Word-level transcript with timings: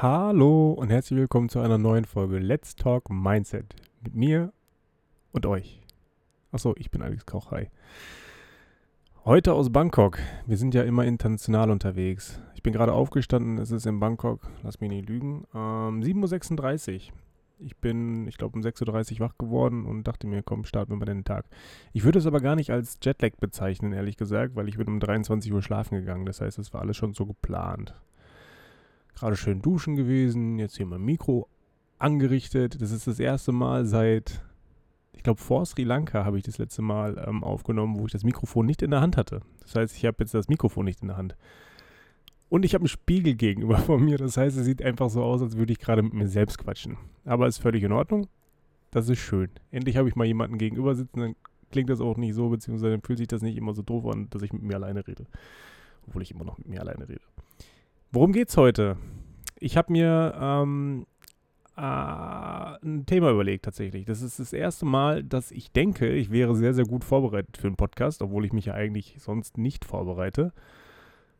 Hallo 0.00 0.74
und 0.74 0.90
herzlich 0.90 1.18
willkommen 1.18 1.48
zu 1.48 1.58
einer 1.58 1.76
neuen 1.76 2.04
Folge 2.04 2.38
Let's 2.38 2.76
Talk 2.76 3.10
Mindset 3.10 3.74
mit 4.00 4.14
mir 4.14 4.52
und 5.32 5.44
euch. 5.44 5.82
Achso, 6.52 6.72
ich 6.78 6.92
bin 6.92 7.02
Alex 7.02 7.26
Koch, 7.26 7.50
hi. 7.50 7.68
Heute 9.24 9.54
aus 9.54 9.72
Bangkok. 9.72 10.20
Wir 10.46 10.56
sind 10.56 10.72
ja 10.72 10.84
immer 10.84 11.04
international 11.04 11.72
unterwegs. 11.72 12.40
Ich 12.54 12.62
bin 12.62 12.72
gerade 12.72 12.92
aufgestanden, 12.92 13.58
es 13.58 13.72
ist 13.72 13.86
in 13.86 13.98
Bangkok, 13.98 14.48
lass 14.62 14.80
mich 14.80 14.88
nicht 14.88 15.08
lügen, 15.08 15.48
ähm, 15.52 16.00
7.36 16.00 17.08
Uhr. 17.08 17.14
Ich 17.58 17.76
bin, 17.78 18.28
ich 18.28 18.38
glaube, 18.38 18.56
um 18.56 18.62
6.30 18.62 19.14
Uhr 19.14 19.26
wach 19.26 19.36
geworden 19.36 19.84
und 19.84 20.04
dachte 20.04 20.28
mir, 20.28 20.44
komm, 20.44 20.64
starten 20.64 20.92
wir 20.92 20.96
mal 20.96 21.06
den 21.06 21.24
Tag. 21.24 21.46
Ich 21.92 22.04
würde 22.04 22.20
es 22.20 22.26
aber 22.26 22.40
gar 22.40 22.54
nicht 22.54 22.70
als 22.70 23.00
Jetlag 23.02 23.32
bezeichnen, 23.40 23.92
ehrlich 23.92 24.16
gesagt, 24.16 24.54
weil 24.54 24.68
ich 24.68 24.76
bin 24.76 24.86
um 24.86 25.00
23 25.00 25.52
Uhr 25.52 25.60
schlafen 25.60 25.96
gegangen. 25.96 26.24
Das 26.24 26.40
heißt, 26.40 26.60
es 26.60 26.72
war 26.72 26.82
alles 26.82 26.96
schon 26.96 27.14
so 27.14 27.26
geplant. 27.26 27.96
Gerade 29.18 29.36
schön 29.36 29.60
duschen 29.60 29.96
gewesen, 29.96 30.58
jetzt 30.58 30.76
hier 30.76 30.86
mein 30.86 31.02
Mikro 31.02 31.48
angerichtet. 31.98 32.80
Das 32.80 32.92
ist 32.92 33.08
das 33.08 33.18
erste 33.18 33.50
Mal 33.50 33.84
seit, 33.84 34.44
ich 35.12 35.24
glaube, 35.24 35.40
vor 35.40 35.66
Sri 35.66 35.82
Lanka 35.82 36.24
habe 36.24 36.38
ich 36.38 36.44
das 36.44 36.58
letzte 36.58 36.82
Mal 36.82 37.24
ähm, 37.26 37.42
aufgenommen, 37.42 37.98
wo 37.98 38.06
ich 38.06 38.12
das 38.12 38.22
Mikrofon 38.22 38.66
nicht 38.66 38.80
in 38.80 38.92
der 38.92 39.00
Hand 39.00 39.16
hatte. 39.16 39.40
Das 39.62 39.74
heißt, 39.74 39.96
ich 39.96 40.04
habe 40.04 40.18
jetzt 40.20 40.34
das 40.34 40.48
Mikrofon 40.48 40.84
nicht 40.84 41.02
in 41.02 41.08
der 41.08 41.16
Hand. 41.16 41.36
Und 42.48 42.64
ich 42.64 42.74
habe 42.74 42.82
einen 42.82 42.88
Spiegel 42.88 43.34
gegenüber 43.34 43.78
von 43.78 44.04
mir. 44.04 44.18
Das 44.18 44.36
heißt, 44.36 44.56
es 44.56 44.64
sieht 44.64 44.82
einfach 44.82 45.10
so 45.10 45.24
aus, 45.24 45.42
als 45.42 45.56
würde 45.56 45.72
ich 45.72 45.80
gerade 45.80 46.02
mit 46.02 46.14
mir 46.14 46.28
selbst 46.28 46.58
quatschen. 46.58 46.96
Aber 47.24 47.48
ist 47.48 47.58
völlig 47.58 47.82
in 47.82 47.92
Ordnung. 47.92 48.28
Das 48.92 49.08
ist 49.08 49.18
schön. 49.18 49.50
Endlich 49.72 49.96
habe 49.96 50.08
ich 50.08 50.14
mal 50.14 50.26
jemanden 50.26 50.58
gegenüber 50.58 50.94
sitzen, 50.94 51.20
dann 51.20 51.36
klingt 51.70 51.90
das 51.90 52.00
auch 52.00 52.16
nicht 52.16 52.34
so, 52.34 52.48
beziehungsweise 52.48 52.98
fühlt 53.02 53.18
sich 53.18 53.28
das 53.28 53.42
nicht 53.42 53.56
immer 53.56 53.74
so 53.74 53.82
doof 53.82 54.06
an, 54.06 54.30
dass 54.30 54.42
ich 54.42 54.52
mit 54.52 54.62
mir 54.62 54.76
alleine 54.76 55.06
rede. 55.06 55.26
Obwohl 56.06 56.22
ich 56.22 56.30
immer 56.30 56.44
noch 56.44 56.56
mit 56.56 56.68
mir 56.68 56.80
alleine 56.80 57.08
rede. 57.08 57.20
Worum 58.10 58.32
geht's 58.32 58.56
heute? 58.56 58.96
Ich 59.60 59.76
habe 59.76 59.92
mir 59.92 60.34
ähm, 60.40 61.06
äh, 61.76 61.80
ein 61.82 63.04
Thema 63.04 63.30
überlegt 63.30 63.66
tatsächlich. 63.66 64.06
Das 64.06 64.22
ist 64.22 64.38
das 64.38 64.54
erste 64.54 64.86
Mal, 64.86 65.22
dass 65.22 65.50
ich 65.50 65.72
denke, 65.72 66.08
ich 66.14 66.30
wäre 66.30 66.56
sehr, 66.56 66.72
sehr 66.72 66.86
gut 66.86 67.04
vorbereitet 67.04 67.58
für 67.58 67.66
einen 67.66 67.76
Podcast, 67.76 68.22
obwohl 68.22 68.46
ich 68.46 68.54
mich 68.54 68.64
ja 68.64 68.72
eigentlich 68.72 69.16
sonst 69.18 69.58
nicht 69.58 69.84
vorbereite. 69.84 70.54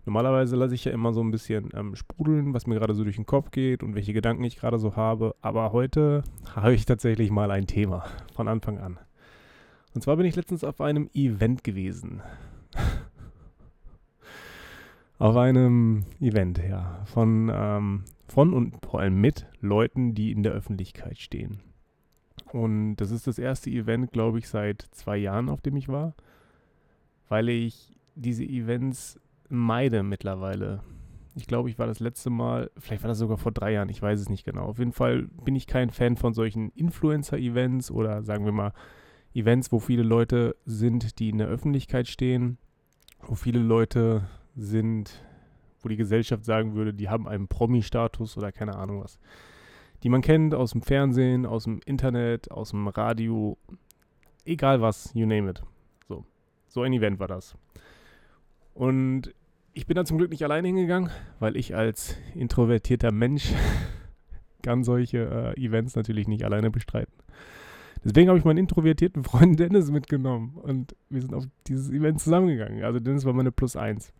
Normalerweise 0.04 0.56
lasse 0.56 0.74
ich 0.74 0.84
ja 0.84 0.92
immer 0.92 1.14
so 1.14 1.22
ein 1.22 1.30
bisschen 1.30 1.70
ähm, 1.74 1.96
sprudeln, 1.96 2.52
was 2.52 2.66
mir 2.66 2.74
gerade 2.74 2.94
so 2.94 3.02
durch 3.02 3.16
den 3.16 3.26
Kopf 3.26 3.50
geht 3.50 3.82
und 3.82 3.94
welche 3.94 4.12
Gedanken 4.12 4.44
ich 4.44 4.58
gerade 4.58 4.78
so 4.78 4.94
habe. 4.94 5.34
Aber 5.40 5.72
heute 5.72 6.22
habe 6.54 6.74
ich 6.74 6.84
tatsächlich 6.84 7.30
mal 7.30 7.50
ein 7.50 7.66
Thema 7.66 8.04
von 8.34 8.46
Anfang 8.46 8.78
an. 8.78 8.98
Und 9.94 10.02
zwar 10.02 10.18
bin 10.18 10.26
ich 10.26 10.36
letztens 10.36 10.64
auf 10.64 10.82
einem 10.82 11.08
Event 11.14 11.64
gewesen. 11.64 12.20
Auf 15.18 15.36
einem 15.36 16.04
Event, 16.20 16.58
ja, 16.58 17.02
von, 17.06 17.50
ähm, 17.52 18.04
von 18.28 18.52
und 18.54 18.84
vor 18.86 19.00
allem 19.00 19.20
mit 19.20 19.46
Leuten, 19.60 20.14
die 20.14 20.30
in 20.30 20.42
der 20.42 20.52
Öffentlichkeit 20.52 21.18
stehen. 21.18 21.60
Und 22.52 22.96
das 22.96 23.10
ist 23.10 23.26
das 23.26 23.38
erste 23.38 23.70
Event, 23.70 24.12
glaube 24.12 24.38
ich, 24.38 24.48
seit 24.48 24.82
zwei 24.92 25.16
Jahren, 25.16 25.48
auf 25.48 25.60
dem 25.60 25.76
ich 25.76 25.88
war, 25.88 26.14
weil 27.28 27.48
ich 27.48 27.94
diese 28.14 28.44
Events 28.44 29.20
meide 29.48 30.02
mittlerweile. 30.02 30.82
Ich 31.34 31.46
glaube, 31.46 31.68
ich 31.68 31.78
war 31.78 31.86
das 31.86 32.00
letzte 32.00 32.30
Mal, 32.30 32.70
vielleicht 32.78 33.02
war 33.02 33.08
das 33.08 33.18
sogar 33.18 33.38
vor 33.38 33.52
drei 33.52 33.72
Jahren, 33.72 33.88
ich 33.88 34.00
weiß 34.00 34.20
es 34.20 34.28
nicht 34.28 34.44
genau. 34.44 34.64
Auf 34.64 34.78
jeden 34.78 34.92
Fall 34.92 35.28
bin 35.44 35.56
ich 35.56 35.66
kein 35.66 35.90
Fan 35.90 36.16
von 36.16 36.32
solchen 36.32 36.70
Influencer-Events 36.70 37.90
oder 37.90 38.22
sagen 38.22 38.44
wir 38.44 38.52
mal 38.52 38.72
Events, 39.34 39.70
wo 39.70 39.78
viele 39.78 40.02
Leute 40.02 40.56
sind, 40.64 41.18
die 41.18 41.28
in 41.28 41.38
der 41.38 41.48
Öffentlichkeit 41.48 42.08
stehen, 42.08 42.58
wo 43.20 43.34
viele 43.34 43.60
Leute 43.60 44.26
sind, 44.58 45.24
wo 45.80 45.88
die 45.88 45.96
Gesellschaft 45.96 46.44
sagen 46.44 46.74
würde, 46.74 46.92
die 46.92 47.08
haben 47.08 47.28
einen 47.28 47.48
Promi-Status 47.48 48.36
oder 48.36 48.52
keine 48.52 48.74
Ahnung 48.74 49.02
was. 49.02 49.18
Die 50.02 50.08
man 50.08 50.20
kennt 50.20 50.54
aus 50.54 50.72
dem 50.72 50.82
Fernsehen, 50.82 51.46
aus 51.46 51.64
dem 51.64 51.80
Internet, 51.86 52.50
aus 52.50 52.70
dem 52.70 52.86
Radio, 52.88 53.56
egal 54.44 54.80
was, 54.80 55.12
you 55.14 55.26
name 55.26 55.50
it. 55.50 55.62
So, 56.08 56.24
so 56.66 56.82
ein 56.82 56.92
Event 56.92 57.18
war 57.18 57.28
das. 57.28 57.56
Und 58.74 59.34
ich 59.74 59.86
bin 59.86 59.94
da 59.94 60.04
zum 60.04 60.18
Glück 60.18 60.30
nicht 60.30 60.42
alleine 60.42 60.66
hingegangen, 60.68 61.10
weil 61.38 61.56
ich 61.56 61.74
als 61.74 62.16
introvertierter 62.34 63.12
Mensch 63.12 63.52
kann 64.62 64.82
solche 64.82 65.54
äh, 65.56 65.60
Events 65.60 65.94
natürlich 65.94 66.26
nicht 66.26 66.44
alleine 66.44 66.70
bestreiten. 66.70 67.14
Deswegen 68.04 68.28
habe 68.28 68.38
ich 68.38 68.44
meinen 68.44 68.58
introvertierten 68.58 69.24
Freund 69.24 69.58
Dennis 69.60 69.90
mitgenommen 69.90 70.56
und 70.56 70.96
wir 71.10 71.20
sind 71.20 71.34
auf 71.34 71.44
dieses 71.66 71.90
Event 71.90 72.20
zusammengegangen. 72.20 72.84
Also 72.84 73.00
Dennis 73.00 73.24
war 73.24 73.32
meine 73.32 73.52
Plus 73.52 73.76
eins. 73.76 74.12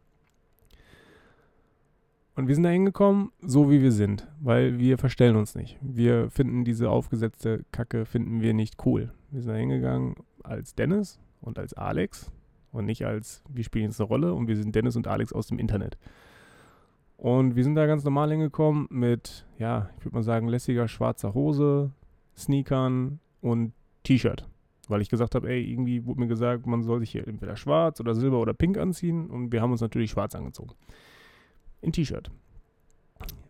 Und 2.39 2.47
wir 2.47 2.55
sind 2.55 2.63
da 2.63 2.71
hingekommen, 2.71 3.33
so 3.41 3.69
wie 3.69 3.83
wir 3.83 3.91
sind, 3.91 4.29
weil 4.39 4.79
wir 4.79 4.97
verstellen 4.97 5.35
uns 5.35 5.57
nicht. 5.57 5.77
Wir 5.81 6.31
finden 6.31 6.65
diese 6.65 6.89
aufgesetzte 6.89 7.65
Kacke, 7.73 8.07
finden 8.07 8.43
wir 8.43 8.55
nicht 8.55 8.77
cool. 8.87 9.13
Wir 9.33 9.43
sind 9.43 9.51
da 9.51 9.57
hingegangen 9.57 10.15
als 10.45 10.77
Dennis 10.77 11.19
und 11.41 11.59
als 11.59 11.75
Alex 11.75 12.31
und 12.71 12.85
nicht 12.85 13.05
als, 13.05 13.43
wir 13.49 13.65
spielen 13.65 13.87
jetzt 13.87 14.01
eine 14.01 14.07
Rolle 14.07 14.35
und 14.35 14.47
wir 14.47 14.57
sind 14.57 14.73
Dennis 14.73 14.95
und 14.95 15.09
Alex 15.09 15.33
aus 15.33 15.49
dem 15.49 15.59
Internet. 15.59 15.99
Und 17.17 17.57
wir 17.57 17.65
sind 17.65 17.75
da 17.75 17.87
ganz 17.87 18.05
normal 18.05 18.31
hingekommen 18.31 18.87
mit, 18.89 19.45
ja, 19.59 19.91
ich 19.99 20.05
würde 20.05 20.15
mal 20.15 20.23
sagen, 20.23 20.47
lässiger 20.47 20.87
schwarzer 20.87 21.35
Hose, 21.35 21.91
Sneakern 22.37 23.19
und 23.41 23.73
T-Shirt. 24.05 24.49
Weil 24.87 25.01
ich 25.01 25.09
gesagt 25.09 25.35
habe, 25.35 25.51
ey, 25.51 25.69
irgendwie 25.69 26.07
wurde 26.07 26.21
mir 26.21 26.29
gesagt, 26.29 26.69
man 26.69 26.85
soll 26.85 27.01
sich 27.01 27.11
hier 27.11 27.27
entweder 27.27 27.57
schwarz 27.57 27.99
oder 27.99 28.15
silber 28.15 28.39
oder 28.39 28.55
pink 28.55 28.79
anziehen 28.79 29.29
und 29.29 29.51
wir 29.51 29.61
haben 29.61 29.73
uns 29.73 29.81
natürlich 29.81 30.13
schwarz 30.13 30.37
angezogen 30.37 30.77
ein 31.83 31.93
T-Shirt. 31.93 32.31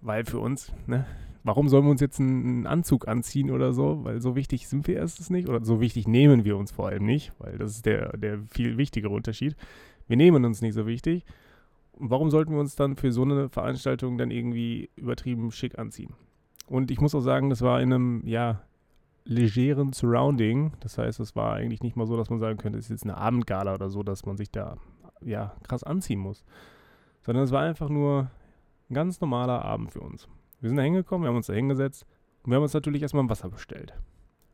Weil 0.00 0.24
für 0.24 0.38
uns, 0.38 0.72
ne, 0.86 1.06
warum 1.44 1.68
sollen 1.68 1.84
wir 1.84 1.90
uns 1.90 2.00
jetzt 2.00 2.20
einen 2.20 2.66
Anzug 2.66 3.08
anziehen 3.08 3.50
oder 3.50 3.72
so? 3.72 4.04
Weil 4.04 4.20
so 4.20 4.36
wichtig 4.36 4.68
sind 4.68 4.86
wir 4.86 4.96
erstens 4.96 5.30
nicht 5.30 5.48
oder 5.48 5.64
so 5.64 5.80
wichtig 5.80 6.06
nehmen 6.06 6.44
wir 6.44 6.56
uns 6.56 6.70
vor 6.70 6.88
allem 6.88 7.04
nicht, 7.04 7.32
weil 7.38 7.58
das 7.58 7.72
ist 7.72 7.86
der, 7.86 8.16
der 8.16 8.40
viel 8.50 8.76
wichtigere 8.76 9.12
Unterschied. 9.12 9.56
Wir 10.06 10.16
nehmen 10.16 10.44
uns 10.44 10.62
nicht 10.62 10.74
so 10.74 10.86
wichtig. 10.86 11.24
Und 11.92 12.10
warum 12.10 12.30
sollten 12.30 12.52
wir 12.52 12.60
uns 12.60 12.76
dann 12.76 12.96
für 12.96 13.10
so 13.12 13.22
eine 13.22 13.48
Veranstaltung 13.48 14.18
dann 14.18 14.30
irgendwie 14.30 14.90
übertrieben 14.96 15.50
schick 15.50 15.78
anziehen? 15.78 16.14
Und 16.66 16.90
ich 16.90 17.00
muss 17.00 17.14
auch 17.14 17.20
sagen, 17.20 17.50
das 17.50 17.62
war 17.62 17.80
in 17.80 17.92
einem, 17.92 18.26
ja, 18.26 18.62
legeren 19.24 19.92
Surrounding. 19.92 20.72
Das 20.80 20.96
heißt, 20.96 21.20
es 21.20 21.34
war 21.34 21.54
eigentlich 21.54 21.82
nicht 21.82 21.96
mal 21.96 22.06
so, 22.06 22.16
dass 22.16 22.30
man 22.30 22.38
sagen 22.38 22.56
könnte, 22.56 22.78
es 22.78 22.86
ist 22.86 22.90
jetzt 22.90 23.04
eine 23.04 23.16
Abendgala 23.16 23.74
oder 23.74 23.90
so, 23.90 24.02
dass 24.02 24.24
man 24.24 24.36
sich 24.36 24.50
da, 24.50 24.76
ja, 25.22 25.54
krass 25.64 25.82
anziehen 25.82 26.20
muss 26.20 26.44
sondern 27.28 27.44
es 27.44 27.52
war 27.52 27.60
einfach 27.60 27.90
nur 27.90 28.30
ein 28.88 28.94
ganz 28.94 29.20
normaler 29.20 29.62
Abend 29.62 29.92
für 29.92 30.00
uns. 30.00 30.26
Wir 30.62 30.70
sind 30.70 30.78
da 30.78 30.82
hingekommen, 30.82 31.24
wir 31.24 31.28
haben 31.28 31.36
uns 31.36 31.48
da 31.48 31.52
hingesetzt 31.52 32.06
und 32.42 32.50
wir 32.50 32.56
haben 32.56 32.62
uns 32.62 32.72
natürlich 32.72 33.02
erstmal 33.02 33.22
ein 33.22 33.28
Wasser 33.28 33.50
bestellt. 33.50 33.92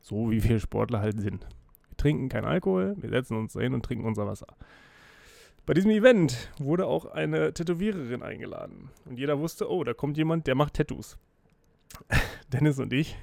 So 0.01 0.29
wie 0.29 0.43
wir 0.43 0.59
Sportler 0.59 0.99
halt 0.99 1.21
sind. 1.21 1.47
Wir 1.87 1.95
trinken 1.95 2.27
keinen 2.27 2.43
Alkohol, 2.43 2.97
wir 2.97 3.09
setzen 3.09 3.37
uns 3.37 3.53
da 3.53 3.61
hin 3.61 3.73
und 3.73 3.85
trinken 3.85 4.05
unser 4.05 4.27
Wasser. 4.27 4.47
Bei 5.65 5.73
diesem 5.73 5.89
Event 5.89 6.51
wurde 6.59 6.85
auch 6.85 7.05
eine 7.05 7.53
Tätowiererin 7.53 8.21
eingeladen. 8.21 8.89
Und 9.05 9.19
jeder 9.19 9.39
wusste, 9.39 9.71
oh, 9.71 9.85
da 9.85 9.93
kommt 9.93 10.17
jemand, 10.17 10.45
der 10.45 10.55
macht 10.55 10.73
Tattoos. 10.73 11.17
Dennis 12.51 12.77
und 12.77 12.91
ich, 12.91 13.15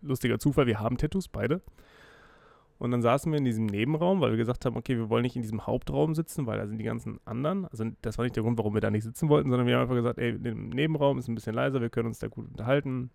lustiger 0.00 0.38
Zufall, 0.38 0.66
wir 0.66 0.80
haben 0.80 0.96
Tattoos, 0.96 1.28
beide. 1.28 1.60
Und 2.78 2.90
dann 2.90 3.00
saßen 3.00 3.32
wir 3.32 3.38
in 3.38 3.44
diesem 3.44 3.66
Nebenraum, 3.66 4.20
weil 4.20 4.30
wir 4.30 4.36
gesagt 4.36 4.66
haben, 4.66 4.76
okay, 4.76 4.96
wir 4.96 5.08
wollen 5.08 5.22
nicht 5.22 5.36
in 5.36 5.42
diesem 5.42 5.66
Hauptraum 5.66 6.14
sitzen, 6.14 6.46
weil 6.46 6.58
da 6.58 6.66
sind 6.66 6.78
die 6.78 6.84
ganzen 6.84 7.18
anderen. 7.24 7.64
Also 7.66 7.84
das 8.02 8.18
war 8.18 8.24
nicht 8.24 8.36
der 8.36 8.42
Grund, 8.42 8.58
warum 8.58 8.74
wir 8.74 8.82
da 8.82 8.90
nicht 8.90 9.04
sitzen 9.04 9.28
wollten, 9.30 9.48
sondern 9.48 9.66
wir 9.66 9.76
haben 9.76 9.82
einfach 9.82 9.94
gesagt, 9.94 10.18
ey, 10.18 10.30
im 10.30 10.68
Nebenraum 10.68 11.18
ist 11.18 11.28
ein 11.28 11.34
bisschen 11.34 11.54
leiser, 11.54 11.80
wir 11.80 11.88
können 11.88 12.08
uns 12.08 12.18
da 12.18 12.28
gut 12.28 12.46
unterhalten. 12.48 13.10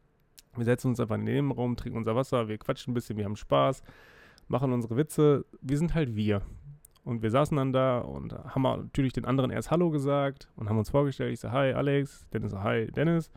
Wir 0.55 0.65
setzen 0.65 0.87
uns 0.87 0.99
einfach 0.99 1.15
in 1.15 1.25
den 1.25 1.35
Nebenraum, 1.35 1.77
trinken 1.77 1.97
unser 1.97 2.15
Wasser, 2.15 2.47
wir 2.47 2.57
quatschen 2.57 2.91
ein 2.91 2.93
bisschen, 2.95 3.17
wir 3.17 3.25
haben 3.25 3.35
Spaß, 3.35 3.83
machen 4.47 4.73
unsere 4.73 4.97
Witze. 4.97 5.45
Wir 5.61 5.77
sind 5.77 5.93
halt 5.93 6.15
wir. 6.15 6.41
Und 7.03 7.21
wir 7.21 7.31
saßen 7.31 7.55
dann 7.57 7.71
da 7.71 7.99
und 7.99 8.33
haben 8.33 8.61
natürlich 8.61 9.13
den 9.13 9.25
anderen 9.25 9.49
erst 9.49 9.71
Hallo 9.71 9.89
gesagt 9.89 10.49
und 10.55 10.69
haben 10.69 10.77
uns 10.77 10.89
vorgestellt. 10.89 11.33
Ich 11.33 11.39
sage, 11.39 11.53
hi 11.53 11.73
Alex, 11.73 12.27
Dennis, 12.31 12.53
hi 12.53 12.87
Dennis. 12.91 13.31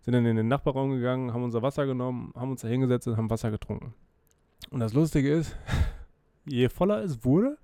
Sind 0.00 0.14
dann 0.14 0.26
in 0.26 0.36
den 0.36 0.48
Nachbarraum 0.48 0.90
gegangen, 0.90 1.32
haben 1.32 1.44
unser 1.44 1.62
Wasser 1.62 1.86
genommen, 1.86 2.32
haben 2.36 2.50
uns 2.50 2.62
da 2.62 2.68
hingesetzt 2.68 3.06
und 3.06 3.16
haben 3.16 3.30
Wasser 3.30 3.50
getrunken. 3.52 3.94
Und 4.70 4.80
das 4.80 4.94
Lustige 4.94 5.32
ist, 5.32 5.56
je 6.44 6.68
voller 6.68 7.02
es 7.02 7.24
wurde, 7.24 7.58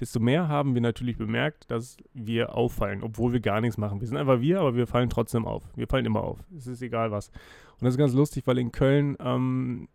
desto 0.00 0.20
mehr 0.20 0.48
haben 0.48 0.74
wir 0.74 0.80
natürlich 0.80 1.16
bemerkt, 1.16 1.70
dass 1.70 1.96
wir 2.14 2.54
auffallen, 2.54 3.02
obwohl 3.02 3.32
wir 3.32 3.40
gar 3.40 3.60
nichts 3.60 3.78
machen. 3.78 4.00
Wir 4.00 4.06
sind 4.06 4.16
einfach 4.16 4.40
wir, 4.40 4.60
aber 4.60 4.76
wir 4.76 4.86
fallen 4.86 5.10
trotzdem 5.10 5.44
auf. 5.44 5.64
Wir 5.74 5.88
fallen 5.88 6.06
immer 6.06 6.22
auf. 6.22 6.38
Es 6.56 6.66
ist 6.66 6.82
egal 6.82 7.10
was. 7.10 7.28
Und 7.28 7.84
das 7.84 7.94
ist 7.94 7.98
ganz 7.98 8.14
lustig, 8.14 8.46
weil 8.46 8.58
in 8.58 8.72
Köln 8.72 9.16
ähm, 9.20 9.88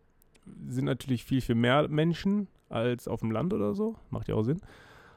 sind 0.67 0.85
natürlich 0.85 1.23
viel, 1.23 1.41
viel 1.41 1.55
mehr 1.55 1.87
Menschen 1.87 2.47
als 2.69 3.07
auf 3.07 3.21
dem 3.21 3.31
Land 3.31 3.53
oder 3.53 3.73
so. 3.73 3.95
Macht 4.09 4.27
ja 4.27 4.35
auch 4.35 4.43
Sinn. 4.43 4.61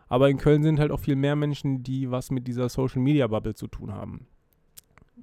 Aber 0.08 0.30
in 0.30 0.38
Köln 0.38 0.62
sind 0.62 0.78
halt 0.78 0.92
auch 0.92 1.00
viel 1.00 1.16
mehr 1.16 1.34
Menschen, 1.34 1.82
die 1.82 2.10
was 2.10 2.30
mit 2.30 2.46
dieser 2.46 2.68
Social 2.68 3.02
Media 3.02 3.26
Bubble 3.26 3.54
zu 3.54 3.66
tun 3.66 3.92
haben. 3.92 4.26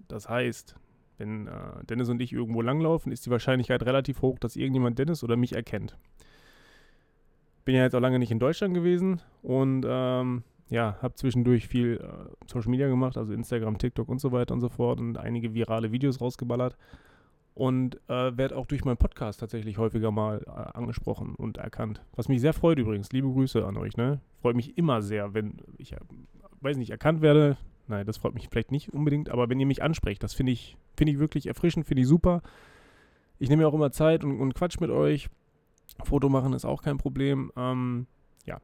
Das 0.10 0.28
heißt, 0.28 0.76
wenn 1.18 1.48
äh, 1.48 1.52
Dennis 1.90 2.10
und 2.10 2.22
ich 2.22 2.34
irgendwo 2.34 2.62
langlaufen, 2.62 3.12
ist 3.12 3.26
die 3.26 3.30
Wahrscheinlichkeit 3.30 3.84
relativ 3.84 4.22
hoch, 4.22 4.40
dass 4.40 4.56
irgendjemand 4.56 5.00
Dennis 5.00 5.24
oder 5.24 5.36
mich 5.36 5.54
erkennt. 5.54 5.98
Bin 7.66 7.76
ja 7.76 7.84
jetzt 7.84 7.96
auch 7.96 8.02
lange 8.02 8.20
nicht 8.20 8.32
in 8.32 8.40
Deutschland 8.40 8.74
gewesen 8.74 9.22
und 9.42 9.86
ähm, 9.88 10.44
ja, 10.70 10.98
habe 11.02 11.16
zwischendurch 11.16 11.68
viel 11.68 12.00
äh, 12.02 12.48
Social 12.52 12.72
Media 12.72 12.88
gemacht, 12.88 13.18
also 13.18 13.34
Instagram, 13.34 13.78
TikTok 13.78 14.10
und 14.10 14.20
so 14.20 14.32
weiter 14.32 14.54
und 14.54 14.62
so 14.62 14.70
fort 14.70 15.00
und 15.00 15.18
einige 15.18 15.54
virale 15.54 15.92
Videos 15.92 16.20
rausgeballert 16.20 16.78
und 17.54 17.98
äh, 18.08 18.36
werde 18.36 18.56
auch 18.56 18.66
durch 18.66 18.84
meinen 18.84 18.98
Podcast 18.98 19.40
tatsächlich 19.40 19.78
häufiger 19.78 20.12
mal 20.12 20.42
äh, 20.46 20.78
angesprochen 20.78 21.36
und 21.36 21.58
erkannt. 21.58 22.02
Was 22.16 22.28
mich 22.28 22.42
sehr 22.42 22.54
freut 22.54 22.80
übrigens. 22.80 23.12
Liebe 23.12 23.32
Grüße 23.32 23.66
an 23.66 23.78
euch. 23.78 23.96
Ne? 23.96 24.20
Freut 24.42 24.56
mich 24.56 24.78
immer 24.78 25.02
sehr, 25.02 25.34
wenn 25.34 25.58
ich, 25.78 25.94
äh, 25.94 25.98
weiß 26.62 26.78
nicht, 26.78 26.90
erkannt 26.90 27.22
werde. 27.22 27.58
Nein, 27.94 28.08
das 28.08 28.18
freut 28.18 28.34
mich 28.34 28.50
vielleicht 28.50 28.72
nicht 28.72 28.92
unbedingt, 28.92 29.30
aber 29.30 29.50
wenn 29.50 29.60
ihr 29.60 29.68
mich 29.68 29.84
ansprecht, 29.84 30.24
das 30.24 30.34
finde 30.34 30.52
ich, 30.52 30.78
find 30.98 31.12
ich 31.12 31.20
wirklich 31.20 31.46
erfrischend, 31.46 31.86
finde 31.86 32.02
ich 32.02 32.08
super. 32.08 32.42
Ich 33.38 33.50
nehme 33.50 33.62
mir 33.62 33.68
auch 33.68 33.74
immer 33.76 33.92
Zeit 33.92 34.24
und, 34.24 34.40
und 34.40 34.56
Quatsch 34.56 34.80
mit 34.80 34.90
euch. 34.90 35.30
Foto 36.04 36.28
machen 36.28 36.54
ist 36.54 36.66
auch 36.66 36.82
kein 36.82 36.98
Problem. 36.98 37.52
Ähm, 37.56 38.08
ja. 38.48 38.58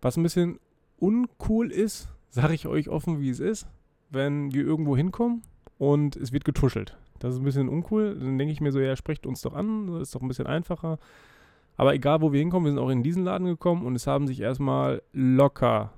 Was 0.00 0.16
ein 0.16 0.24
bisschen 0.24 0.58
uncool 0.98 1.70
ist, 1.70 2.08
sage 2.30 2.54
ich 2.54 2.66
euch 2.66 2.88
offen, 2.88 3.20
wie 3.20 3.30
es 3.30 3.38
ist, 3.38 3.68
wenn 4.10 4.52
wir 4.52 4.64
irgendwo 4.64 4.96
hinkommen 4.96 5.42
und 5.78 6.16
es 6.16 6.32
wird 6.32 6.44
getuschelt. 6.44 6.98
Das 7.20 7.34
ist 7.34 7.40
ein 7.40 7.44
bisschen 7.44 7.68
uncool. 7.68 8.18
Dann 8.18 8.38
denke 8.38 8.52
ich 8.52 8.60
mir 8.60 8.72
so, 8.72 8.80
ja, 8.80 8.96
sprecht 8.96 9.24
uns 9.24 9.40
doch 9.42 9.54
an, 9.54 9.86
das 9.86 10.08
ist 10.08 10.14
doch 10.16 10.20
ein 10.20 10.26
bisschen 10.26 10.48
einfacher. 10.48 10.98
Aber 11.76 11.94
egal, 11.94 12.22
wo 12.22 12.32
wir 12.32 12.40
hinkommen, 12.40 12.64
wir 12.64 12.72
sind 12.72 12.80
auch 12.80 12.90
in 12.90 13.04
diesen 13.04 13.22
Laden 13.22 13.46
gekommen 13.46 13.86
und 13.86 13.94
es 13.94 14.08
haben 14.08 14.26
sich 14.26 14.40
erstmal 14.40 15.00
locker 15.12 15.92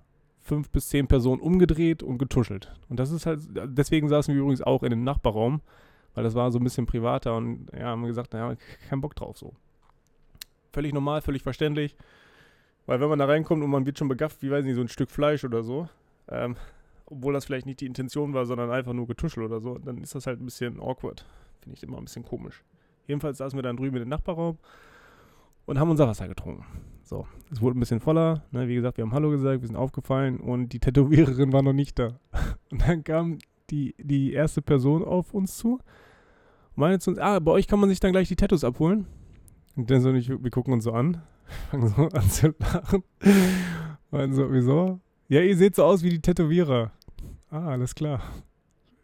fünf 0.47 0.71
bis 0.71 0.89
zehn 0.89 1.07
Personen 1.07 1.41
umgedreht 1.41 2.03
und 2.03 2.19
getuschelt. 2.19 2.73
Und 2.89 2.99
das 3.01 3.11
ist 3.11 3.27
halt, 3.27 3.41
deswegen 3.51 4.09
saßen 4.09 4.33
wir 4.33 4.41
übrigens 4.41 4.63
auch 4.63 4.83
in 4.83 4.91
dem 4.91 5.05
Nachbarraum, 5.05 5.61
weil 6.15 6.25
das 6.25 6.35
war 6.35 6.51
so 6.51 6.59
ein 6.59 6.65
bisschen 6.65 6.87
privater 6.87 7.37
und 7.37 7.69
ja, 7.73 7.87
haben 7.87 8.05
gesagt, 8.05 8.33
naja, 8.33 8.57
kein 8.89 9.01
Bock 9.01 9.15
drauf 9.15 9.37
so. 9.37 9.55
Völlig 10.73 10.95
normal, 10.95 11.21
völlig 11.21 11.43
verständlich. 11.43 11.97
Weil 12.87 13.01
wenn 13.01 13.09
man 13.09 13.19
da 13.19 13.25
reinkommt 13.25 13.63
und 13.63 13.71
man 13.71 13.85
wird 13.85 13.99
schon 13.99 14.09
begafft, 14.09 14.43
wie 14.43 14.51
weiß 14.51 14.65
ich 14.65 14.75
so 14.75 14.81
ein 14.81 14.89
Stück 14.89 15.11
Fleisch 15.11 15.45
oder 15.45 15.63
so, 15.63 15.89
ähm, 16.29 16.57
obwohl 17.07 17.33
das 17.33 17.45
vielleicht 17.45 17.67
nicht 17.67 17.81
die 17.81 17.87
Intention 17.87 18.33
war, 18.33 18.47
sondern 18.47 18.71
einfach 18.71 18.93
nur 18.93 19.07
getuschelt 19.07 19.47
oder 19.47 19.61
so, 19.61 19.79
dann 19.79 19.99
ist 19.99 20.15
das 20.15 20.27
halt 20.27 20.41
ein 20.41 20.45
bisschen 20.45 20.81
awkward. 20.81 21.27
Finde 21.61 21.77
ich 21.77 21.83
immer 21.83 21.99
ein 21.99 22.05
bisschen 22.05 22.25
komisch. 22.25 22.63
Jedenfalls 23.07 23.39
saßen 23.39 23.57
wir 23.57 23.63
dann 23.63 23.77
drüben 23.77 23.97
in 23.97 24.03
den 24.03 24.09
Nachbarraum 24.09 24.59
und 25.67 25.79
haben 25.79 25.91
unser 25.91 26.07
Wasser 26.07 26.29
getrunken. 26.29 26.65
So, 27.07 27.25
es 27.53 27.61
wurde 27.61 27.79
ein 27.79 27.81
bisschen 27.81 28.01
voller. 28.01 28.43
Ne? 28.51 28.67
Wie 28.67 28.75
gesagt, 28.75 28.97
wir 28.97 29.05
haben 29.05 29.13
Hallo 29.13 29.31
gesagt, 29.31 29.61
wir 29.61 29.67
sind 29.69 29.77
aufgefallen 29.77 30.41
und 30.41 30.71
die 30.71 30.81
Tätowiererin 30.81 31.53
war 31.53 31.63
noch 31.63 31.73
nicht 31.73 32.01
da. 32.01 32.19
Und 32.73 32.83
dann 32.83 33.05
kam 33.05 33.39
die, 33.71 33.95
die 33.99 34.33
erste 34.33 34.61
Person 34.61 35.05
auf 35.05 35.33
uns 35.33 35.57
zu 35.57 35.75
und 35.75 35.81
meinte 36.75 36.99
zu 36.99 37.11
uns, 37.11 37.21
ah, 37.21 37.39
bei 37.39 37.53
euch 37.53 37.69
kann 37.69 37.79
man 37.79 37.89
sich 37.89 38.01
dann 38.01 38.11
gleich 38.11 38.27
die 38.27 38.35
Tattoos 38.35 38.65
abholen. 38.65 39.07
Und 39.77 39.89
dann 39.89 40.01
so, 40.01 40.13
ich, 40.15 40.29
wir 40.29 40.51
gucken 40.51 40.73
uns 40.73 40.83
so 40.83 40.93
an, 40.93 41.23
fangen 41.71 41.87
so 41.87 42.09
an 42.13 42.29
zu 42.29 42.53
lachen. 42.59 43.05
Meinen 44.11 44.33
so, 44.33 44.53
wieso? 44.53 45.01
Ja, 45.29 45.43
ihr 45.43 45.57
seht 45.57 45.77
so 45.77 45.85
aus 45.85 46.03
wie 46.03 46.11
die 46.11 46.21
Tätowierer. 46.21 46.91
Ah, 47.51 47.69
alles 47.69 47.95
klar. 47.95 48.21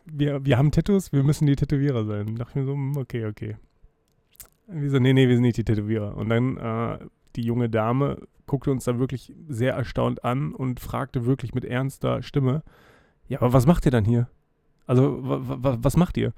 Wir, 0.07 0.45
wir 0.45 0.59
haben 0.59 0.73
Tattoos, 0.73 1.13
wir 1.13 1.23
müssen 1.23 1.47
die 1.47 1.55
Tätowierer 1.55 2.05
sein. 2.05 2.35
Da 2.35 2.45
dachte 2.45 2.51
ich 2.51 2.57
mir 2.57 2.65
so, 2.65 2.73
hm, 2.73 2.97
okay, 2.97 3.27
okay. 3.27 3.57
Wir 4.67 4.91
so, 4.91 4.99
nee, 4.99 5.13
nee, 5.13 5.29
wir 5.29 5.37
sind 5.37 5.43
nicht 5.43 5.57
die 5.57 5.65
Tätowierer. 5.65 6.17
Und 6.17 6.31
dann 6.31 6.57
äh, 6.57 6.99
die 7.37 7.43
junge 7.43 7.69
Dame 7.69 8.19
guckte 8.47 8.71
uns 8.71 8.85
dann 8.85 8.99
wirklich 8.99 9.33
sehr 9.49 9.75
erstaunt 9.75 10.25
an 10.25 10.55
und 10.55 10.81
fragte 10.81 11.27
wirklich 11.27 11.55
mit 11.55 11.65
ernster 11.65 12.23
Stimme, 12.23 12.63
ja, 13.29 13.41
aber 13.41 13.53
was 13.53 13.67
macht 13.67 13.87
ihr 13.87 13.93
dann 13.93 14.05
hier? 14.05 14.29
Also, 14.87 15.19
was 15.23 15.97
macht 15.97 16.17
ihr? 16.17 16.33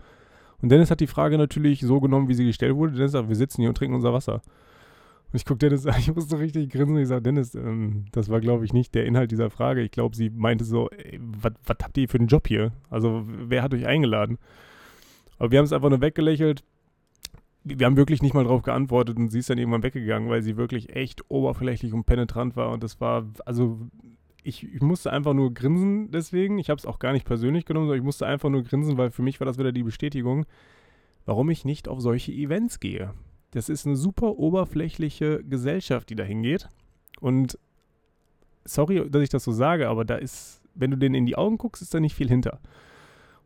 Und 0.60 0.68
Dennis 0.68 0.90
hat 0.90 1.00
die 1.00 1.06
Frage 1.06 1.38
natürlich 1.38 1.80
so 1.80 2.00
genommen, 2.00 2.28
wie 2.28 2.34
sie 2.34 2.44
gestellt 2.44 2.76
wurde. 2.76 2.92
Dennis 2.92 3.12
sagt, 3.12 3.28
wir 3.28 3.36
sitzen 3.36 3.62
hier 3.62 3.68
und 3.68 3.76
trinken 3.76 3.96
unser 3.96 4.12
Wasser. 4.12 4.34
Und 4.34 5.36
ich 5.36 5.44
gucke 5.44 5.58
Dennis 5.58 5.86
an, 5.86 5.94
ich 5.98 6.14
musste 6.14 6.38
richtig 6.38 6.70
grinsen. 6.70 6.98
Ich 6.98 7.08
sage, 7.08 7.22
Dennis, 7.22 7.54
ähm, 7.54 8.04
das 8.12 8.28
war, 8.28 8.40
glaube 8.40 8.64
ich, 8.64 8.72
nicht 8.72 8.94
der 8.94 9.06
Inhalt 9.06 9.30
dieser 9.30 9.50
Frage. 9.50 9.82
Ich 9.82 9.90
glaube, 9.90 10.14
sie 10.14 10.30
meinte 10.30 10.64
so, 10.64 10.88
was 11.38 11.76
habt 11.82 11.98
ihr 11.98 12.08
für 12.08 12.18
einen 12.18 12.28
Job 12.28 12.46
hier? 12.46 12.72
Also, 12.90 13.24
wer 13.26 13.62
hat 13.62 13.74
euch 13.74 13.86
eingeladen? 13.86 14.38
Aber 15.38 15.50
wir 15.50 15.58
haben 15.58 15.66
es 15.66 15.72
einfach 15.72 15.90
nur 15.90 16.00
weggelächelt. 16.00 16.62
Wir 17.64 17.86
haben 17.86 17.96
wirklich 17.96 18.22
nicht 18.22 18.34
mal 18.34 18.44
drauf 18.44 18.62
geantwortet 18.62 19.16
und 19.16 19.30
sie 19.30 19.38
ist 19.38 19.48
dann 19.48 19.58
irgendwann 19.58 19.82
weggegangen, 19.82 20.28
weil 20.28 20.42
sie 20.42 20.56
wirklich 20.56 20.94
echt 20.94 21.22
oberflächlich 21.30 21.92
und 21.94 22.04
penetrant 22.04 22.56
war. 22.56 22.70
Und 22.70 22.82
das 22.82 23.00
war, 23.00 23.26
also, 23.46 23.80
ich, 24.42 24.62
ich 24.74 24.82
musste 24.82 25.10
einfach 25.10 25.32
nur 25.32 25.54
grinsen 25.54 26.10
deswegen. 26.10 26.58
Ich 26.58 26.68
habe 26.68 26.78
es 26.78 26.84
auch 26.84 26.98
gar 26.98 27.12
nicht 27.12 27.24
persönlich 27.24 27.64
genommen, 27.64 27.86
sondern 27.86 28.02
ich 28.02 28.04
musste 28.04 28.26
einfach 28.26 28.50
nur 28.50 28.62
grinsen, 28.62 28.98
weil 28.98 29.10
für 29.10 29.22
mich 29.22 29.40
war 29.40 29.46
das 29.46 29.58
wieder 29.58 29.72
die 29.72 29.82
Bestätigung, 29.82 30.44
warum 31.24 31.48
ich 31.48 31.64
nicht 31.64 31.88
auf 31.88 32.00
solche 32.00 32.32
Events 32.32 32.80
gehe. 32.80 33.14
Das 33.52 33.68
ist 33.68 33.86
eine 33.86 33.96
super 33.96 34.36
oberflächliche 34.36 35.42
Gesellschaft, 35.42 36.10
die 36.10 36.16
da 36.16 36.24
hingeht. 36.24 36.68
Und 37.20 37.58
sorry, 38.64 39.08
dass 39.08 39.22
ich 39.22 39.30
das 39.30 39.44
so 39.44 39.52
sage, 39.52 39.88
aber 39.88 40.04
da 40.04 40.16
ist, 40.16 40.60
wenn 40.74 40.90
du 40.90 40.98
denen 40.98 41.14
in 41.14 41.26
die 41.26 41.36
Augen 41.36 41.56
guckst, 41.56 41.80
ist 41.80 41.94
da 41.94 42.00
nicht 42.00 42.14
viel 42.14 42.28
hinter. 42.28 42.60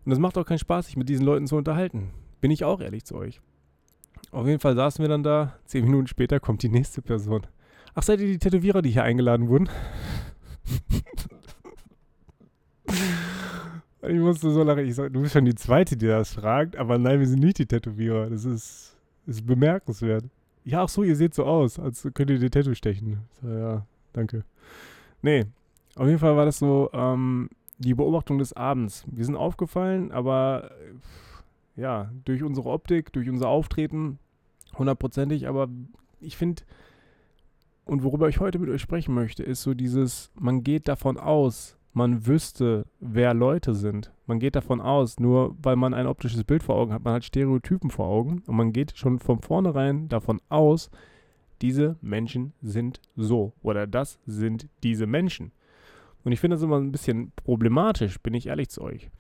Und 0.05 0.11
das 0.11 0.19
macht 0.19 0.39
auch 0.39 0.47
keinen 0.47 0.59
Spaß, 0.59 0.87
sich 0.87 0.97
mit 0.97 1.09
diesen 1.09 1.27
Leuten 1.27 1.47
zu 1.47 1.57
unterhalten. 1.57 2.11
Bin 2.41 2.51
ich 2.51 2.65
auch 2.65 2.81
ehrlich 2.81 3.05
zu 3.05 3.15
euch. 3.17 3.41
Auf 4.31 4.47
jeden 4.47 4.61
Fall 4.61 4.77
saßen 4.77 5.03
wir 5.03 5.09
dann 5.09 5.23
da. 5.23 5.55
Zehn 5.65 5.85
Minuten 5.85 6.07
später 6.07 6.41
kommt 6.41 6.63
die 6.63 6.69
nächste 6.69 7.03
Person. 7.03 7.47
Ach, 7.95 8.03
seid 8.03 8.21
ihr 8.21 8.27
die 8.27 8.39
Tätowierer, 8.39 8.83
die 8.83 8.91
hier 8.91 9.05
eingeladen 9.05 9.49
wurden? 9.49 9.69
ich 14.03 14.19
musste 14.19 14.51
so 14.51 14.63
lachen. 14.63 14.87
Ich 14.87 14.95
sag, 14.95 15.13
du 15.13 15.23
bist 15.23 15.33
schon 15.33 15.45
die 15.47 15.55
Zweite, 15.55 15.97
die 15.97 16.07
das 16.07 16.35
fragt. 16.35 16.77
Aber 16.77 16.99
nein, 16.99 17.21
wir 17.21 17.27
sind 17.27 17.41
nicht 17.41 17.59
die 17.59 17.67
Tätowierer. 17.67 18.29
Das 18.31 18.45
ist 18.45 18.95
ist 19.29 19.47
bemerkenswert. 19.47 20.25
Ja, 20.65 20.83
ach 20.83 20.89
so, 20.89 21.03
ihr 21.03 21.15
seht 21.15 21.35
so 21.35 21.45
aus, 21.45 21.79
als 21.79 22.09
könnt 22.15 22.31
ihr 22.31 22.39
die 22.39 22.51
Tattoo 22.51 22.75
stechen. 22.75 23.19
So, 23.41 23.49
ja, 23.49 23.87
danke. 24.13 24.45
Nee, 25.23 25.45
auf 25.97 26.07
jeden 26.07 26.19
Fall 26.19 26.37
war 26.37 26.47
das 26.47 26.59
so 26.59 26.91
ähm, 26.93 27.51
die 27.79 27.95
Beobachtung 27.95 28.39
des 28.39 28.55
Abends. 28.55 29.05
Wir 29.07 29.25
sind 29.25 29.37
aufgefallen, 29.37 30.11
aber 30.13 30.71
ja, 31.79 32.11
durch 32.25 32.43
unsere 32.43 32.69
Optik, 32.69 33.13
durch 33.13 33.31
unser 33.31 33.49
Auftreten, 33.49 34.19
hundertprozentig, 34.77 35.47
aber 35.47 35.69
ich 36.21 36.37
finde, 36.37 36.63
und 37.85 38.03
worüber 38.03 38.29
ich 38.29 38.41
heute 38.41 38.59
mit 38.59 38.69
euch 38.69 38.83
sprechen 38.83 39.15
möchte, 39.15 39.43
ist 39.45 39.63
so 39.63 39.75
dieses, 39.75 40.31
man 40.35 40.65
geht 40.65 40.89
davon 40.89 41.17
aus, 41.17 41.79
man 41.93 42.27
wüsste, 42.27 42.85
wer 43.01 43.33
Leute 43.33 43.75
sind. 43.75 44.13
Man 44.27 44.41
geht 44.41 44.57
davon 44.57 44.81
aus, 44.81 45.19
nur 45.19 45.57
weil 45.63 45.77
man 45.77 45.95
ein 45.95 46.07
optisches 46.07 46.45
Bild 46.45 46.63
vor 46.63 46.75
Augen 46.75 46.93
hat, 46.93 47.05
man 47.05 47.15
hat 47.15 47.25
Stereotypen 47.25 47.91
vor 47.91 48.07
Augen 48.07 48.43
und 48.47 48.57
man 48.57 48.73
geht 48.73 48.97
schon 48.97 49.21
von 49.21 49.41
vornherein 49.41 50.09
davon 50.09 50.41
aus, 50.49 50.91
diese 51.63 51.97
Menschen 52.01 52.53
sind 52.61 53.01
so 53.17 53.53
oder 53.63 53.87
das 53.87 54.19
sind 54.27 54.69
diese 54.83 55.07
Menschen. 55.07 55.53
Und 56.25 56.33
ich 56.33 56.41
finde 56.41 56.57
das 56.57 56.63
immer 56.63 56.79
ein 56.79 56.93
bisschen 56.93 57.33
problematisch, 57.37 58.21
bin 58.21 58.35
ich 58.35 58.49
ehrlich 58.49 58.69
zu 58.69 58.83
euch. 58.83 59.11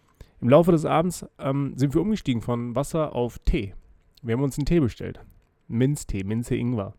Im 0.40 0.48
Laufe 0.48 0.72
des 0.72 0.84
Abends 0.84 1.26
ähm, 1.38 1.72
sind 1.76 1.94
wir 1.94 2.00
umgestiegen 2.00 2.42
von 2.42 2.76
Wasser 2.76 3.14
auf 3.14 3.38
Tee. 3.40 3.74
Wir 4.22 4.34
haben 4.34 4.42
uns 4.42 4.58
einen 4.58 4.66
Tee 4.66 4.80
bestellt. 4.80 5.20
Minztee, 5.68 6.24
Minze 6.24 6.56
Ingwer. 6.56 6.94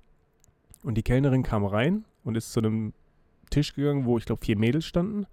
Und 0.84 0.96
die 0.96 1.04
Kellnerin 1.04 1.44
kam 1.44 1.66
rein 1.66 2.06
und 2.24 2.36
ist 2.36 2.52
zu 2.52 2.60
einem 2.60 2.94
Tisch 3.50 3.74
gegangen, 3.74 4.06
wo 4.06 4.18
ich 4.18 4.26
glaube 4.26 4.46
vier 4.46 4.58
Mädels 4.58 4.86
standen 4.86 5.26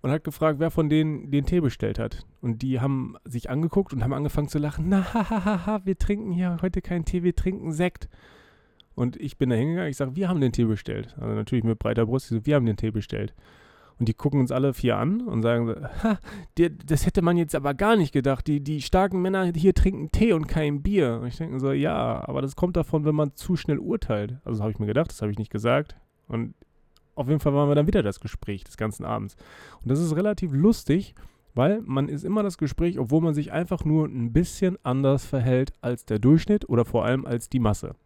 und 0.00 0.10
hat 0.10 0.24
gefragt, 0.24 0.60
wer 0.60 0.70
von 0.70 0.88
denen 0.88 1.30
den 1.30 1.44
Tee 1.44 1.60
bestellt 1.60 1.98
hat. 1.98 2.24
Und 2.40 2.62
die 2.62 2.80
haben 2.80 3.16
sich 3.24 3.50
angeguckt 3.50 3.92
und 3.92 4.04
haben 4.04 4.12
angefangen 4.12 4.48
zu 4.48 4.58
lachen. 4.58 4.86
Na, 4.88 5.12
hahaha, 5.12 5.80
wir 5.84 5.98
trinken 5.98 6.32
hier 6.32 6.58
heute 6.62 6.80
keinen 6.80 7.04
Tee, 7.04 7.22
wir 7.22 7.34
trinken 7.34 7.72
Sekt. 7.72 8.08
Und 8.94 9.16
ich 9.16 9.38
bin 9.38 9.50
da 9.50 9.56
hingegangen, 9.56 9.90
ich 9.90 9.96
sage, 9.96 10.16
wir 10.16 10.28
haben 10.28 10.40
den 10.40 10.52
Tee 10.52 10.64
bestellt. 10.64 11.14
Also 11.20 11.34
natürlich 11.34 11.64
mit 11.64 11.78
breiter 11.78 12.06
Brust, 12.06 12.26
ich 12.26 12.38
so, 12.38 12.46
wir 12.46 12.54
haben 12.54 12.66
den 12.66 12.76
Tee 12.76 12.90
bestellt. 12.90 13.34
Und 13.98 14.08
die 14.08 14.14
gucken 14.14 14.40
uns 14.40 14.52
alle 14.52 14.74
vier 14.74 14.96
an 14.96 15.22
und 15.22 15.42
sagen, 15.42 15.74
ha, 16.02 16.18
die, 16.56 16.76
das 16.76 17.06
hätte 17.06 17.22
man 17.22 17.36
jetzt 17.36 17.54
aber 17.54 17.74
gar 17.74 17.96
nicht 17.96 18.12
gedacht. 18.12 18.46
Die, 18.46 18.60
die 18.62 18.80
starken 18.80 19.20
Männer 19.20 19.52
hier 19.54 19.74
trinken 19.74 20.10
Tee 20.12 20.32
und 20.32 20.46
kein 20.46 20.82
Bier. 20.82 21.18
Und 21.20 21.26
ich 21.26 21.36
denke 21.36 21.58
so, 21.58 21.72
ja, 21.72 22.26
aber 22.28 22.42
das 22.42 22.56
kommt 22.56 22.76
davon, 22.76 23.04
wenn 23.04 23.14
man 23.14 23.34
zu 23.34 23.56
schnell 23.56 23.78
urteilt. 23.78 24.38
Also 24.44 24.62
habe 24.62 24.70
ich 24.70 24.78
mir 24.78 24.86
gedacht, 24.86 25.10
das 25.10 25.20
habe 25.20 25.32
ich 25.32 25.38
nicht 25.38 25.50
gesagt. 25.50 25.96
Und 26.28 26.54
auf 27.14 27.28
jeden 27.28 27.40
Fall 27.40 27.52
waren 27.54 27.68
wir 27.68 27.74
dann 27.74 27.88
wieder 27.88 28.02
das 28.02 28.20
Gespräch 28.20 28.62
des 28.62 28.76
ganzen 28.76 29.04
Abends. 29.04 29.34
Und 29.82 29.90
das 29.90 30.00
ist 30.00 30.14
relativ 30.14 30.52
lustig, 30.52 31.16
weil 31.54 31.82
man 31.84 32.08
ist 32.08 32.24
immer 32.24 32.44
das 32.44 32.58
Gespräch, 32.58 33.00
obwohl 33.00 33.20
man 33.20 33.34
sich 33.34 33.50
einfach 33.50 33.84
nur 33.84 34.06
ein 34.06 34.32
bisschen 34.32 34.78
anders 34.84 35.24
verhält 35.26 35.72
als 35.80 36.04
der 36.04 36.20
Durchschnitt 36.20 36.68
oder 36.68 36.84
vor 36.84 37.04
allem 37.04 37.26
als 37.26 37.48
die 37.48 37.58
Masse. 37.58 37.96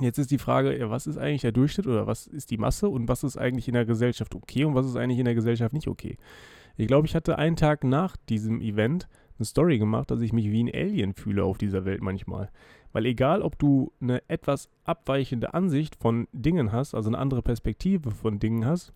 Jetzt 0.00 0.18
ist 0.18 0.30
die 0.30 0.38
Frage, 0.38 0.76
ja, 0.76 0.90
was 0.90 1.06
ist 1.06 1.18
eigentlich 1.18 1.42
der 1.42 1.52
Durchschnitt 1.52 1.86
oder 1.86 2.06
was 2.06 2.26
ist 2.26 2.50
die 2.50 2.58
Masse 2.58 2.88
und 2.88 3.08
was 3.08 3.22
ist 3.22 3.36
eigentlich 3.36 3.68
in 3.68 3.74
der 3.74 3.84
Gesellschaft 3.84 4.34
okay 4.34 4.64
und 4.64 4.74
was 4.74 4.86
ist 4.86 4.96
eigentlich 4.96 5.20
in 5.20 5.24
der 5.24 5.36
Gesellschaft 5.36 5.72
nicht 5.72 5.86
okay? 5.86 6.16
Ich 6.76 6.88
glaube, 6.88 7.06
ich 7.06 7.14
hatte 7.14 7.38
einen 7.38 7.54
Tag 7.54 7.84
nach 7.84 8.16
diesem 8.28 8.60
Event 8.60 9.08
eine 9.38 9.46
Story 9.46 9.78
gemacht, 9.78 10.10
dass 10.10 10.20
ich 10.20 10.32
mich 10.32 10.50
wie 10.50 10.64
ein 10.64 10.74
Alien 10.74 11.14
fühle 11.14 11.44
auf 11.44 11.58
dieser 11.58 11.84
Welt 11.84 12.02
manchmal. 12.02 12.50
Weil 12.92 13.06
egal, 13.06 13.42
ob 13.42 13.58
du 13.58 13.92
eine 14.00 14.22
etwas 14.28 14.68
abweichende 14.84 15.54
Ansicht 15.54 15.96
von 15.96 16.28
Dingen 16.32 16.72
hast, 16.72 16.94
also 16.94 17.08
eine 17.08 17.18
andere 17.18 17.42
Perspektive 17.42 18.10
von 18.10 18.38
Dingen 18.38 18.64
hast, 18.64 18.92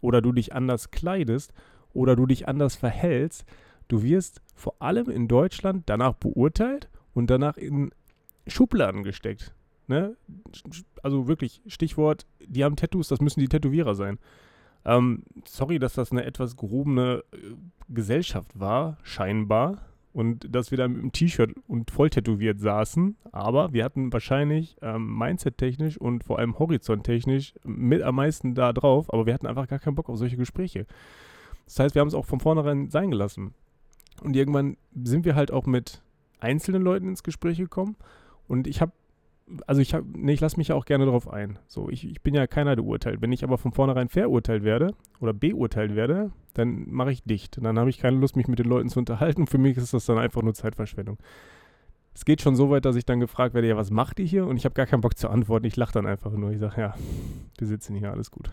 oder 0.00 0.22
du 0.22 0.32
dich 0.32 0.52
anders 0.52 0.90
kleidest, 0.90 1.52
oder 1.92 2.16
du 2.16 2.26
dich 2.26 2.46
anders 2.48 2.76
verhältst, 2.76 3.44
du 3.88 4.02
wirst 4.02 4.40
vor 4.54 4.74
allem 4.80 5.10
in 5.10 5.26
Deutschland 5.26 5.84
danach 5.86 6.14
beurteilt 6.14 6.88
und 7.12 7.28
danach 7.30 7.56
in 7.56 7.90
Schubladen 8.46 9.02
gesteckt. 9.02 9.54
Ne? 9.90 10.16
Also 11.02 11.26
wirklich, 11.26 11.62
Stichwort, 11.66 12.24
die 12.46 12.62
haben 12.62 12.76
Tattoos, 12.76 13.08
das 13.08 13.20
müssen 13.20 13.40
die 13.40 13.48
Tätowierer 13.48 13.96
sein. 13.96 14.20
Ähm, 14.84 15.24
sorry, 15.44 15.80
dass 15.80 15.94
das 15.94 16.12
eine 16.12 16.24
etwas 16.24 16.56
gehobene 16.56 17.24
äh, 17.32 17.36
Gesellschaft 17.88 18.58
war, 18.58 18.98
scheinbar. 19.02 19.86
Und 20.12 20.54
dass 20.54 20.70
wir 20.70 20.78
da 20.78 20.86
mit 20.86 21.02
dem 21.02 21.10
T-Shirt 21.10 21.54
und 21.66 21.90
voll 21.90 22.08
tätowiert 22.08 22.60
saßen. 22.60 23.16
Aber 23.32 23.72
wir 23.72 23.84
hatten 23.84 24.12
wahrscheinlich 24.12 24.76
ähm, 24.80 25.18
Mindset-technisch 25.18 25.98
und 25.98 26.22
vor 26.22 26.38
allem 26.38 26.56
horizonttechnisch 26.58 27.54
mit 27.64 28.02
am 28.02 28.14
meisten 28.14 28.54
da 28.54 28.72
drauf. 28.72 29.12
Aber 29.12 29.26
wir 29.26 29.34
hatten 29.34 29.48
einfach 29.48 29.66
gar 29.66 29.80
keinen 29.80 29.96
Bock 29.96 30.08
auf 30.08 30.18
solche 30.18 30.36
Gespräche. 30.36 30.86
Das 31.64 31.80
heißt, 31.80 31.94
wir 31.96 32.00
haben 32.00 32.08
es 32.08 32.14
auch 32.14 32.26
von 32.26 32.38
vornherein 32.38 32.90
sein 32.90 33.10
gelassen. 33.10 33.54
Und 34.22 34.36
irgendwann 34.36 34.76
sind 34.94 35.24
wir 35.24 35.34
halt 35.34 35.50
auch 35.50 35.66
mit 35.66 36.00
einzelnen 36.38 36.82
Leuten 36.82 37.08
ins 37.08 37.24
Gespräch 37.24 37.58
gekommen. 37.58 37.96
Und 38.46 38.66
ich 38.66 38.80
habe 38.80 38.92
also 39.66 39.80
ich 39.80 39.94
nee, 40.14 40.32
ich 40.32 40.40
lasse 40.40 40.56
mich 40.56 40.68
ja 40.68 40.74
auch 40.74 40.84
gerne 40.84 41.04
darauf 41.04 41.28
ein. 41.28 41.58
So, 41.66 41.88
ich, 41.88 42.06
ich 42.08 42.20
bin 42.20 42.34
ja 42.34 42.46
keiner, 42.46 42.76
der 42.76 42.84
urteilt. 42.84 43.20
Wenn 43.20 43.32
ich 43.32 43.44
aber 43.44 43.58
von 43.58 43.72
vornherein 43.72 44.08
verurteilt 44.08 44.62
werde 44.62 44.94
oder 45.20 45.32
beurteilt 45.32 45.94
werde, 45.94 46.30
dann 46.54 46.90
mache 46.90 47.12
ich 47.12 47.22
dicht. 47.24 47.58
Und 47.58 47.64
dann 47.64 47.78
habe 47.78 47.90
ich 47.90 47.98
keine 47.98 48.18
Lust, 48.18 48.36
mich 48.36 48.48
mit 48.48 48.58
den 48.58 48.66
Leuten 48.66 48.88
zu 48.88 48.98
unterhalten. 48.98 49.46
Für 49.46 49.58
mich 49.58 49.76
ist 49.76 49.94
das 49.94 50.06
dann 50.06 50.18
einfach 50.18 50.42
nur 50.42 50.54
Zeitverschwendung. 50.54 51.18
Es 52.14 52.24
geht 52.24 52.42
schon 52.42 52.56
so 52.56 52.70
weit, 52.70 52.84
dass 52.84 52.96
ich 52.96 53.04
dann 53.04 53.20
gefragt 53.20 53.54
werde, 53.54 53.68
ja, 53.68 53.76
was 53.76 53.90
macht 53.90 54.18
ihr 54.18 54.26
hier? 54.26 54.46
Und 54.46 54.56
ich 54.56 54.64
habe 54.64 54.74
gar 54.74 54.86
keinen 54.86 55.00
Bock 55.00 55.16
zu 55.16 55.28
antworten. 55.28 55.66
Ich 55.66 55.76
lache 55.76 55.92
dann 55.92 56.06
einfach 56.06 56.32
nur. 56.32 56.50
Ich 56.50 56.58
sage, 56.58 56.80
ja, 56.80 56.94
wir 57.58 57.66
sitzen 57.66 57.94
hier, 57.94 58.10
alles 58.10 58.30
gut. 58.30 58.50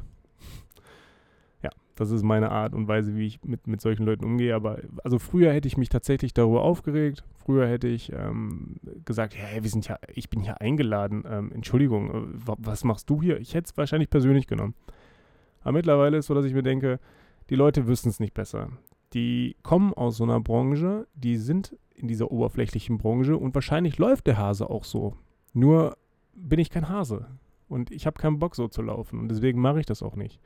Das 1.97 2.11
ist 2.11 2.21
meine 2.21 2.51
Art 2.51 2.73
und 2.73 2.87
Weise, 2.87 3.15
wie 3.15 3.25
ich 3.25 3.43
mit, 3.43 3.65
mit 3.65 3.81
solchen 3.81 4.05
Leuten 4.05 4.23
umgehe. 4.23 4.53
Aber 4.55 4.79
also 5.03 5.17
früher 5.17 5.51
hätte 5.51 5.67
ich 5.67 5.77
mich 5.77 5.89
tatsächlich 5.89 6.31
darüber 6.31 6.61
aufgeregt. 6.61 7.23
Früher 7.43 7.67
hätte 7.67 7.87
ich 7.87 8.13
ähm, 8.13 8.75
gesagt, 9.03 9.35
hey, 9.35 9.63
wir 9.63 9.69
sind 9.69 9.87
ja, 9.87 9.97
ich 10.13 10.29
bin 10.29 10.41
hier 10.41 10.61
eingeladen. 10.61 11.23
Ähm, 11.27 11.51
Entschuldigung, 11.51 12.09
äh, 12.09 12.37
was 12.45 12.83
machst 12.83 13.09
du 13.09 13.21
hier? 13.21 13.39
Ich 13.39 13.55
hätte 13.55 13.69
es 13.71 13.77
wahrscheinlich 13.77 14.11
persönlich 14.11 14.45
genommen. 14.45 14.75
Aber 15.61 15.71
mittlerweile 15.71 16.17
ist 16.17 16.27
so, 16.27 16.35
dass 16.35 16.45
ich 16.45 16.53
mir 16.53 16.61
denke, 16.61 16.99
die 17.49 17.55
Leute 17.55 17.87
wissen 17.87 18.09
es 18.09 18.19
nicht 18.19 18.35
besser. 18.35 18.69
Die 19.13 19.55
kommen 19.63 19.93
aus 19.93 20.17
so 20.17 20.23
einer 20.23 20.39
Branche, 20.39 21.07
die 21.15 21.37
sind 21.37 21.75
in 21.95 22.07
dieser 22.07 22.31
oberflächlichen 22.31 22.99
Branche 22.99 23.35
und 23.35 23.55
wahrscheinlich 23.55 23.97
läuft 23.97 24.27
der 24.27 24.37
Hase 24.37 24.69
auch 24.69 24.83
so. 24.83 25.15
Nur 25.53 25.97
bin 26.35 26.59
ich 26.59 26.69
kein 26.69 26.89
Hase. 26.89 27.25
Und 27.67 27.91
ich 27.91 28.05
habe 28.05 28.19
keinen 28.19 28.37
Bock 28.37 28.55
so 28.55 28.67
zu 28.67 28.83
laufen. 28.83 29.19
Und 29.19 29.29
deswegen 29.29 29.59
mache 29.59 29.79
ich 29.79 29.87
das 29.87 30.03
auch 30.03 30.15
nicht. 30.15 30.39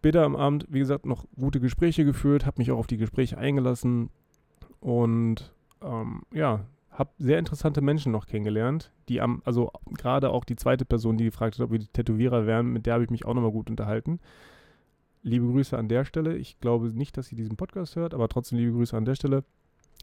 Später 0.00 0.24
am 0.24 0.34
Abend, 0.34 0.66
wie 0.70 0.78
gesagt, 0.78 1.04
noch 1.04 1.26
gute 1.38 1.60
Gespräche 1.60 2.06
geführt, 2.06 2.46
habe 2.46 2.56
mich 2.56 2.70
auch 2.70 2.78
auf 2.78 2.86
die 2.86 2.96
Gespräche 2.96 3.36
eingelassen 3.36 4.08
und 4.80 5.52
ähm, 5.82 6.22
ja, 6.32 6.64
habe 6.90 7.10
sehr 7.18 7.38
interessante 7.38 7.82
Menschen 7.82 8.10
noch 8.10 8.26
kennengelernt, 8.26 8.92
die 9.10 9.20
am, 9.20 9.42
also 9.44 9.70
gerade 9.98 10.30
auch 10.30 10.46
die 10.46 10.56
zweite 10.56 10.86
Person, 10.86 11.18
die 11.18 11.24
gefragt 11.24 11.58
hat, 11.58 11.64
ob 11.66 11.72
wir 11.72 11.78
die 11.78 11.88
Tätowierer 11.88 12.46
wären, 12.46 12.72
mit 12.72 12.86
der 12.86 12.94
habe 12.94 13.04
ich 13.04 13.10
mich 13.10 13.26
auch 13.26 13.34
nochmal 13.34 13.50
gut 13.50 13.68
unterhalten. 13.68 14.20
Liebe 15.22 15.46
Grüße 15.46 15.76
an 15.76 15.88
der 15.88 16.06
Stelle. 16.06 16.34
Ich 16.34 16.58
glaube 16.60 16.88
nicht, 16.88 17.18
dass 17.18 17.26
sie 17.26 17.36
diesen 17.36 17.58
Podcast 17.58 17.94
hört, 17.94 18.14
aber 18.14 18.26
trotzdem 18.28 18.56
liebe 18.56 18.72
Grüße 18.72 18.96
an 18.96 19.04
der 19.04 19.16
Stelle 19.16 19.44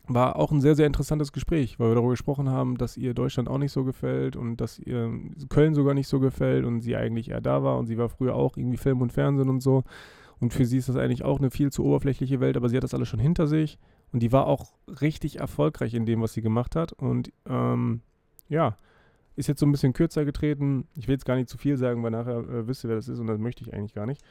war 0.07 0.37
auch 0.37 0.51
ein 0.51 0.61
sehr, 0.61 0.75
sehr 0.75 0.87
interessantes 0.87 1.31
Gespräch, 1.31 1.79
weil 1.79 1.89
wir 1.89 1.95
darüber 1.95 2.11
gesprochen 2.11 2.49
haben, 2.49 2.77
dass 2.77 2.97
ihr 2.97 3.13
Deutschland 3.13 3.49
auch 3.49 3.57
nicht 3.57 3.71
so 3.71 3.83
gefällt 3.83 4.35
und 4.35 4.57
dass 4.57 4.79
ihr 4.79 5.11
Köln 5.49 5.75
sogar 5.75 5.93
nicht 5.93 6.07
so 6.07 6.19
gefällt 6.19 6.65
und 6.65 6.81
sie 6.81 6.95
eigentlich 6.95 7.31
eher 7.31 7.41
da 7.41 7.63
war 7.63 7.77
und 7.77 7.87
sie 7.87 7.97
war 7.97 8.09
früher 8.09 8.35
auch 8.35 8.57
irgendwie 8.57 8.77
Film 8.77 9.01
und 9.01 9.11
Fernsehen 9.11 9.49
und 9.49 9.61
so. 9.61 9.83
Und 10.39 10.53
für 10.53 10.65
sie 10.65 10.77
ist 10.77 10.87
das 10.87 10.95
eigentlich 10.95 11.23
auch 11.23 11.39
eine 11.39 11.49
viel 11.49 11.71
zu 11.71 11.83
oberflächliche 11.83 12.39
Welt, 12.39 12.57
aber 12.57 12.69
sie 12.69 12.77
hat 12.77 12.83
das 12.83 12.93
alles 12.93 13.07
schon 13.07 13.19
hinter 13.19 13.47
sich 13.47 13.79
und 14.11 14.21
die 14.21 14.31
war 14.31 14.47
auch 14.47 14.73
richtig 15.01 15.39
erfolgreich 15.39 15.93
in 15.93 16.05
dem, 16.05 16.21
was 16.21 16.33
sie 16.33 16.41
gemacht 16.41 16.75
hat. 16.75 16.93
Und 16.93 17.31
ähm, 17.47 18.01
ja, 18.47 18.77
ist 19.35 19.47
jetzt 19.47 19.59
so 19.59 19.65
ein 19.65 19.71
bisschen 19.71 19.93
kürzer 19.93 20.25
getreten. 20.25 20.87
Ich 20.95 21.07
will 21.07 21.13
jetzt 21.13 21.25
gar 21.25 21.35
nicht 21.35 21.49
zu 21.49 21.57
viel 21.57 21.77
sagen, 21.77 22.03
weil 22.03 22.11
nachher 22.11 22.37
äh, 22.37 22.67
wisst 22.67 22.83
ihr, 22.83 22.89
wer 22.89 22.95
das 22.95 23.07
ist 23.07 23.19
und 23.19 23.27
das 23.27 23.39
möchte 23.39 23.63
ich 23.63 23.73
eigentlich 23.73 23.93
gar 23.93 24.05
nicht. 24.05 24.23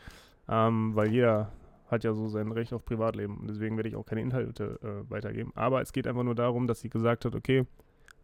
Ähm, 0.49 0.95
weil 0.95 1.09
jeder 1.09 1.53
hat 1.89 2.05
ja 2.05 2.13
so 2.13 2.29
sein 2.29 2.51
Recht 2.53 2.73
auf 2.73 2.85
Privatleben. 2.85 3.39
Und 3.39 3.49
deswegen 3.49 3.77
werde 3.77 3.89
ich 3.89 3.97
auch 3.97 4.07
keine 4.07 4.23
Inhalte 4.23 4.79
äh, 4.83 5.11
weitergeben. 5.11 5.53
Aber 5.55 5.81
es 5.81 5.93
geht 5.93 6.07
einfach 6.07 6.25
nur 6.25 6.35
darum, 6.35 6.67
dass 6.67 6.81
sie 6.81 6.91
gesagt 6.91 7.25
hat, 7.25 7.35
okay, 7.35 7.67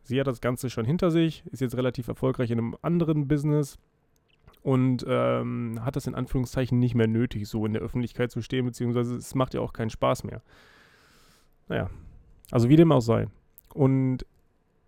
sie 0.02 0.19
hat 0.19 0.26
das 0.26 0.40
Ganze 0.40 0.71
schon 0.71 0.85
hinter 0.85 1.11
sich, 1.11 1.45
ist 1.50 1.61
jetzt 1.61 1.76
relativ 1.76 2.09
erfolgreich 2.09 2.50
in 2.50 2.59
einem 2.59 2.76
anderen 2.83 3.28
Business 3.28 3.78
und 4.62 5.04
ähm, 5.09 5.81
hat 5.85 5.97
das 5.97 6.07
in 6.07 6.14
Anführungszeichen 6.14 6.78
nicht 6.78 6.95
mehr 6.95 7.09
nötig, 7.09 7.49
so 7.49 7.66
in 7.66 7.73
der 7.73 7.83
Öffentlichkeit 7.83 8.31
zu 8.31 8.42
stehen, 8.42 8.64
beziehungsweise 8.64 9.16
es 9.16 9.35
macht 9.35 9.54
ja 9.54 9.61
auch 9.61 9.73
keinen 9.73 9.90
Spaß 9.90 10.25
mehr. 10.25 10.42
Naja, 11.69 11.90
also 12.50 12.69
wie 12.69 12.76
dem 12.76 12.92
auch 12.92 13.00
sei. 13.00 13.28
Und 13.75 14.26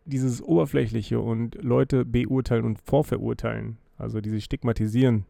dieses 0.04 0.42
Oberflächliche 0.42 1.18
und 1.18 1.56
Leute 1.62 2.04
beurteilen 2.04 2.64
und 2.64 2.78
vorverurteilen, 2.82 3.78
also 3.96 4.20
dieses 4.20 4.44
Stigmatisieren, 4.44 5.24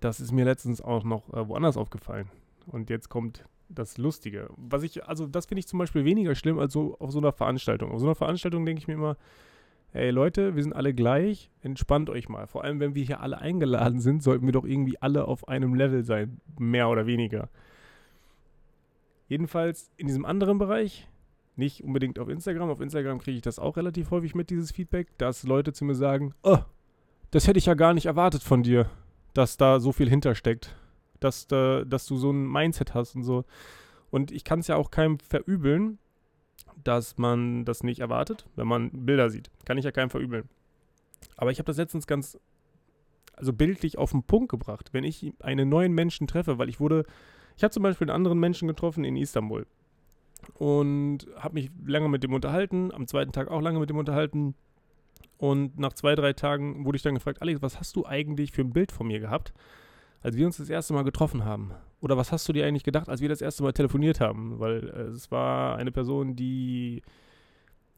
das 0.00 0.20
ist 0.20 0.32
mir 0.32 0.44
letztens 0.44 0.80
auch 0.80 1.04
noch 1.04 1.32
äh, 1.32 1.48
woanders 1.48 1.76
aufgefallen. 1.76 2.28
Und 2.66 2.90
jetzt 2.90 3.08
kommt 3.08 3.44
das 3.68 3.98
Lustige. 3.98 4.48
Was 4.56 4.82
ich, 4.82 5.04
also 5.06 5.26
das 5.26 5.46
finde 5.46 5.60
ich 5.60 5.66
zum 5.66 5.78
Beispiel 5.78 6.04
weniger 6.04 6.34
schlimm 6.34 6.58
als 6.58 6.72
so 6.72 6.96
auf 6.98 7.10
so 7.12 7.18
einer 7.18 7.32
Veranstaltung. 7.32 7.90
Auf 7.90 8.00
so 8.00 8.06
einer 8.06 8.14
Veranstaltung 8.14 8.64
denke 8.64 8.80
ich 8.80 8.88
mir 8.88 8.94
immer, 8.94 9.16
ey 9.92 10.10
Leute, 10.10 10.56
wir 10.56 10.62
sind 10.62 10.74
alle 10.74 10.94
gleich, 10.94 11.50
entspannt 11.62 12.10
euch 12.10 12.28
mal. 12.28 12.46
Vor 12.46 12.64
allem, 12.64 12.80
wenn 12.80 12.94
wir 12.94 13.04
hier 13.04 13.20
alle 13.20 13.38
eingeladen 13.38 14.00
sind, 14.00 14.22
sollten 14.22 14.46
wir 14.46 14.52
doch 14.52 14.64
irgendwie 14.64 15.00
alle 15.00 15.26
auf 15.26 15.48
einem 15.48 15.74
Level 15.74 16.04
sein, 16.04 16.40
mehr 16.58 16.88
oder 16.88 17.06
weniger. 17.06 17.48
Jedenfalls 19.28 19.90
in 19.96 20.06
diesem 20.06 20.24
anderen 20.24 20.58
Bereich, 20.58 21.08
nicht 21.56 21.84
unbedingt 21.84 22.18
auf 22.18 22.28
Instagram, 22.28 22.68
auf 22.70 22.80
Instagram 22.80 23.20
kriege 23.20 23.36
ich 23.36 23.42
das 23.42 23.58
auch 23.58 23.76
relativ 23.76 24.10
häufig 24.10 24.34
mit, 24.34 24.50
dieses 24.50 24.72
Feedback, 24.72 25.16
dass 25.18 25.44
Leute 25.44 25.72
zu 25.72 25.84
mir 25.84 25.94
sagen, 25.94 26.34
oh, 26.42 26.58
das 27.30 27.46
hätte 27.46 27.58
ich 27.58 27.66
ja 27.66 27.74
gar 27.74 27.94
nicht 27.94 28.06
erwartet 28.06 28.42
von 28.42 28.62
dir, 28.62 28.90
dass 29.32 29.56
da 29.56 29.80
so 29.80 29.92
viel 29.92 30.10
hintersteckt 30.10 30.76
dass, 31.24 31.50
äh, 31.50 31.84
dass 31.84 32.06
du 32.06 32.16
so 32.16 32.30
ein 32.30 32.46
Mindset 32.46 32.94
hast 32.94 33.16
und 33.16 33.24
so. 33.24 33.44
Und 34.10 34.30
ich 34.30 34.44
kann 34.44 34.60
es 34.60 34.68
ja 34.68 34.76
auch 34.76 34.90
keinem 34.90 35.18
verübeln, 35.18 35.98
dass 36.82 37.18
man 37.18 37.64
das 37.64 37.82
nicht 37.82 38.00
erwartet, 38.00 38.46
wenn 38.56 38.68
man 38.68 38.90
Bilder 38.92 39.30
sieht. 39.30 39.50
Kann 39.64 39.78
ich 39.78 39.84
ja 39.84 39.92
keinem 39.92 40.10
verübeln. 40.10 40.48
Aber 41.36 41.50
ich 41.50 41.58
habe 41.58 41.66
das 41.66 41.78
letztens 41.78 42.06
ganz, 42.06 42.38
also 43.34 43.52
bildlich 43.52 43.98
auf 43.98 44.12
den 44.12 44.22
Punkt 44.22 44.50
gebracht. 44.50 44.90
Wenn 44.92 45.04
ich 45.04 45.32
einen 45.40 45.68
neuen 45.68 45.92
Menschen 45.92 46.26
treffe, 46.26 46.58
weil 46.58 46.68
ich 46.68 46.80
wurde, 46.80 47.04
ich 47.56 47.64
habe 47.64 47.72
zum 47.72 47.82
Beispiel 47.82 48.08
einen 48.08 48.16
anderen 48.16 48.38
Menschen 48.38 48.68
getroffen 48.68 49.04
in 49.04 49.16
Istanbul 49.16 49.66
und 50.54 51.26
habe 51.36 51.54
mich 51.54 51.70
lange 51.84 52.08
mit 52.08 52.22
dem 52.22 52.34
unterhalten, 52.34 52.92
am 52.92 53.06
zweiten 53.06 53.32
Tag 53.32 53.48
auch 53.48 53.60
lange 53.60 53.80
mit 53.80 53.90
dem 53.90 53.96
unterhalten. 53.96 54.54
Und 55.38 55.78
nach 55.78 55.92
zwei, 55.92 56.14
drei 56.14 56.32
Tagen 56.32 56.84
wurde 56.84 56.96
ich 56.96 57.02
dann 57.02 57.14
gefragt, 57.14 57.42
Alex, 57.42 57.62
was 57.62 57.80
hast 57.80 57.96
du 57.96 58.06
eigentlich 58.06 58.52
für 58.52 58.62
ein 58.62 58.72
Bild 58.72 58.92
von 58.92 59.06
mir 59.06 59.20
gehabt? 59.20 59.52
Als 60.24 60.36
wir 60.36 60.46
uns 60.46 60.56
das 60.56 60.70
erste 60.70 60.94
Mal 60.94 61.04
getroffen 61.04 61.44
haben? 61.44 61.72
Oder 62.00 62.16
was 62.16 62.32
hast 62.32 62.48
du 62.48 62.52
dir 62.54 62.66
eigentlich 62.66 62.82
gedacht, 62.82 63.08
als 63.08 63.20
wir 63.20 63.28
das 63.28 63.42
erste 63.42 63.62
Mal 63.62 63.72
telefoniert 63.72 64.20
haben? 64.20 64.58
Weil 64.58 64.88
äh, 64.88 65.02
es 65.12 65.30
war 65.30 65.76
eine 65.76 65.92
Person, 65.92 66.34
die 66.34 67.02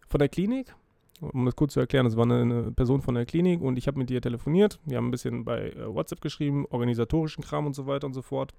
von 0.09 0.19
der 0.19 0.29
Klinik, 0.29 0.75
um 1.21 1.45
das 1.47 1.55
kurz 1.55 1.75
zu 1.75 1.81
erklären, 1.81 2.05
es 2.05 2.17
war 2.17 2.25
eine, 2.25 2.73
Person 2.73 3.01
von 3.01 3.15
der 3.15 3.27
Klinik 3.27 3.63
und 3.63 3.79
ich 3.79 3.87
habe 3.87 3.99
mit 3.99 4.11
ihr 4.11 4.21
telefoniert. 4.21 4.81
Wir 4.85 4.97
haben 4.97 5.07
ein 5.07 5.13
bisschen 5.13 5.45
bei 5.45 5.71
äh, 5.71 5.87
WhatsApp 5.87 6.21
geschrieben, 6.21 6.67
organisatorischen 6.67 7.45
Kram 7.45 7.65
und 7.65 7.75
so 7.75 7.87
weiter 7.87 8.09
und 8.09 8.13
so 8.13 8.23
fort. 8.23 8.53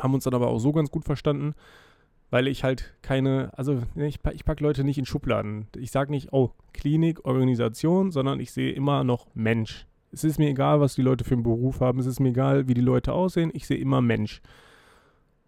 Haben 0.00 0.14
uns 0.14 0.24
dann 0.24 0.34
aber 0.34 0.48
auch 0.48 0.58
so 0.58 0.72
ganz 0.72 0.90
gut 0.90 1.04
verstanden, 1.04 1.54
weil 2.30 2.48
ich 2.48 2.64
halt 2.64 2.94
keine, 3.02 3.52
also 3.56 3.82
ich, 3.94 4.18
ich 4.32 4.44
packe 4.44 4.64
Leute 4.64 4.82
nicht 4.82 4.98
in 4.98 5.06
Schubladen. 5.06 5.68
Ich 5.76 5.92
sage 5.92 6.10
nicht, 6.10 6.32
oh, 6.32 6.50
Klinik, 6.72 7.24
Organisation, 7.24 8.10
sondern 8.10 8.40
ich 8.40 8.50
sehe 8.50 8.72
immer 8.72 9.04
noch 9.04 9.28
Mensch. 9.34 9.86
Es 10.12 10.24
ist 10.24 10.38
mir 10.38 10.48
egal, 10.48 10.80
was 10.80 10.94
die 10.94 11.02
Leute 11.02 11.24
für 11.24 11.34
einen 11.34 11.42
Beruf 11.42 11.80
haben. 11.80 11.98
Es 11.98 12.06
ist 12.06 12.20
mir 12.20 12.30
egal, 12.30 12.68
wie 12.68 12.74
die 12.74 12.80
Leute 12.80 13.12
aussehen. 13.12 13.50
Ich 13.52 13.66
sehe 13.66 13.78
immer 13.78 14.00
Mensch. 14.00 14.40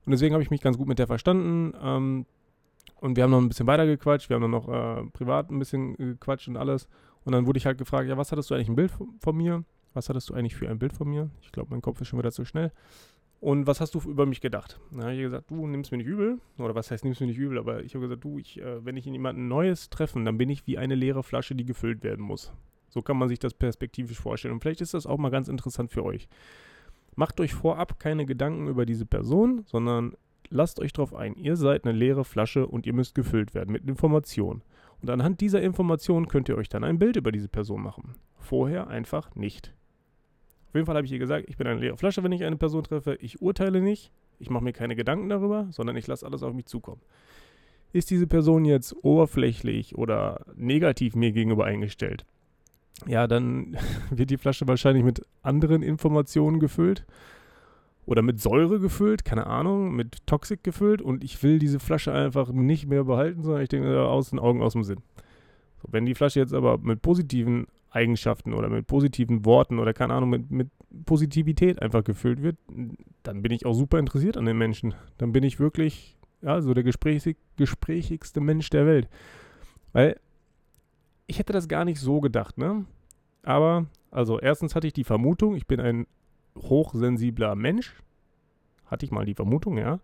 Und 0.05 0.13
deswegen 0.13 0.35
habe 0.35 0.43
ich 0.43 0.51
mich 0.51 0.61
ganz 0.61 0.77
gut 0.77 0.89
mit 0.89 0.99
der 0.99 1.07
verstanden. 1.07 1.75
Ähm, 1.83 2.27
und 3.01 3.17
wir 3.17 3.25
haben 3.25 3.31
noch 3.31 3.41
ein 3.41 3.49
bisschen 3.49 3.67
weiter 3.67 3.87
gequatscht. 3.87 4.29
Wir 4.29 4.35
haben 4.35 4.43
dann 4.43 4.51
noch 4.51 4.69
äh, 4.69 5.05
privat 5.13 5.51
ein 5.51 5.59
bisschen 5.59 5.97
gequatscht 5.97 6.49
und 6.49 6.57
alles. 6.57 6.89
Und 7.25 7.33
dann 7.33 7.47
wurde 7.47 7.59
ich 7.59 7.67
halt 7.67 7.79
gefragt, 7.79 8.09
ja, 8.09 8.17
was 8.17 8.33
hattest 8.33 8.51
du 8.51 8.55
eigentlich 8.55 8.69
ein 8.69 8.77
Bild 8.77 8.93
von, 9.19 9.37
mir? 9.37 9.65
Was 9.95 10.09
hattest 10.09 10.29
du 10.31 10.35
eigentlich 10.35 10.57
für 10.57 10.69
ein 10.69 10.79
Bild 10.79 10.93
von 10.93 11.09
mir? 11.09 11.31
Ich 11.43 11.53
glaube, 11.53 11.71
mein 11.71 11.83
Kopf 11.83 12.01
ist 12.01 12.09
schon 12.09 12.19
wieder 12.19 12.33
zu 12.33 12.45
schnell. 12.45 12.73
Und 13.41 13.67
was 13.67 13.81
hast 13.81 13.95
du 13.95 14.01
über 14.01 14.27
mich 14.27 14.43
gedacht? 14.43 14.81
Dann 14.91 15.03
habe 15.03 15.15
ich 15.15 15.21
gesagt, 15.21 15.51
du 15.51 15.67
nimmst 15.67 15.93
mir 15.93 15.99
nicht 15.99 16.07
übel. 16.07 16.41
Oder 16.59 16.75
was 16.75 16.91
heißt, 16.91 17.05
nimmst 17.05 17.21
mir 17.21 17.27
nicht 17.27 17.39
übel? 17.39 17.59
Aber 17.59 17.83
ich 17.83 17.95
habe 17.95 18.05
gesagt, 18.05 18.23
du, 18.23 18.39
ich, 18.39 18.61
äh, 18.61 18.85
wenn 18.85 18.97
ich 18.97 19.07
in 19.07 19.15
jemanden 19.15 19.49
Neues 19.49 19.89
treffen, 19.89 20.25
dann 20.27 20.37
bin 20.37 20.51
ich 20.51 20.67
wie 20.67 20.77
eine 20.77 20.95
leere 20.95 21.23
Flasche, 21.23 21.55
die 21.55 21.65
gefüllt 21.65 22.03
werden 22.03 22.25
muss. 22.25 22.53
So 22.91 23.03
kann 23.03 23.17
man 23.17 23.29
sich 23.29 23.39
das 23.39 23.55
perspektivisch 23.55 24.21
vorstellen. 24.21 24.53
Und 24.53 24.61
vielleicht 24.61 24.81
ist 24.81 24.95
das 24.95 25.07
auch 25.07 25.19
mal 25.19 25.31
ganz 25.31 25.49
interessant 25.49 25.91
für 25.91 26.05
euch. 26.05 26.29
Macht 27.17 27.41
euch 27.41 27.55
vorab 27.55 27.99
keine 27.99 28.27
Gedanken 28.27 28.69
über 28.69 28.85
diese 28.85 29.07
Person, 29.07 29.63
sondern 29.67 30.15
lasst 30.51 30.81
euch 30.81 30.93
darauf 30.93 31.15
ein. 31.15 31.35
Ihr 31.37 31.57
seid 31.57 31.85
eine 31.85 31.97
leere 31.97 32.25
Flasche 32.25 32.67
und 32.67 32.87
ihr 32.87 32.93
müsst 32.93 33.15
gefüllt 33.15 33.55
werden 33.55 33.73
mit 33.73 33.89
Informationen. 33.89 34.63
Und 35.01 35.11
anhand 35.11 35.41
dieser 35.41 35.63
Informationen 35.63 36.29
könnt 36.29 36.49
ihr 36.49 36.57
euch 36.57 36.69
dann 36.69 36.85
ein 36.85 36.99
Bild 36.99 37.17
über 37.17 37.33
diese 37.33 37.49
Person 37.49 37.83
machen. 37.83 38.17
Vorher 38.37 38.89
einfach 38.89 39.35
nicht. 39.35 39.75
Auf 40.69 40.75
jeden 40.75 40.87
Fall 40.87 40.97
habe 40.97 41.07
ich 41.07 41.13
ihr 41.13 41.19
gesagt, 41.19 41.47
ich 41.49 41.57
bin 41.57 41.67
eine 41.67 41.81
leere 41.81 41.97
Flasche, 41.97 42.23
wenn 42.23 42.33
ich 42.33 42.45
eine 42.45 42.57
Person 42.57 42.85
treffe. 42.85 43.17
Ich 43.17 43.41
urteile 43.41 43.81
nicht, 43.81 44.13
ich 44.39 44.51
mache 44.51 44.63
mir 44.63 44.73
keine 44.73 44.95
Gedanken 44.95 45.29
darüber, 45.29 45.69
sondern 45.71 45.97
ich 45.97 46.07
lasse 46.07 46.25
alles 46.25 46.43
auf 46.43 46.55
mich 46.55 46.67
zukommen. 46.67 47.01
Ist 47.93 48.11
diese 48.11 48.29
Person 48.29 48.65
jetzt 48.65 48.95
oberflächlich 49.03 49.97
oder 49.97 50.47
negativ 50.55 51.17
mir 51.17 51.33
gegenüber 51.33 51.65
eingestellt? 51.65 52.25
Ja, 53.07 53.27
dann 53.27 53.77
wird 54.11 54.31
die 54.31 54.39
Flasche 54.39 54.67
wahrscheinlich 54.69 55.05
mit 55.05 55.23
anderen 55.43 55.83
Informationen 55.83 56.61
gefüllt. 56.61 57.07
oder 58.07 58.23
mit 58.23 58.41
Säure 58.41 58.81
gefüllt, 58.81 59.25
keine 59.25 59.47
Ahnung, 59.47 59.95
mit 59.95 60.27
Toxik 60.27 60.65
gefüllt 60.65 61.01
und 61.01 61.23
ich 61.23 61.43
will 61.43 61.59
diese 61.59 61.79
Flasche 61.79 62.13
einfach 62.13 62.51
nicht 62.51 62.87
mehr 62.89 63.05
behalten, 63.05 63.43
sondern 63.43 63.63
ich 63.63 63.69
denke, 63.69 64.03
aus 64.03 64.31
den 64.31 64.39
Augen, 64.39 64.63
aus 64.63 64.73
dem 64.73 64.85
Sinn. 64.85 65.01
So, 65.81 65.89
wenn 65.93 66.07
die 66.07 66.15
Flasche 66.15 66.41
jetzt 66.41 66.53
aber 66.53 66.79
mit 66.79 67.03
positiven 67.03 67.67
Eigenschaften 67.91 68.53
oder 68.55 68.69
mit 68.69 68.87
positiven 68.87 69.45
Worten 69.45 69.79
oder 69.79 69.93
keine 69.93 70.15
Ahnung, 70.15 70.31
mit, 70.31 70.51
mit 70.51 70.69
Positivität 71.07 71.83
einfach 71.83 72.05
gefüllt 72.05 72.43
wird, 72.43 72.57
dann 73.23 73.43
bin 73.43 73.53
ich 73.53 73.67
auch 73.67 73.75
super 73.75 73.99
interessiert 73.99 74.37
an 74.37 74.45
den 74.45 74.59
Menschen. 74.59 74.95
Dann 75.19 75.33
bin 75.33 75.43
ich 75.45 75.59
wirklich, 75.59 76.17
ja, 76.43 76.61
so 76.63 76.75
der 76.75 76.85
gesprächig, 76.85 77.37
gesprächigste 77.57 78.41
Mensch 78.41 78.71
der 78.71 78.87
Welt. 78.87 79.09
Weil 79.93 80.21
ich 81.31 81.39
hätte 81.39 81.53
das 81.53 81.69
gar 81.69 81.85
nicht 81.85 82.01
so 82.01 82.21
gedacht, 82.21 82.59
ne? 82.59 82.85
Aber, 83.45 83.87
also 84.11 84.41
erstens 84.41 84.75
hatte 84.75 84.89
ich 84.89 84.93
die 84.93 85.05
Vermutung, 85.05 85.55
ich 85.55 85.67
bin 85.67 85.81
ein 85.81 86.07
hochsensibler 86.59 87.55
Mensch. 87.55 87.95
Hatte 88.85 89.07
ich 89.07 89.13
mal 89.13 89.25
die 89.25 89.35
Vermutung, 89.35 89.79
ja. 89.79 90.01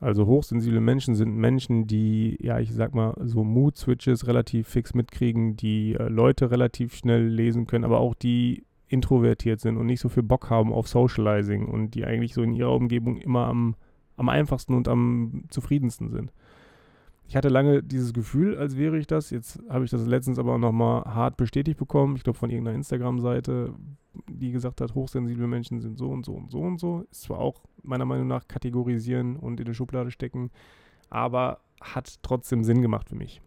Also 0.00 0.26
hochsensible 0.26 0.80
Menschen 0.80 1.14
sind 1.14 1.36
Menschen, 1.36 1.86
die, 1.86 2.38
ja, 2.40 2.58
ich 2.58 2.72
sag 2.72 2.94
mal, 2.94 3.14
so 3.22 3.44
Mood-Switches 3.44 4.26
relativ 4.26 4.66
fix 4.68 4.94
mitkriegen, 4.94 5.56
die 5.56 5.94
äh, 5.94 6.08
Leute 6.08 6.50
relativ 6.50 6.94
schnell 6.96 7.26
lesen 7.28 7.66
können, 7.66 7.84
aber 7.84 8.00
auch 8.00 8.14
die 8.14 8.64
introvertiert 8.88 9.60
sind 9.60 9.76
und 9.76 9.86
nicht 9.86 10.00
so 10.00 10.08
viel 10.08 10.22
Bock 10.22 10.50
haben 10.50 10.72
auf 10.72 10.88
Socializing 10.88 11.66
und 11.66 11.94
die 11.94 12.04
eigentlich 12.06 12.32
so 12.32 12.42
in 12.42 12.54
ihrer 12.54 12.72
Umgebung 12.72 13.18
immer 13.18 13.46
am, 13.46 13.76
am 14.16 14.28
einfachsten 14.30 14.74
und 14.74 14.88
am 14.88 15.44
zufriedensten 15.50 16.10
sind. 16.10 16.32
Ich 17.26 17.36
hatte 17.36 17.48
lange 17.48 17.82
dieses 17.82 18.12
Gefühl, 18.12 18.56
als 18.56 18.76
wäre 18.76 18.98
ich 18.98 19.06
das. 19.06 19.30
Jetzt 19.30 19.62
habe 19.68 19.84
ich 19.84 19.90
das 19.90 20.06
letztens 20.06 20.38
aber 20.38 20.58
nochmal 20.58 21.02
hart 21.04 21.36
bestätigt 21.36 21.78
bekommen. 21.78 22.16
Ich 22.16 22.22
glaube, 22.22 22.38
von 22.38 22.50
irgendeiner 22.50 22.76
Instagram-Seite, 22.76 23.74
die 24.28 24.52
gesagt 24.52 24.80
hat, 24.80 24.94
hochsensible 24.94 25.46
Menschen 25.46 25.80
sind 25.80 25.98
so 25.98 26.10
und 26.10 26.24
so 26.24 26.34
und 26.34 26.50
so 26.50 26.60
und 26.60 26.78
so. 26.78 27.06
Ist 27.10 27.22
zwar 27.22 27.38
auch 27.38 27.62
meiner 27.82 28.04
Meinung 28.04 28.26
nach 28.26 28.46
kategorisieren 28.46 29.36
und 29.36 29.58
in 29.58 29.66
die 29.66 29.74
Schublade 29.74 30.10
stecken, 30.10 30.50
aber 31.10 31.60
hat 31.80 32.18
trotzdem 32.22 32.62
Sinn 32.62 32.82
gemacht 32.82 33.08
für 33.08 33.16
mich. 33.16 33.40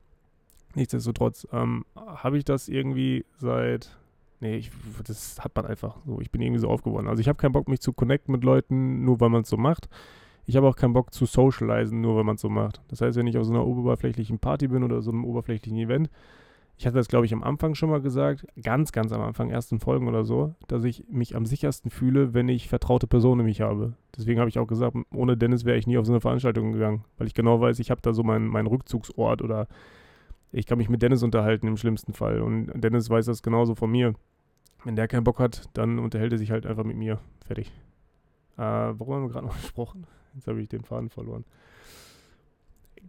Nichtsdestotrotz 0.76 1.48
ähm, 1.52 1.86
habe 1.96 2.38
ich 2.38 2.46
das 2.46 2.68
irgendwie 2.68 3.26
seit. 3.38 3.98
Nee, 4.40 4.58
ich, 4.58 4.72
das 5.04 5.44
hat 5.44 5.56
man 5.56 5.66
einfach 5.66 5.98
so. 6.06 6.20
Ich 6.22 6.30
bin 6.30 6.42
irgendwie 6.42 6.60
so 6.60 6.70
aufgeworden. 6.70 7.08
Also 7.08 7.22
ich 7.22 7.28
habe 7.28 7.38
keinen 7.38 7.54
Bock, 7.54 7.68
mich 7.68 7.80
zu 7.80 7.94
connecten 7.94 8.32
mit 8.32 8.44
Leuten, 8.44 9.04
nur 9.04 9.20
weil 9.20 9.30
man 9.30 9.42
es 9.42 9.50
so 9.50 9.58
macht 9.58 9.90
ich 10.48 10.56
habe 10.56 10.68
auch 10.68 10.76
keinen 10.78 10.94
Bock 10.94 11.14
zu 11.14 11.26
socialisen, 11.26 12.02
nur 12.02 12.16
weil 12.16 12.24
man 12.24 12.36
es 12.36 12.42
so 12.42 12.50
macht. 12.50 12.82
Das 12.88 13.02
heißt, 13.02 13.18
wenn 13.18 13.28
ich 13.28 13.38
auf 13.38 13.44
so 13.44 13.54
einer 13.54 13.68
oberflächlichen 13.68 14.40
Party 14.40 14.70
bin 14.70 14.84
oder 14.84 15.02
so 15.02 15.12
einem 15.12 15.26
oberflächlichen 15.26 15.78
Event, 15.78 16.10
ich 16.78 16.86
hatte 16.86 16.96
das, 16.96 17.08
glaube 17.08 17.26
ich, 17.26 17.34
am 17.34 17.44
Anfang 17.44 17.76
schon 17.76 17.90
mal 17.90 18.02
gesagt, 18.02 18.46
ganz, 18.62 18.92
ganz 18.92 19.12
am 19.12 19.22
Anfang, 19.22 19.50
ersten 19.50 19.80
Folgen 19.80 20.08
oder 20.08 20.24
so, 20.24 20.54
dass 20.68 20.84
ich 20.84 21.04
mich 21.10 21.36
am 21.36 21.46
sichersten 21.46 21.92
fühle, 21.92 22.34
wenn 22.34 22.48
ich 22.50 22.70
vertraute 22.70 23.08
Personen 23.08 23.42
in 23.42 23.48
mich 23.48 23.62
habe. 23.62 23.94
Deswegen 24.16 24.40
habe 24.40 24.50
ich 24.50 24.60
auch 24.60 24.68
gesagt, 24.68 24.96
ohne 25.14 25.36
Dennis 25.36 25.66
wäre 25.66 25.78
ich 25.78 25.88
nie 25.88 25.98
auf 25.98 26.06
so 26.06 26.14
eine 26.14 26.22
Veranstaltung 26.22 26.72
gegangen, 26.72 27.04
weil 27.18 27.28
ich 27.28 27.34
genau 27.34 27.60
weiß, 27.60 27.80
ich 27.80 27.92
habe 27.92 28.02
da 28.02 28.14
so 28.14 28.24
meinen 28.24 28.48
mein 28.48 28.68
Rückzugsort 28.68 29.42
oder 29.42 29.68
ich 30.52 30.66
kann 30.66 30.78
mich 30.78 30.88
mit 30.88 31.02
Dennis 31.02 31.24
unterhalten 31.24 31.68
im 31.68 31.78
schlimmsten 31.78 32.14
Fall. 32.14 32.42
Und 32.42 32.72
Dennis 32.76 33.10
weiß 33.10 33.26
das 33.26 33.42
genauso 33.44 33.76
von 33.76 33.92
mir. 33.92 34.14
Wenn 34.86 34.96
der 34.96 35.08
keinen 35.08 35.24
Bock 35.24 35.40
hat, 35.40 35.64
dann 35.74 36.00
unterhält 36.00 36.32
er 36.32 36.38
sich 36.38 36.52
halt 36.52 36.66
einfach 36.66 36.84
mit 36.84 36.96
mir. 36.96 37.20
Fertig. 37.46 37.72
Äh, 38.56 38.62
warum 38.62 39.16
haben 39.16 39.24
wir 39.24 39.30
gerade 39.30 39.48
noch 39.48 39.56
gesprochen? 39.62 40.06
Jetzt 40.38 40.48
habe 40.48 40.62
ich 40.62 40.70
den 40.70 40.84
Faden 40.84 41.10
verloren. 41.10 41.46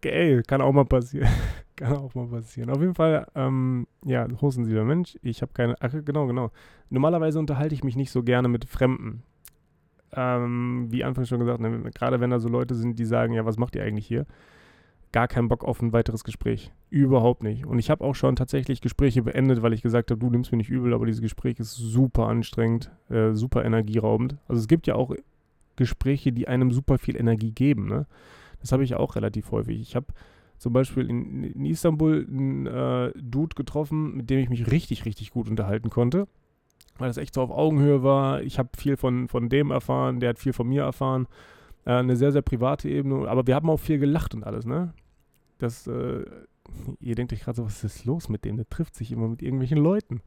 Ey, 0.03 0.43
kann 0.43 0.63
auch 0.63 0.73
mal 0.73 0.87
passieren. 0.87 1.29
kann 1.77 1.97
auch 1.97 2.15
mal 2.15 2.27
passieren. 2.27 2.71
Auf 2.71 2.81
jeden 2.81 2.95
Fall, 2.95 3.27
ähm, 3.35 3.87
ja, 4.05 4.27
hostensieber 4.41 4.85
Mensch. 4.85 5.19
Ich 5.23 5.43
habe 5.43 5.53
keine. 5.53 5.77
Ach, 5.81 5.93
genau, 6.05 6.27
genau. 6.27 6.51
Normalerweise 6.89 7.39
unterhalte 7.39 7.75
ich 7.75 7.85
mich 7.85 7.97
nicht 7.97 8.11
so 8.11 8.23
gerne 8.23 8.49
mit 8.49 8.65
Fremden. 8.65 9.23
Ähm, 10.13 10.87
wie 10.89 11.05
anfangs 11.05 11.29
schon 11.29 11.41
gesagt, 11.41 11.61
ne, 11.61 11.91
gerade 11.95 12.21
wenn 12.21 12.31
da 12.31 12.39
so 12.39 12.49
Leute 12.49 12.75
sind, 12.75 12.99
die 12.99 13.05
sagen, 13.05 13.35
ja, 13.35 13.45
was 13.45 13.59
macht 13.59 13.77
ihr 13.77 13.85
eigentlich 13.85 14.07
hier? 14.07 14.25
Gar 15.13 15.29
keinen 15.29 15.49
Bock 15.49 15.65
auf 15.65 15.83
ein 15.83 15.93
weiteres 15.93 16.25
Gespräch. 16.25 16.73
Überhaupt 16.89 17.43
nicht. 17.43 17.67
Und 17.67 17.79
ich 17.79 17.91
habe 17.91 18.05
auch 18.05 18.15
schon 18.15 18.37
tatsächlich 18.37 18.81
Gespräche 18.81 19.23
beendet, 19.23 19.61
weil 19.61 19.75
ich 19.75 19.83
gesagt 19.83 20.11
habe, 20.11 20.19
du 20.19 20.31
nimmst 20.31 20.51
mir 20.51 20.59
nicht 20.59 20.71
übel, 20.71 20.95
aber 20.95 21.05
dieses 21.05 21.21
Gespräch 21.21 21.61
ist 21.61 21.75
super 21.75 22.27
anstrengend, 22.27 22.91
äh, 23.11 23.33
super 23.33 23.65
energieraubend. 23.65 24.37
Also 24.49 24.61
es 24.61 24.69
gibt 24.69 24.87
ja 24.87 24.95
auch 24.95 25.15
Gespräche, 25.79 26.33
die 26.33 26.49
einem 26.49 26.71
super 26.73 26.99
viel 26.99 27.17
Energie 27.17 27.53
geben. 27.53 27.87
Ne? 27.87 28.07
Das 28.61 28.73
habe 28.73 28.85
ich 28.85 28.95
auch 28.95 29.17
relativ 29.17 29.51
häufig. 29.51 29.81
Ich 29.81 29.97
habe 29.97 30.07
zum 30.59 30.73
Beispiel 30.73 31.09
in, 31.09 31.45
in 31.45 31.65
Istanbul 31.65 32.27
einen 32.29 32.67
äh, 32.67 33.13
Dude 33.17 33.55
getroffen, 33.55 34.17
mit 34.17 34.29
dem 34.29 34.41
ich 34.41 34.51
mich 34.51 34.71
richtig, 34.71 35.05
richtig 35.05 35.31
gut 35.31 35.49
unterhalten 35.49 35.89
konnte. 35.89 36.29
Weil 36.99 37.09
das 37.09 37.17
echt 37.17 37.35
so 37.35 37.43
auf 37.43 37.51
Augenhöhe 37.51 38.03
war. 38.03 38.43
Ich 38.43 38.59
habe 38.59 38.71
viel 38.77 38.97
von, 38.97 39.29
von 39.29 39.49
dem 39.49 39.71
erfahren, 39.71 40.21
der 40.21 40.31
hat 40.31 40.39
viel 40.39 40.53
von 40.53 40.69
mir 40.69 40.83
erfahren. 40.83 41.29
Äh, 41.85 41.93
eine 41.93 42.17
sehr, 42.17 42.33
sehr 42.33 42.43
private 42.43 42.89
Ebene. 42.89 43.29
Aber 43.29 43.47
wir 43.47 43.55
haben 43.55 43.71
auch 43.71 43.81
viel 43.81 43.99
gelacht 43.99 44.35
und 44.35 44.45
alles, 44.45 44.67
ne? 44.67 44.93
Das, 45.59 45.87
äh, 45.87 46.25
ihr 47.01 47.15
denkt 47.15 47.33
euch 47.33 47.41
gerade 47.41 47.57
so, 47.57 47.65
was 47.65 47.85
ist 47.85 48.05
los 48.05 48.29
mit 48.29 48.45
dem? 48.45 48.57
Der 48.57 48.69
trifft 48.69 48.97
sich 48.97 49.13
immer 49.13 49.29
mit 49.29 49.43
irgendwelchen 49.43 49.79
Leuten. 49.79 50.23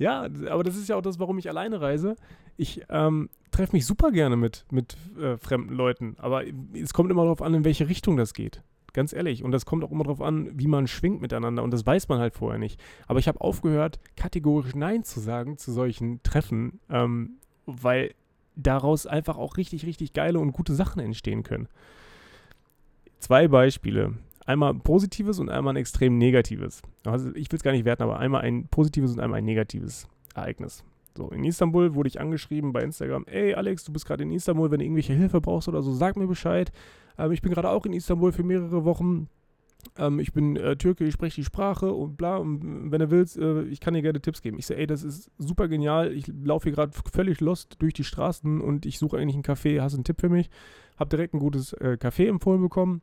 Ja, 0.00 0.22
aber 0.48 0.64
das 0.64 0.76
ist 0.76 0.88
ja 0.88 0.96
auch 0.96 1.02
das, 1.02 1.18
warum 1.18 1.36
ich 1.36 1.50
alleine 1.50 1.82
reise. 1.82 2.16
Ich 2.56 2.82
ähm, 2.88 3.28
treffe 3.50 3.76
mich 3.76 3.84
super 3.84 4.10
gerne 4.10 4.34
mit, 4.34 4.64
mit 4.70 4.96
äh, 5.20 5.36
fremden 5.36 5.74
Leuten, 5.74 6.16
aber 6.18 6.42
es 6.72 6.94
kommt 6.94 7.10
immer 7.10 7.24
darauf 7.24 7.42
an, 7.42 7.52
in 7.52 7.64
welche 7.66 7.86
Richtung 7.86 8.16
das 8.16 8.32
geht. 8.32 8.62
Ganz 8.94 9.12
ehrlich. 9.12 9.44
Und 9.44 9.52
das 9.52 9.66
kommt 9.66 9.84
auch 9.84 9.92
immer 9.92 10.04
darauf 10.04 10.22
an, 10.22 10.58
wie 10.58 10.66
man 10.66 10.86
schwingt 10.86 11.20
miteinander. 11.20 11.62
Und 11.62 11.70
das 11.70 11.84
weiß 11.84 12.08
man 12.08 12.18
halt 12.18 12.32
vorher 12.32 12.58
nicht. 12.58 12.80
Aber 13.08 13.18
ich 13.18 13.28
habe 13.28 13.42
aufgehört, 13.42 14.00
kategorisch 14.16 14.74
Nein 14.74 15.04
zu 15.04 15.20
sagen 15.20 15.58
zu 15.58 15.70
solchen 15.70 16.22
Treffen, 16.22 16.80
ähm, 16.88 17.34
weil 17.66 18.14
daraus 18.56 19.06
einfach 19.06 19.36
auch 19.36 19.58
richtig, 19.58 19.84
richtig 19.84 20.14
geile 20.14 20.38
und 20.38 20.52
gute 20.52 20.74
Sachen 20.74 21.00
entstehen 21.00 21.42
können. 21.42 21.68
Zwei 23.18 23.48
Beispiele 23.48 24.14
einmal 24.50 24.72
ein 24.72 24.80
positives 24.80 25.38
und 25.38 25.48
einmal 25.48 25.74
ein 25.74 25.78
extrem 25.78 26.18
negatives. 26.18 26.82
Also 27.04 27.34
ich 27.34 27.50
will 27.50 27.56
es 27.56 27.62
gar 27.62 27.72
nicht 27.72 27.84
werten, 27.84 28.02
aber 28.02 28.18
einmal 28.18 28.42
ein 28.42 28.66
positives 28.68 29.12
und 29.12 29.20
einmal 29.20 29.38
ein 29.38 29.44
negatives 29.44 30.08
Ereignis. 30.34 30.84
So, 31.16 31.28
in 31.30 31.44
Istanbul 31.44 31.94
wurde 31.94 32.08
ich 32.08 32.20
angeschrieben 32.20 32.72
bei 32.72 32.82
Instagram, 32.82 33.24
ey 33.26 33.54
Alex, 33.54 33.84
du 33.84 33.92
bist 33.92 34.06
gerade 34.06 34.22
in 34.22 34.30
Istanbul, 34.30 34.70
wenn 34.70 34.78
du 34.78 34.84
irgendwelche 34.84 35.12
Hilfe 35.12 35.40
brauchst 35.40 35.68
oder 35.68 35.82
so, 35.82 35.92
sag 35.92 36.16
mir 36.16 36.26
Bescheid. 36.26 36.72
Ähm, 37.18 37.32
ich 37.32 37.42
bin 37.42 37.52
gerade 37.52 37.70
auch 37.70 37.86
in 37.86 37.92
Istanbul 37.92 38.32
für 38.32 38.42
mehrere 38.42 38.84
Wochen. 38.84 39.28
Ähm, 39.96 40.18
ich 40.18 40.32
bin 40.32 40.56
äh, 40.56 40.76
Türke, 40.76 41.04
ich 41.04 41.14
spreche 41.14 41.36
die 41.36 41.44
Sprache 41.44 41.92
und 41.92 42.16
bla. 42.16 42.36
Und 42.36 42.90
wenn 42.90 43.00
du 43.00 43.10
willst, 43.10 43.36
äh, 43.36 43.62
ich 43.62 43.80
kann 43.80 43.94
dir 43.94 44.02
gerne 44.02 44.20
Tipps 44.20 44.42
geben. 44.42 44.58
Ich 44.58 44.66
sage, 44.66 44.80
ey, 44.80 44.86
das 44.86 45.02
ist 45.02 45.30
super 45.38 45.68
genial. 45.68 46.12
Ich 46.12 46.26
laufe 46.28 46.64
hier 46.64 46.72
gerade 46.72 46.92
völlig 47.12 47.40
lost 47.40 47.76
durch 47.80 47.94
die 47.94 48.04
Straßen 48.04 48.60
und 48.60 48.86
ich 48.86 48.98
suche 48.98 49.18
eigentlich 49.18 49.34
einen 49.34 49.44
Café. 49.44 49.80
Hast 49.80 49.92
du 49.92 49.98
einen 49.98 50.04
Tipp 50.04 50.20
für 50.20 50.28
mich? 50.28 50.50
Hab 50.98 51.10
direkt 51.10 51.34
ein 51.34 51.40
gutes 51.40 51.72
äh, 51.74 51.96
Café 52.00 52.28
empfohlen 52.28 52.60
bekommen. 52.60 53.02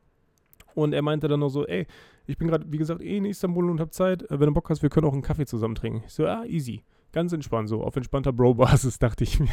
Und 0.74 0.92
er 0.92 1.02
meinte 1.02 1.28
dann 1.28 1.40
noch 1.40 1.48
so, 1.48 1.66
ey, 1.66 1.86
ich 2.26 2.38
bin 2.38 2.48
gerade, 2.48 2.70
wie 2.70 2.78
gesagt, 2.78 3.00
eh 3.00 3.16
in 3.16 3.24
Istanbul 3.24 3.70
und 3.70 3.80
hab 3.80 3.92
Zeit. 3.92 4.22
Äh, 4.30 4.40
wenn 4.40 4.48
du 4.48 4.54
Bock 4.54 4.70
hast, 4.70 4.82
wir 4.82 4.90
können 4.90 5.06
auch 5.06 5.12
einen 5.12 5.22
Kaffee 5.22 5.46
zusammen 5.46 5.74
trinken. 5.74 6.02
Ich 6.06 6.12
so, 6.12 6.26
ah, 6.26 6.44
easy. 6.44 6.82
Ganz 7.12 7.32
entspannt, 7.32 7.68
so 7.68 7.82
auf 7.82 7.96
entspannter 7.96 8.32
Bro-Basis, 8.32 8.98
dachte 9.00 9.24
ich 9.24 9.40
mir. 9.40 9.48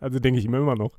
Also 0.00 0.18
denke 0.18 0.40
ich 0.40 0.48
mir 0.48 0.58
immer 0.58 0.74
noch. 0.74 0.92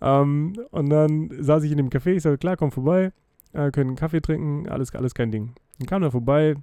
Ähm, 0.00 0.54
und 0.70 0.90
dann 0.90 1.30
saß 1.30 1.64
ich 1.64 1.72
in 1.72 1.78
dem 1.78 1.88
Café, 1.88 2.12
ich 2.12 2.22
sagte, 2.22 2.38
klar, 2.38 2.56
komm 2.56 2.70
vorbei, 2.70 3.12
äh, 3.52 3.70
können 3.70 3.90
einen 3.90 3.96
Kaffee 3.96 4.20
trinken, 4.20 4.68
alles, 4.68 4.94
alles 4.94 5.14
kein 5.14 5.30
Ding. 5.30 5.54
Dann 5.78 5.86
kam 5.86 6.02
er 6.02 6.10
vorbei 6.10 6.56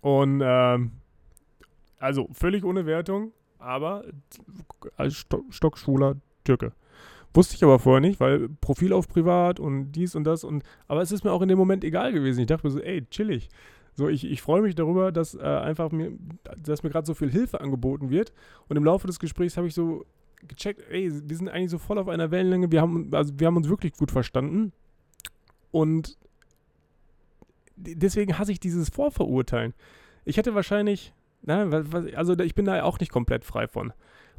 und 0.00 0.40
ähm, 0.42 0.92
also 1.98 2.28
völlig 2.32 2.64
ohne 2.64 2.86
Wertung, 2.86 3.32
aber 3.58 4.04
als 4.96 5.26
stockschwuler 5.50 6.16
Türke. 6.44 6.72
Wusste 7.32 7.54
ich 7.54 7.62
aber 7.62 7.78
vorher 7.78 8.00
nicht, 8.00 8.18
weil 8.18 8.48
Profil 8.48 8.92
auf 8.92 9.08
privat 9.08 9.60
und 9.60 9.92
dies 9.92 10.14
und 10.16 10.24
das 10.24 10.42
und 10.42 10.64
aber 10.88 11.00
es 11.00 11.12
ist 11.12 11.22
mir 11.22 11.30
auch 11.30 11.42
in 11.42 11.48
dem 11.48 11.58
Moment 11.58 11.84
egal 11.84 12.12
gewesen. 12.12 12.40
Ich 12.40 12.46
dachte 12.46 12.66
mir 12.66 12.72
so, 12.72 12.80
ey, 12.80 13.06
chillig. 13.06 13.48
So, 13.94 14.08
ich, 14.08 14.24
ich 14.24 14.42
freue 14.42 14.62
mich 14.62 14.74
darüber, 14.74 15.12
dass 15.12 15.34
äh, 15.34 15.40
einfach 15.40 15.92
mir, 15.92 16.12
dass 16.56 16.82
mir 16.82 16.90
gerade 16.90 17.06
so 17.06 17.14
viel 17.14 17.30
Hilfe 17.30 17.60
angeboten 17.60 18.10
wird. 18.10 18.32
Und 18.68 18.76
im 18.76 18.84
Laufe 18.84 19.06
des 19.06 19.18
Gesprächs 19.18 19.56
habe 19.56 19.66
ich 19.66 19.74
so 19.74 20.04
gecheckt, 20.48 20.82
ey, 20.90 21.10
wir 21.24 21.36
sind 21.36 21.48
eigentlich 21.48 21.70
so 21.70 21.78
voll 21.78 21.98
auf 21.98 22.08
einer 22.08 22.30
Wellenlänge, 22.30 22.72
wir 22.72 22.80
haben, 22.80 23.10
also 23.12 23.32
wir 23.38 23.46
haben 23.46 23.56
uns 23.56 23.68
wirklich 23.68 23.92
gut 23.92 24.10
verstanden. 24.10 24.72
Und 25.70 26.18
deswegen 27.76 28.38
hasse 28.38 28.52
ich 28.52 28.60
dieses 28.60 28.88
Vorverurteilen. 28.88 29.74
Ich 30.24 30.36
hätte 30.36 30.54
wahrscheinlich, 30.54 31.12
na, 31.42 31.64
also 32.14 32.38
ich 32.38 32.54
bin 32.54 32.64
da 32.64 32.82
auch 32.82 32.98
nicht 33.00 33.12
komplett 33.12 33.44
frei 33.44 33.68
von. 33.68 33.92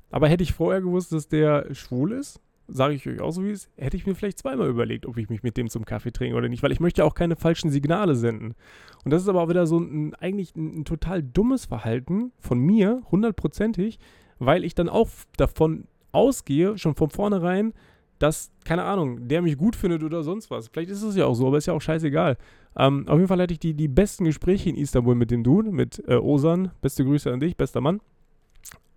Aber 0.09 0.27
hätte 0.27 0.43
ich 0.43 0.53
vorher 0.53 0.81
gewusst, 0.81 1.13
dass 1.13 1.27
der 1.27 1.73
schwul 1.73 2.11
ist, 2.11 2.41
sage 2.73 2.95
ich 2.95 3.07
euch 3.07 3.21
auch 3.21 3.31
so 3.31 3.43
wie 3.43 3.51
es, 3.51 3.69
hätte 3.77 3.97
ich 3.97 4.05
mir 4.05 4.15
vielleicht 4.15 4.39
zweimal 4.39 4.69
überlegt, 4.69 5.05
ob 5.05 5.17
ich 5.17 5.29
mich 5.29 5.43
mit 5.43 5.57
dem 5.57 5.69
zum 5.69 5.85
Kaffee 5.85 6.11
trinke 6.11 6.35
oder 6.35 6.49
nicht, 6.49 6.63
weil 6.63 6.71
ich 6.71 6.79
möchte 6.79 7.05
auch 7.05 7.13
keine 7.13 7.35
falschen 7.35 7.69
Signale 7.69 8.15
senden. 8.15 8.55
Und 9.03 9.11
das 9.11 9.21
ist 9.21 9.27
aber 9.27 9.41
auch 9.43 9.49
wieder 9.49 9.67
so 9.67 9.79
ein, 9.79 10.15
eigentlich 10.15 10.55
ein, 10.55 10.79
ein 10.79 10.85
total 10.85 11.23
dummes 11.23 11.65
Verhalten 11.65 12.31
von 12.39 12.59
mir, 12.59 13.03
hundertprozentig, 13.11 13.99
weil 14.39 14.63
ich 14.63 14.75
dann 14.75 14.89
auch 14.89 15.09
davon 15.37 15.85
ausgehe, 16.11 16.77
schon 16.77 16.95
von 16.95 17.09
vornherein, 17.09 17.73
dass, 18.19 18.51
keine 18.65 18.83
Ahnung, 18.83 19.27
der 19.27 19.41
mich 19.41 19.57
gut 19.57 19.75
findet 19.75 20.03
oder 20.03 20.23
sonst 20.23 20.51
was. 20.51 20.67
Vielleicht 20.67 20.91
ist 20.91 21.01
es 21.01 21.15
ja 21.15 21.25
auch 21.25 21.33
so, 21.33 21.47
aber 21.47 21.57
ist 21.57 21.65
ja 21.65 21.73
auch 21.73 21.81
scheißegal. 21.81 22.37
Ähm, 22.77 23.07
auf 23.07 23.15
jeden 23.15 23.27
Fall 23.27 23.41
hatte 23.41 23.53
ich 23.53 23.59
die, 23.59 23.73
die 23.73 23.87
besten 23.87 24.25
Gespräche 24.25 24.69
in 24.69 24.75
Istanbul 24.75 25.15
mit 25.15 25.31
dem 25.31 25.43
Dude, 25.43 25.71
mit 25.71 26.03
äh, 26.07 26.15
Osan. 26.15 26.71
Beste 26.81 27.03
Grüße 27.03 27.31
an 27.31 27.39
dich, 27.39 27.57
bester 27.57 27.81
Mann. 27.81 27.99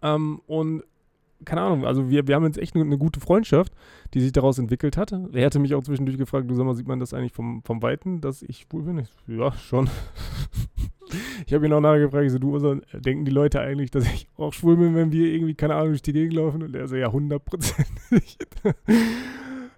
Ähm, 0.03 0.41
und 0.47 0.85
keine 1.45 1.61
Ahnung, 1.63 1.85
also 1.85 2.11
wir, 2.11 2.27
wir 2.27 2.35
haben 2.35 2.45
jetzt 2.45 2.59
echt 2.59 2.75
eine, 2.75 2.99
gute 2.99 3.21
Freundschaft, 3.21 3.73
die 4.13 4.21
sich 4.21 4.33
daraus 4.33 4.59
entwickelt 4.59 4.97
hat. 4.97 5.13
Er 5.13 5.47
hatte 5.47 5.59
mich 5.59 5.75
auch 5.75 5.83
zwischendurch 5.83 6.19
gefragt, 6.19 6.51
du 6.51 6.55
sag 6.55 6.65
mal, 6.65 6.75
sieht 6.75 6.89
man 6.89 7.01
das 7.01 7.15
eigentlich 7.15 7.33
vom, 7.33 7.63
vom 7.63 7.83
Weiten, 7.83 8.21
dass 8.21 8.43
ich 8.43 8.67
schwul 8.69 8.83
bin? 8.83 8.99
Ich, 8.99 9.09
ja, 9.27 9.53
schon. 9.53 9.89
ich 11.47 11.55
habe 11.55 11.67
ihn 11.67 11.73
auch 11.73 11.81
nachher 11.81 12.01
gefragt, 12.01 12.25
ich 12.25 12.33
so, 12.33 12.39
du, 12.39 12.55
also, 12.55 12.77
denken 12.93 13.25
die 13.25 13.33
Leute 13.33 13.61
eigentlich, 13.61 13.91
dass 13.91 14.05
ich 14.05 14.29
auch 14.37 14.53
schwul 14.53 14.77
bin, 14.77 14.95
wenn 14.95 15.13
wir 15.13 15.33
irgendwie, 15.33 15.55
keine 15.55 15.75
Ahnung, 15.75 15.91
durch 15.91 16.03
die 16.03 16.13
Gegend 16.13 16.35
laufen? 16.35 16.63
Und 16.63 16.75
er 16.75 16.89
so, 16.89 16.97
ja, 16.97 17.11
hundertprozentig. 17.11 18.39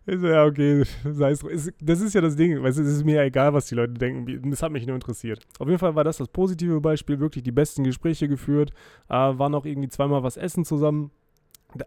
Ich 0.08 0.20
so, 0.20 0.28
ja, 0.28 0.44
okay, 0.44 0.84
sei 1.04 1.32
es, 1.32 1.72
das 1.80 2.00
ist 2.00 2.14
ja 2.14 2.20
das 2.20 2.36
Ding, 2.36 2.62
weißt 2.62 2.78
es 2.78 2.98
ist 2.98 3.04
mir 3.04 3.16
ja 3.16 3.24
egal, 3.24 3.52
was 3.54 3.66
die 3.66 3.74
Leute 3.74 3.94
denken, 3.94 4.50
das 4.50 4.62
hat 4.62 4.70
mich 4.70 4.86
nur 4.86 4.94
interessiert. 4.94 5.44
Auf 5.58 5.66
jeden 5.66 5.80
Fall 5.80 5.96
war 5.96 6.04
das 6.04 6.18
das 6.18 6.28
positive 6.28 6.80
Beispiel, 6.80 7.18
wirklich 7.18 7.42
die 7.42 7.50
besten 7.50 7.82
Gespräche 7.82 8.28
geführt, 8.28 8.70
äh, 9.08 9.14
waren 9.14 9.52
auch 9.56 9.66
irgendwie 9.66 9.88
zweimal 9.88 10.22
was 10.22 10.36
essen 10.36 10.64
zusammen. 10.64 11.10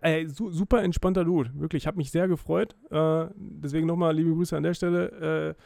Ey, 0.02 0.28
su 0.28 0.52
super 0.52 0.84
entspannter 0.84 1.24
Dude, 1.24 1.52
wirklich, 1.56 1.88
habe 1.88 1.98
mich 1.98 2.12
sehr 2.12 2.28
gefreut. 2.28 2.76
Äh, 2.92 3.28
deswegen 3.36 3.88
nochmal 3.88 4.16
liebe 4.16 4.34
Grüße 4.34 4.56
an 4.56 4.64
der 4.64 4.74
Stelle. 4.74 5.56
Äh, 5.58 5.62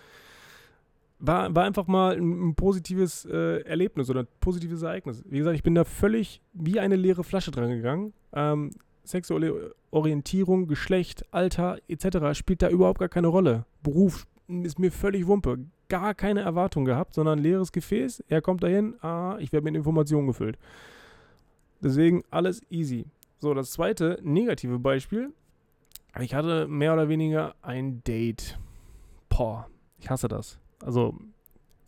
war, 1.19 1.55
war 1.55 1.63
einfach 1.63 1.87
mal 1.87 2.17
ein, 2.17 2.49
ein 2.49 2.55
positives 2.55 3.25
äh, 3.25 3.61
Erlebnis 3.61 4.09
oder 4.09 4.23
ein 4.23 4.27
positives 4.39 4.81
Ereignis. 4.81 5.23
Wie 5.27 5.37
gesagt, 5.37 5.55
ich 5.55 5.63
bin 5.63 5.73
da 5.75 5.85
völlig 5.85 6.41
wie 6.53 6.79
eine 6.79 6.95
leere 6.95 7.23
Flasche 7.23 7.51
dran 7.51 7.69
gegangen. 7.69 8.13
Ähm, 8.33 8.71
sexuelle 9.03 9.73
Orientierung, 9.91 10.67
Geschlecht, 10.67 11.25
Alter 11.31 11.77
etc. 11.87 12.37
spielt 12.37 12.61
da 12.61 12.69
überhaupt 12.69 12.99
gar 12.99 13.09
keine 13.09 13.27
Rolle. 13.27 13.65
Beruf 13.83 14.27
ist 14.47 14.79
mir 14.79 14.91
völlig 14.91 15.27
Wumpe. 15.27 15.59
Gar 15.87 16.13
keine 16.13 16.41
Erwartung 16.41 16.85
gehabt, 16.85 17.13
sondern 17.13 17.39
leeres 17.39 17.71
Gefäß. 17.71 18.23
Er 18.27 18.41
kommt 18.41 18.63
dahin, 18.63 18.95
ah, 19.01 19.37
ich 19.39 19.53
werde 19.53 19.65
mit 19.65 19.75
Informationen 19.75 20.27
gefüllt. 20.27 20.57
Deswegen 21.81 22.23
alles 22.31 22.61
easy. 22.69 23.05
So, 23.43 23.53
das 23.53 23.71
zweite 23.71 24.21
negative 24.23 24.79
Beispiel. 24.79 25.33
Ich 26.21 26.33
hatte 26.33 26.65
mehr 26.69 26.93
oder 26.93 27.09
weniger 27.09 27.55
ein 27.61 28.01
Date. 28.05 28.57
Boah, 29.27 29.67
ich 29.97 30.09
hasse 30.09 30.29
das. 30.29 30.61
Also, 30.81 31.19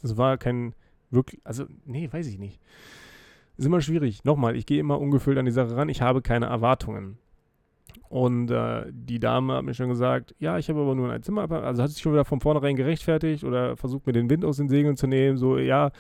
das 0.02 0.18
war 0.18 0.38
kein 0.38 0.76
wirklich, 1.12 1.40
also, 1.46 1.64
nee, 1.86 2.12
weiß 2.12 2.28
ich 2.28 2.40
nicht. 2.40 2.60
Ist 3.56 3.68
immer 3.68 3.80
schwierig. 3.80 4.26
Nochmal, 4.26 4.58
ich 4.58 4.66
gehe 4.66 4.82
immer 4.82 5.00
ungefüllt 5.00 5.38
an 5.38 5.46
die 5.46 5.52
Sache 5.52 5.78
ran. 5.78 5.88
Ich 5.88 6.02
habe 6.02 6.22
keine 6.22 6.48
Erwartungen. 6.48 7.20
Und 8.10 8.52
äh, 8.52 8.86
die 8.92 9.20
Dame 9.20 9.54
hat 9.56 9.64
mir 9.64 9.74
schon 9.74 9.90
gesagt, 9.90 10.36
ja, 10.40 10.58
ich 10.58 10.70
habe 10.70 10.82
aber 10.82 10.96
nur 10.96 11.12
ein 11.12 11.24
Zimmer, 11.24 11.50
also 11.52 11.82
hat 11.82 11.90
sich 11.90 12.02
schon 12.02 12.14
wieder 12.14 12.26
von 12.26 12.40
vornherein 12.40 12.76
gerechtfertigt 12.76 13.44
oder 13.44 13.76
versucht 13.78 14.06
mir 14.06 14.14
den 14.14 14.30
Wind 14.30 14.46
aus 14.46 14.58
den 14.58 14.70
Segeln 14.70 14.96
zu 14.96 15.08
nehmen, 15.08 15.38
so, 15.38 15.58
ja, 15.58 15.92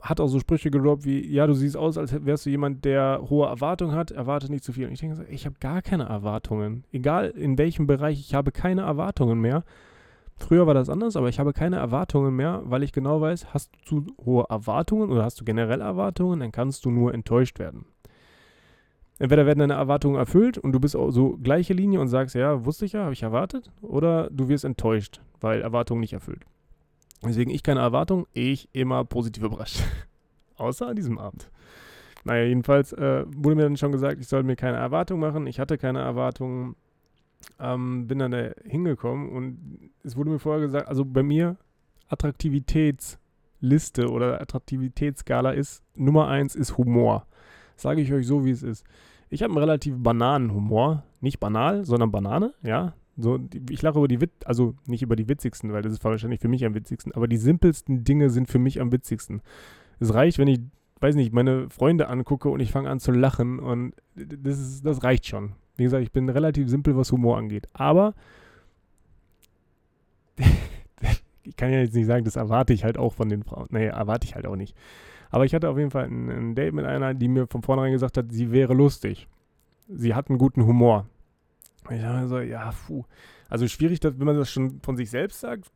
hat 0.00 0.20
auch 0.20 0.28
so 0.28 0.40
Sprüche 0.40 0.70
gedroppt 0.70 1.04
wie, 1.04 1.26
ja, 1.26 1.46
du 1.46 1.54
siehst 1.54 1.76
aus, 1.76 1.98
als 1.98 2.24
wärst 2.24 2.46
du 2.46 2.50
jemand, 2.50 2.84
der 2.84 3.20
hohe 3.28 3.46
Erwartungen 3.46 3.94
hat, 3.94 4.10
erwartet 4.10 4.50
nicht 4.50 4.64
zu 4.64 4.72
viel. 4.72 4.86
Und 4.86 4.92
ich 4.92 5.00
denke 5.00 5.26
ich 5.30 5.46
habe 5.46 5.56
gar 5.60 5.82
keine 5.82 6.04
Erwartungen. 6.04 6.84
Egal 6.92 7.30
in 7.30 7.58
welchem 7.58 7.86
Bereich, 7.86 8.20
ich 8.20 8.34
habe 8.34 8.52
keine 8.52 8.82
Erwartungen 8.82 9.40
mehr. 9.40 9.64
Früher 10.36 10.66
war 10.66 10.74
das 10.74 10.88
anders, 10.88 11.16
aber 11.16 11.28
ich 11.28 11.38
habe 11.38 11.52
keine 11.52 11.76
Erwartungen 11.76 12.34
mehr, 12.34 12.62
weil 12.64 12.82
ich 12.82 12.92
genau 12.92 13.20
weiß, 13.20 13.52
hast 13.54 13.70
du 13.86 14.00
zu 14.00 14.16
hohe 14.24 14.46
Erwartungen 14.48 15.10
oder 15.10 15.24
hast 15.24 15.40
du 15.40 15.44
generell 15.44 15.80
Erwartungen, 15.80 16.40
dann 16.40 16.52
kannst 16.52 16.84
du 16.84 16.90
nur 16.90 17.14
enttäuscht 17.14 17.58
werden. 17.58 17.84
Entweder 19.18 19.46
werden 19.46 19.60
deine 19.60 19.74
Erwartungen 19.74 20.16
erfüllt 20.16 20.58
und 20.58 20.72
du 20.72 20.80
bist 20.80 20.96
auch 20.96 21.10
so 21.10 21.36
gleiche 21.36 21.72
Linie 21.72 22.00
und 22.00 22.08
sagst, 22.08 22.34
ja, 22.34 22.64
wusste 22.64 22.84
ich 22.84 22.92
ja, 22.92 23.04
habe 23.04 23.12
ich 23.12 23.22
erwartet, 23.22 23.70
oder 23.80 24.28
du 24.30 24.48
wirst 24.48 24.64
enttäuscht, 24.64 25.20
weil 25.40 25.62
Erwartungen 25.62 26.00
nicht 26.00 26.12
erfüllt. 26.12 26.44
Deswegen 27.22 27.50
ich 27.50 27.62
keine 27.62 27.80
Erwartung, 27.80 28.26
ich 28.32 28.68
immer 28.72 29.04
positiv 29.04 29.44
überrascht. 29.44 29.80
Außer 30.56 30.88
an 30.88 30.96
diesem 30.96 31.18
Abend. 31.18 31.48
Naja, 32.24 32.44
jedenfalls 32.44 32.92
äh, 32.92 33.24
wurde 33.26 33.56
mir 33.56 33.62
dann 33.62 33.76
schon 33.76 33.92
gesagt, 33.92 34.20
ich 34.20 34.28
soll 34.28 34.42
mir 34.42 34.56
keine 34.56 34.78
Erwartungen 34.78 35.20
machen. 35.20 35.46
Ich 35.46 35.60
hatte 35.60 35.78
keine 35.78 36.00
Erwartungen. 36.00 36.74
Ähm, 37.60 38.06
bin 38.06 38.18
dann 38.18 38.30
da 38.30 38.52
hingekommen 38.64 39.28
und 39.28 39.90
es 40.02 40.16
wurde 40.16 40.30
mir 40.30 40.38
vorher 40.38 40.62
gesagt, 40.62 40.88
also 40.88 41.04
bei 41.04 41.22
mir 41.22 41.58
Attraktivitätsliste 42.08 44.10
oder 44.10 44.40
Attraktivitätsskala 44.40 45.50
ist 45.50 45.82
Nummer 45.94 46.28
eins 46.28 46.54
ist 46.54 46.78
Humor. 46.78 47.26
Sage 47.76 48.00
ich 48.00 48.12
euch 48.12 48.26
so, 48.26 48.44
wie 48.44 48.50
es 48.50 48.62
ist. 48.62 48.84
Ich 49.30 49.42
habe 49.42 49.52
einen 49.52 49.58
relativ 49.58 49.96
bananen 49.98 50.52
Humor. 50.52 51.04
Nicht 51.20 51.40
banal, 51.40 51.84
sondern 51.84 52.10
Banane, 52.10 52.52
ja. 52.62 52.94
So, 53.16 53.38
ich 53.70 53.80
lache 53.80 53.98
über 53.98 54.08
die 54.08 54.20
Witz, 54.20 54.32
also 54.44 54.74
nicht 54.86 55.02
über 55.02 55.16
die 55.16 55.28
witzigsten, 55.28 55.72
weil 55.72 55.82
das 55.82 55.92
ist 55.92 56.04
wahrscheinlich 56.04 56.40
für 56.40 56.48
mich 56.48 56.64
am 56.64 56.74
witzigsten, 56.74 57.12
aber 57.12 57.28
die 57.28 57.36
simpelsten 57.36 58.04
Dinge 58.04 58.28
sind 58.28 58.48
für 58.48 58.58
mich 58.58 58.80
am 58.80 58.90
witzigsten. 58.90 59.40
Es 60.00 60.12
reicht, 60.12 60.38
wenn 60.38 60.48
ich, 60.48 60.60
weiß 61.00 61.14
nicht, 61.14 61.32
meine 61.32 61.70
Freunde 61.70 62.08
angucke 62.08 62.48
und 62.48 62.60
ich 62.60 62.72
fange 62.72 62.90
an 62.90 62.98
zu 62.98 63.12
lachen 63.12 63.60
und 63.60 63.94
das, 64.16 64.58
ist, 64.58 64.84
das 64.84 65.04
reicht 65.04 65.26
schon. 65.26 65.52
Wie 65.76 65.84
gesagt, 65.84 66.02
ich 66.02 66.12
bin 66.12 66.28
relativ 66.28 66.68
simpel, 66.68 66.96
was 66.96 67.12
Humor 67.12 67.38
angeht. 67.38 67.68
Aber 67.72 68.14
ich 71.44 71.56
kann 71.56 71.72
ja 71.72 71.80
jetzt 71.80 71.94
nicht 71.94 72.06
sagen, 72.06 72.24
das 72.24 72.36
erwarte 72.36 72.72
ich 72.72 72.84
halt 72.84 72.98
auch 72.98 73.12
von 73.12 73.28
den 73.28 73.44
Frauen. 73.44 73.68
Nee, 73.70 73.86
erwarte 73.86 74.26
ich 74.26 74.34
halt 74.34 74.46
auch 74.46 74.56
nicht. 74.56 74.76
Aber 75.30 75.44
ich 75.44 75.54
hatte 75.54 75.68
auf 75.68 75.78
jeden 75.78 75.90
Fall 75.90 76.04
ein, 76.04 76.28
ein 76.30 76.54
Date 76.54 76.74
mit 76.74 76.84
einer, 76.84 77.14
die 77.14 77.28
mir 77.28 77.46
von 77.46 77.62
vornherein 77.62 77.92
gesagt 77.92 78.16
hat, 78.16 78.26
sie 78.30 78.52
wäre 78.52 78.74
lustig. 78.74 79.28
Sie 79.88 80.14
hat 80.14 80.28
einen 80.28 80.38
guten 80.38 80.64
Humor. 80.64 81.06
Und 81.88 81.96
ich 81.96 82.02
dachte 82.02 82.28
so, 82.28 82.38
ja, 82.40 82.72
puh. 82.86 83.04
Also 83.48 83.68
schwierig, 83.68 84.00
dass, 84.00 84.18
wenn 84.18 84.26
man 84.26 84.36
das 84.36 84.50
schon 84.50 84.80
von 84.80 84.96
sich 84.96 85.10
selbst 85.10 85.40
sagt, 85.40 85.70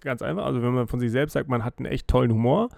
ganz 0.00 0.22
einfach. 0.22 0.44
Also 0.44 0.62
wenn 0.62 0.74
man 0.74 0.88
von 0.88 1.00
sich 1.00 1.10
selbst 1.10 1.34
sagt, 1.34 1.48
man 1.48 1.64
hat 1.64 1.78
einen 1.78 1.86
echt 1.86 2.08
tollen 2.08 2.32
Humor, 2.32 2.68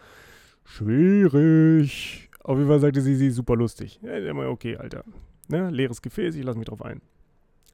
schwierig. 0.64 2.30
Auf 2.42 2.56
jeden 2.56 2.68
Fall 2.68 2.80
sagte 2.80 3.00
sie, 3.00 3.14
sie 3.14 3.28
ist 3.28 3.36
super 3.36 3.56
lustig. 3.56 4.00
Ja, 4.02 4.34
okay, 4.48 4.76
Alter. 4.76 5.04
Ne? 5.48 5.70
Leeres 5.70 6.02
Gefäß, 6.02 6.34
ich 6.34 6.44
lasse 6.44 6.58
mich 6.58 6.68
drauf 6.68 6.82
ein. 6.82 7.00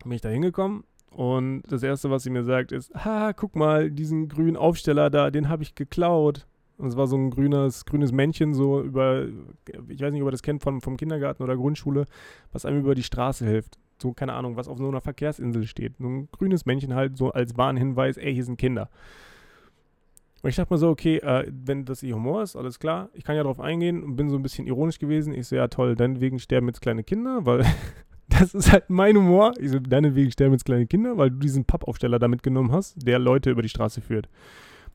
Bin 0.02 0.12
ich 0.12 0.20
da 0.20 0.28
hingekommen 0.28 0.84
und 1.16 1.62
das 1.68 1.82
erste, 1.82 2.10
was 2.10 2.24
sie 2.24 2.30
mir 2.30 2.44
sagt, 2.44 2.72
ist, 2.72 2.94
ha, 2.94 3.32
guck 3.32 3.56
mal, 3.56 3.90
diesen 3.90 4.28
grünen 4.28 4.56
Aufsteller 4.56 5.08
da, 5.08 5.30
den 5.30 5.48
habe 5.48 5.62
ich 5.62 5.74
geklaut. 5.74 6.46
Und 6.78 6.88
es 6.88 6.96
war 6.96 7.06
so 7.06 7.16
ein 7.16 7.30
grünes, 7.30 7.86
grünes 7.86 8.12
Männchen, 8.12 8.52
so 8.52 8.82
über, 8.82 9.26
ich 9.88 10.00
weiß 10.00 10.12
nicht, 10.12 10.22
ob 10.22 10.28
ihr 10.28 10.32
das 10.32 10.42
kennt 10.42 10.62
von, 10.62 10.80
vom 10.80 10.96
Kindergarten 10.96 11.42
oder 11.42 11.56
Grundschule, 11.56 12.04
was 12.52 12.66
einem 12.66 12.80
über 12.80 12.94
die 12.94 13.02
Straße 13.02 13.46
hilft. 13.46 13.78
So, 14.00 14.12
keine 14.12 14.34
Ahnung, 14.34 14.56
was 14.56 14.68
auf 14.68 14.78
so 14.78 14.88
einer 14.88 15.00
Verkehrsinsel 15.00 15.66
steht. 15.66 15.94
So 15.98 16.06
ein 16.06 16.28
grünes 16.30 16.66
Männchen 16.66 16.94
halt 16.94 17.16
so 17.16 17.30
als 17.30 17.56
Warnhinweis, 17.56 18.18
ey, 18.18 18.34
hier 18.34 18.44
sind 18.44 18.58
Kinder. 18.58 18.90
Und 20.42 20.50
ich 20.50 20.56
dachte 20.56 20.72
mir 20.72 20.78
so, 20.78 20.90
okay, 20.90 21.16
äh, 21.16 21.50
wenn 21.50 21.86
das 21.86 22.02
ihr 22.02 22.14
Humor 22.14 22.42
ist, 22.42 22.56
alles 22.56 22.78
klar, 22.78 23.08
ich 23.14 23.24
kann 23.24 23.36
ja 23.36 23.42
darauf 23.42 23.58
eingehen 23.58 24.04
und 24.04 24.16
bin 24.16 24.28
so 24.28 24.36
ein 24.36 24.42
bisschen 24.42 24.66
ironisch 24.66 24.98
gewesen. 24.98 25.32
Ich 25.32 25.48
so, 25.48 25.56
ja 25.56 25.68
toll, 25.68 25.96
deinetwegen 25.96 26.38
sterben 26.38 26.68
jetzt 26.68 26.82
kleine 26.82 27.04
Kinder, 27.04 27.46
weil 27.46 27.64
das 28.28 28.54
ist 28.54 28.70
halt 28.70 28.90
mein 28.90 29.16
Humor. 29.16 29.54
Ich 29.58 29.70
so, 29.70 29.78
deinetwegen 29.78 30.30
sterben 30.30 30.52
jetzt 30.52 30.66
kleine 30.66 30.86
Kinder, 30.86 31.16
weil 31.16 31.30
du 31.30 31.38
diesen 31.38 31.64
Pappaufsteller 31.64 32.18
da 32.18 32.28
mitgenommen 32.28 32.70
hast, 32.70 32.94
der 32.96 33.18
Leute 33.18 33.50
über 33.50 33.62
die 33.62 33.70
Straße 33.70 34.02
führt. 34.02 34.28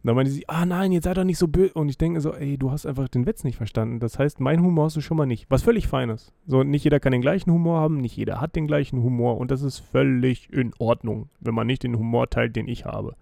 Und 0.03 0.07
dann 0.07 0.15
meinte 0.15 0.31
sie, 0.31 0.49
ah 0.49 0.65
nein, 0.65 0.91
jetzt 0.91 1.03
sei 1.03 1.13
doch 1.13 1.23
nicht 1.23 1.37
so 1.37 1.47
böse. 1.47 1.73
Und 1.73 1.89
ich 1.89 1.97
denke 1.97 2.21
so, 2.21 2.33
ey, 2.33 2.57
du 2.57 2.71
hast 2.71 2.87
einfach 2.87 3.07
den 3.07 3.27
Witz 3.27 3.43
nicht 3.43 3.57
verstanden. 3.57 3.99
Das 3.99 4.17
heißt, 4.17 4.39
mein 4.39 4.63
Humor 4.63 4.85
hast 4.85 4.95
du 4.95 5.01
schon 5.01 5.17
mal 5.17 5.27
nicht. 5.27 5.45
Was 5.49 5.61
völlig 5.61 5.87
fein 5.87 6.09
ist. 6.09 6.33
So, 6.47 6.63
nicht 6.63 6.83
jeder 6.83 6.99
kann 6.99 7.11
den 7.11 7.21
gleichen 7.21 7.51
Humor 7.51 7.79
haben, 7.79 7.97
nicht 7.97 8.17
jeder 8.17 8.41
hat 8.41 8.55
den 8.55 8.65
gleichen 8.65 9.03
Humor. 9.03 9.37
Und 9.37 9.51
das 9.51 9.61
ist 9.61 9.77
völlig 9.77 10.51
in 10.51 10.73
Ordnung, 10.79 11.29
wenn 11.39 11.53
man 11.53 11.67
nicht 11.67 11.83
den 11.83 11.97
Humor 11.97 12.29
teilt, 12.31 12.55
den 12.55 12.67
ich 12.67 12.85
habe. 12.85 13.15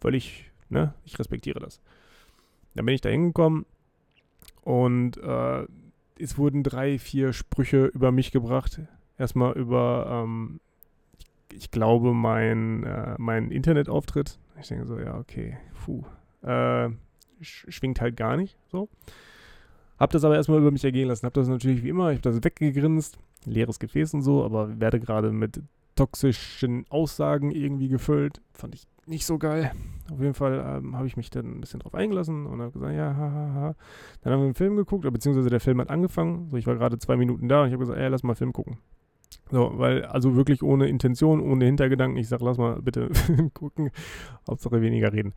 Völlig, 0.00 0.50
ne? 0.70 0.94
Ich 1.04 1.18
respektiere 1.18 1.60
das. 1.60 1.82
Dann 2.74 2.86
bin 2.86 2.94
ich 2.94 3.02
da 3.02 3.10
hingekommen 3.10 3.66
und 4.62 5.18
äh, 5.18 5.66
es 6.18 6.38
wurden 6.38 6.62
drei, 6.62 6.98
vier 6.98 7.32
Sprüche 7.32 7.86
über 7.86 8.10
mich 8.10 8.32
gebracht. 8.32 8.80
Erstmal 9.18 9.52
über, 9.52 10.24
ähm, 10.24 10.60
ich, 11.54 11.70
glaube, 11.70 12.12
mein, 12.14 12.84
äh, 12.84 13.14
mein 13.18 13.50
Internetauftritt. 13.50 14.38
Ich 14.60 14.68
denke 14.68 14.86
so, 14.86 14.98
ja, 14.98 15.18
okay, 15.18 15.56
puh, 15.84 16.04
äh, 16.42 16.90
schwingt 17.40 18.00
halt 18.00 18.16
gar 18.16 18.36
nicht 18.36 18.56
so. 18.68 18.88
Hab 19.98 20.10
das 20.10 20.24
aber 20.24 20.36
erstmal 20.36 20.58
über 20.58 20.70
mich 20.70 20.84
ergehen 20.84 21.08
lassen. 21.08 21.26
Hab 21.26 21.34
das 21.34 21.48
natürlich 21.48 21.82
wie 21.82 21.88
immer, 21.88 22.10
ich 22.10 22.16
hab 22.16 22.22
das 22.22 22.42
weggegrinst, 22.42 23.18
leeres 23.44 23.78
Gefäß 23.78 24.14
und 24.14 24.22
so, 24.22 24.44
aber 24.44 24.80
werde 24.80 24.98
gerade 25.00 25.30
mit 25.30 25.62
toxischen 25.94 26.84
Aussagen 26.88 27.50
irgendwie 27.52 27.88
gefüllt. 27.88 28.40
Fand 28.52 28.74
ich 28.74 28.86
nicht 29.06 29.26
so 29.26 29.38
geil. 29.38 29.72
Auf 30.12 30.20
jeden 30.20 30.34
Fall 30.34 30.78
ähm, 30.78 30.96
habe 30.96 31.06
ich 31.06 31.16
mich 31.16 31.30
dann 31.30 31.58
ein 31.58 31.60
bisschen 31.60 31.80
drauf 31.80 31.94
eingelassen 31.94 32.46
und 32.46 32.60
habe 32.60 32.72
gesagt, 32.72 32.94
ja, 32.94 33.14
hahaha. 33.14 33.54
Ha, 33.54 33.54
ha. 33.54 33.74
Dann 34.22 34.32
haben 34.32 34.40
wir 34.40 34.46
einen 34.46 34.54
Film 34.54 34.76
geguckt, 34.76 35.10
beziehungsweise 35.10 35.50
der 35.50 35.60
Film 35.60 35.80
hat 35.80 35.90
angefangen. 35.90 36.48
So, 36.50 36.56
ich 36.56 36.66
war 36.66 36.74
gerade 36.74 36.98
zwei 36.98 37.16
Minuten 37.16 37.48
da 37.48 37.62
und 37.62 37.68
ich 37.68 37.72
habe 37.72 37.82
gesagt, 37.82 37.98
ey, 37.98 38.08
lass 38.08 38.22
mal 38.22 38.34
Film 38.34 38.52
gucken. 38.52 38.78
So, 39.50 39.72
weil, 39.74 40.04
also 40.06 40.36
wirklich 40.36 40.62
ohne 40.62 40.88
Intention, 40.88 41.40
ohne 41.40 41.66
Hintergedanken. 41.66 42.16
Ich 42.18 42.28
sage, 42.28 42.44
lass 42.44 42.58
mal 42.58 42.80
bitte 42.80 43.10
gucken. 43.54 43.90
Hauptsache 44.48 44.80
weniger 44.80 45.12
reden. 45.12 45.34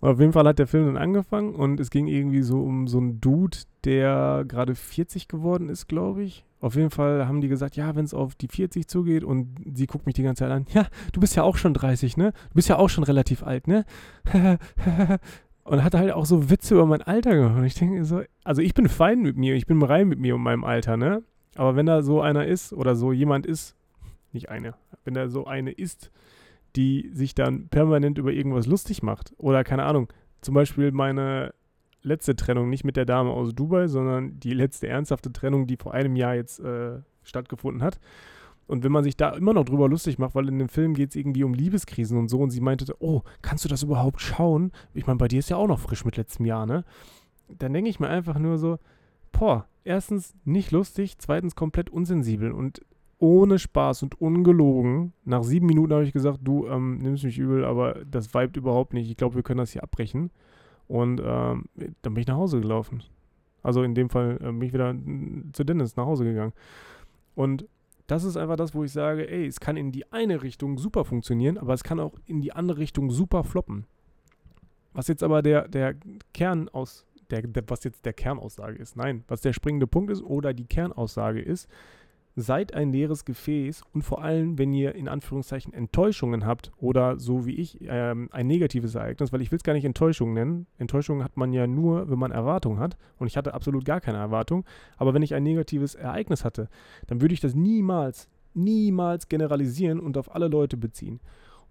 Und 0.00 0.08
auf 0.08 0.20
jeden 0.20 0.32
Fall 0.32 0.46
hat 0.46 0.58
der 0.58 0.66
Film 0.66 0.86
dann 0.86 0.96
angefangen 0.96 1.54
und 1.54 1.78
es 1.78 1.90
ging 1.90 2.06
irgendwie 2.06 2.42
so 2.42 2.62
um 2.62 2.88
so 2.88 2.98
einen 2.98 3.20
Dude, 3.20 3.58
der 3.84 4.44
gerade 4.48 4.74
40 4.74 5.28
geworden 5.28 5.68
ist, 5.68 5.88
glaube 5.88 6.22
ich. 6.22 6.44
Auf 6.60 6.74
jeden 6.74 6.90
Fall 6.90 7.26
haben 7.26 7.40
die 7.40 7.48
gesagt, 7.48 7.76
ja, 7.76 7.94
wenn 7.96 8.04
es 8.04 8.12
auf 8.12 8.34
die 8.34 8.48
40 8.48 8.86
zugeht 8.86 9.24
und 9.24 9.56
sie 9.74 9.86
guckt 9.86 10.06
mich 10.06 10.14
die 10.14 10.22
ganze 10.22 10.44
Zeit 10.44 10.52
an, 10.52 10.66
ja, 10.72 10.86
du 11.12 11.20
bist 11.20 11.36
ja 11.36 11.42
auch 11.42 11.56
schon 11.56 11.74
30, 11.74 12.16
ne? 12.16 12.32
Du 12.50 12.54
bist 12.54 12.68
ja 12.68 12.76
auch 12.76 12.88
schon 12.88 13.04
relativ 13.04 13.42
alt, 13.42 13.66
ne? 13.66 13.84
und 15.64 15.84
hat 15.84 15.94
halt 15.94 16.12
auch 16.12 16.26
so 16.26 16.50
Witze 16.50 16.74
über 16.74 16.84
mein 16.84 17.02
Alter 17.02 17.34
gemacht. 17.34 17.56
Und 17.56 17.64
ich 17.64 17.74
denke 17.74 18.04
so, 18.04 18.22
also 18.44 18.60
ich 18.60 18.74
bin 18.74 18.88
fein 18.88 19.20
mit 19.20 19.36
mir, 19.36 19.54
ich 19.54 19.66
bin 19.66 19.82
rein 19.82 20.08
mit 20.08 20.18
mir 20.18 20.34
und 20.34 20.42
meinem 20.42 20.64
Alter, 20.64 20.96
ne? 20.96 21.22
Aber 21.60 21.76
wenn 21.76 21.84
da 21.84 22.00
so 22.00 22.22
einer 22.22 22.46
ist 22.46 22.72
oder 22.72 22.96
so 22.96 23.12
jemand 23.12 23.44
ist, 23.44 23.76
nicht 24.32 24.48
eine, 24.48 24.76
wenn 25.04 25.12
da 25.12 25.28
so 25.28 25.44
eine 25.44 25.70
ist, 25.70 26.10
die 26.74 27.10
sich 27.12 27.34
dann 27.34 27.68
permanent 27.68 28.16
über 28.16 28.32
irgendwas 28.32 28.64
lustig 28.64 29.02
macht 29.02 29.34
oder 29.36 29.62
keine 29.62 29.82
Ahnung, 29.82 30.10
zum 30.40 30.54
Beispiel 30.54 30.90
meine 30.90 31.52
letzte 32.00 32.34
Trennung, 32.34 32.70
nicht 32.70 32.84
mit 32.84 32.96
der 32.96 33.04
Dame 33.04 33.28
aus 33.28 33.54
Dubai, 33.54 33.88
sondern 33.88 34.40
die 34.40 34.54
letzte 34.54 34.88
ernsthafte 34.88 35.34
Trennung, 35.34 35.66
die 35.66 35.76
vor 35.76 35.92
einem 35.92 36.16
Jahr 36.16 36.34
jetzt 36.34 36.60
äh, 36.60 37.00
stattgefunden 37.24 37.82
hat. 37.82 38.00
Und 38.66 38.82
wenn 38.82 38.92
man 38.92 39.04
sich 39.04 39.18
da 39.18 39.28
immer 39.28 39.52
noch 39.52 39.66
drüber 39.66 39.86
lustig 39.86 40.18
macht, 40.18 40.34
weil 40.34 40.48
in 40.48 40.58
dem 40.58 40.70
Film 40.70 40.94
geht 40.94 41.10
es 41.10 41.16
irgendwie 41.16 41.44
um 41.44 41.52
Liebeskrisen 41.52 42.16
und 42.16 42.28
so, 42.28 42.38
und 42.38 42.48
sie 42.48 42.62
meinte, 42.62 42.86
oh, 43.00 43.20
kannst 43.42 43.66
du 43.66 43.68
das 43.68 43.82
überhaupt 43.82 44.22
schauen? 44.22 44.72
Ich 44.94 45.06
meine, 45.06 45.18
bei 45.18 45.28
dir 45.28 45.40
ist 45.40 45.50
ja 45.50 45.58
auch 45.58 45.68
noch 45.68 45.80
frisch 45.80 46.06
mit 46.06 46.16
letztem 46.16 46.46
Jahr, 46.46 46.64
ne? 46.64 46.84
Dann 47.50 47.74
denke 47.74 47.90
ich 47.90 48.00
mir 48.00 48.08
einfach 48.08 48.38
nur 48.38 48.56
so, 48.56 48.78
boah, 49.30 49.66
erstens 49.84 50.34
nicht 50.44 50.70
lustig, 50.70 51.18
zweitens 51.18 51.54
komplett 51.54 51.90
unsensibel 51.90 52.52
und 52.52 52.82
ohne 53.18 53.58
Spaß 53.58 54.02
und 54.02 54.20
ungelogen. 54.20 55.12
Nach 55.24 55.42
sieben 55.42 55.66
Minuten 55.66 55.92
habe 55.92 56.04
ich 56.04 56.12
gesagt, 56.12 56.40
du 56.42 56.66
ähm, 56.66 56.98
nimmst 56.98 57.24
mich 57.24 57.38
übel, 57.38 57.64
aber 57.64 58.02
das 58.10 58.32
vibet 58.32 58.56
überhaupt 58.56 58.94
nicht. 58.94 59.10
Ich 59.10 59.16
glaube, 59.16 59.34
wir 59.34 59.42
können 59.42 59.58
das 59.58 59.72
hier 59.72 59.82
abbrechen. 59.82 60.30
Und 60.88 61.20
ähm, 61.24 61.66
dann 62.02 62.14
bin 62.14 62.22
ich 62.22 62.26
nach 62.26 62.36
Hause 62.36 62.60
gelaufen. 62.60 63.02
Also 63.62 63.82
in 63.82 63.94
dem 63.94 64.08
Fall 64.08 64.38
äh, 64.40 64.46
bin 64.46 64.62
ich 64.62 64.72
wieder 64.72 64.94
zu 65.52 65.64
Dennis 65.64 65.96
nach 65.96 66.06
Hause 66.06 66.24
gegangen. 66.24 66.52
Und 67.34 67.66
das 68.06 68.24
ist 68.24 68.36
einfach 68.36 68.56
das, 68.56 68.74
wo 68.74 68.82
ich 68.82 68.90
sage, 68.90 69.30
ey, 69.30 69.46
es 69.46 69.60
kann 69.60 69.76
in 69.76 69.92
die 69.92 70.10
eine 70.10 70.42
Richtung 70.42 70.78
super 70.78 71.04
funktionieren, 71.04 71.58
aber 71.58 71.74
es 71.74 71.84
kann 71.84 72.00
auch 72.00 72.14
in 72.26 72.40
die 72.40 72.52
andere 72.52 72.78
Richtung 72.78 73.10
super 73.10 73.44
floppen. 73.44 73.84
Was 74.92 75.06
jetzt 75.06 75.22
aber 75.22 75.42
der, 75.42 75.68
der 75.68 75.94
Kern 76.34 76.68
aus, 76.70 77.06
der, 77.30 77.42
der, 77.42 77.62
was 77.68 77.84
jetzt 77.84 78.04
der 78.04 78.12
Kernaussage 78.12 78.78
ist, 78.78 78.96
nein, 78.96 79.24
was 79.28 79.40
der 79.40 79.52
springende 79.52 79.86
Punkt 79.86 80.10
ist 80.10 80.22
oder 80.22 80.52
die 80.52 80.66
Kernaussage 80.66 81.40
ist, 81.40 81.68
seid 82.36 82.74
ein 82.74 82.92
leeres 82.92 83.24
Gefäß 83.24 83.82
und 83.92 84.02
vor 84.02 84.22
allem, 84.22 84.58
wenn 84.58 84.72
ihr 84.72 84.94
in 84.94 85.08
Anführungszeichen 85.08 85.72
Enttäuschungen 85.72 86.46
habt 86.46 86.70
oder 86.76 87.18
so 87.18 87.44
wie 87.44 87.56
ich 87.56 87.78
ähm, 87.82 88.28
ein 88.32 88.46
negatives 88.46 88.94
Ereignis, 88.94 89.32
weil 89.32 89.42
ich 89.42 89.50
will 89.50 89.56
es 89.56 89.64
gar 89.64 89.72
nicht 89.72 89.84
Enttäuschung 89.84 90.32
nennen. 90.32 90.66
Enttäuschung 90.78 91.24
hat 91.24 91.36
man 91.36 91.52
ja 91.52 91.66
nur, 91.66 92.08
wenn 92.08 92.18
man 92.18 92.30
Erwartung 92.30 92.78
hat 92.78 92.96
und 93.18 93.26
ich 93.26 93.36
hatte 93.36 93.54
absolut 93.54 93.84
gar 93.84 94.00
keine 94.00 94.18
Erwartung. 94.18 94.64
Aber 94.96 95.12
wenn 95.14 95.22
ich 95.22 95.34
ein 95.34 95.42
negatives 95.42 95.94
Ereignis 95.94 96.44
hatte, 96.44 96.68
dann 97.06 97.20
würde 97.20 97.34
ich 97.34 97.40
das 97.40 97.54
niemals, 97.54 98.28
niemals 98.54 99.28
generalisieren 99.28 100.00
und 100.00 100.16
auf 100.16 100.34
alle 100.34 100.48
Leute 100.48 100.76
beziehen. 100.76 101.20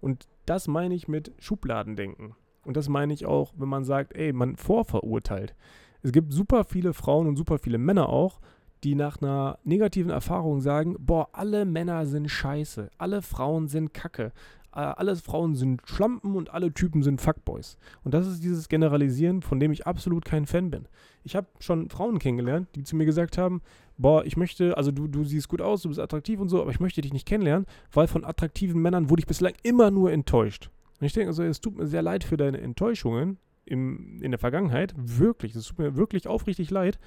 Und 0.00 0.28
das 0.46 0.68
meine 0.68 0.94
ich 0.94 1.08
mit 1.08 1.32
Schubladendenken. 1.38 2.34
Und 2.64 2.76
das 2.76 2.88
meine 2.88 3.12
ich 3.12 3.26
auch, 3.26 3.52
wenn 3.56 3.68
man 3.68 3.84
sagt, 3.84 4.14
ey, 4.14 4.32
man 4.32 4.56
vorverurteilt. 4.56 5.54
Es 6.02 6.12
gibt 6.12 6.32
super 6.32 6.64
viele 6.64 6.92
Frauen 6.92 7.26
und 7.26 7.36
super 7.36 7.58
viele 7.58 7.78
Männer 7.78 8.08
auch, 8.08 8.40
die 8.84 8.94
nach 8.94 9.20
einer 9.20 9.58
negativen 9.64 10.10
Erfahrung 10.10 10.60
sagen, 10.60 10.96
boah, 10.98 11.28
alle 11.32 11.64
Männer 11.64 12.06
sind 12.06 12.30
scheiße, 12.30 12.90
alle 12.96 13.20
Frauen 13.22 13.68
sind 13.68 13.92
kacke, 13.92 14.32
alle 14.72 15.16
Frauen 15.16 15.56
sind 15.56 15.82
Schlampen 15.84 16.36
und 16.36 16.50
alle 16.50 16.72
Typen 16.72 17.02
sind 17.02 17.20
Fuckboys. 17.20 17.76
Und 18.04 18.14
das 18.14 18.26
ist 18.26 18.44
dieses 18.44 18.68
Generalisieren, 18.68 19.42
von 19.42 19.58
dem 19.58 19.72
ich 19.72 19.86
absolut 19.86 20.24
kein 20.24 20.46
Fan 20.46 20.70
bin. 20.70 20.86
Ich 21.24 21.36
habe 21.36 21.48
schon 21.58 21.90
Frauen 21.90 22.18
kennengelernt, 22.18 22.68
die 22.74 22.84
zu 22.84 22.96
mir 22.96 23.04
gesagt 23.04 23.36
haben, 23.36 23.62
boah, 23.98 24.24
ich 24.24 24.36
möchte, 24.36 24.76
also 24.76 24.92
du, 24.92 25.08
du 25.08 25.24
siehst 25.24 25.48
gut 25.48 25.60
aus, 25.60 25.82
du 25.82 25.88
bist 25.88 26.00
attraktiv 26.00 26.40
und 26.40 26.48
so, 26.48 26.62
aber 26.62 26.70
ich 26.70 26.80
möchte 26.80 27.00
dich 27.00 27.12
nicht 27.12 27.26
kennenlernen, 27.26 27.66
weil 27.92 28.06
von 28.06 28.24
attraktiven 28.24 28.80
Männern 28.80 29.10
wurde 29.10 29.20
ich 29.20 29.26
bislang 29.26 29.54
immer 29.62 29.90
nur 29.90 30.12
enttäuscht. 30.12 30.70
Und 31.00 31.06
ich 31.06 31.12
denke, 31.12 31.28
also, 31.28 31.42
es 31.42 31.60
tut 31.60 31.76
mir 31.76 31.86
sehr 31.86 32.02
leid 32.02 32.24
für 32.24 32.36
deine 32.36 32.60
Enttäuschungen 32.60 33.38
im, 33.64 34.20
in 34.22 34.30
der 34.30 34.38
Vergangenheit, 34.38 34.94
wirklich, 34.96 35.54
es 35.54 35.66
tut 35.66 35.78
mir 35.78 35.96
wirklich 35.96 36.26
aufrichtig 36.26 36.70
leid, 36.70 36.98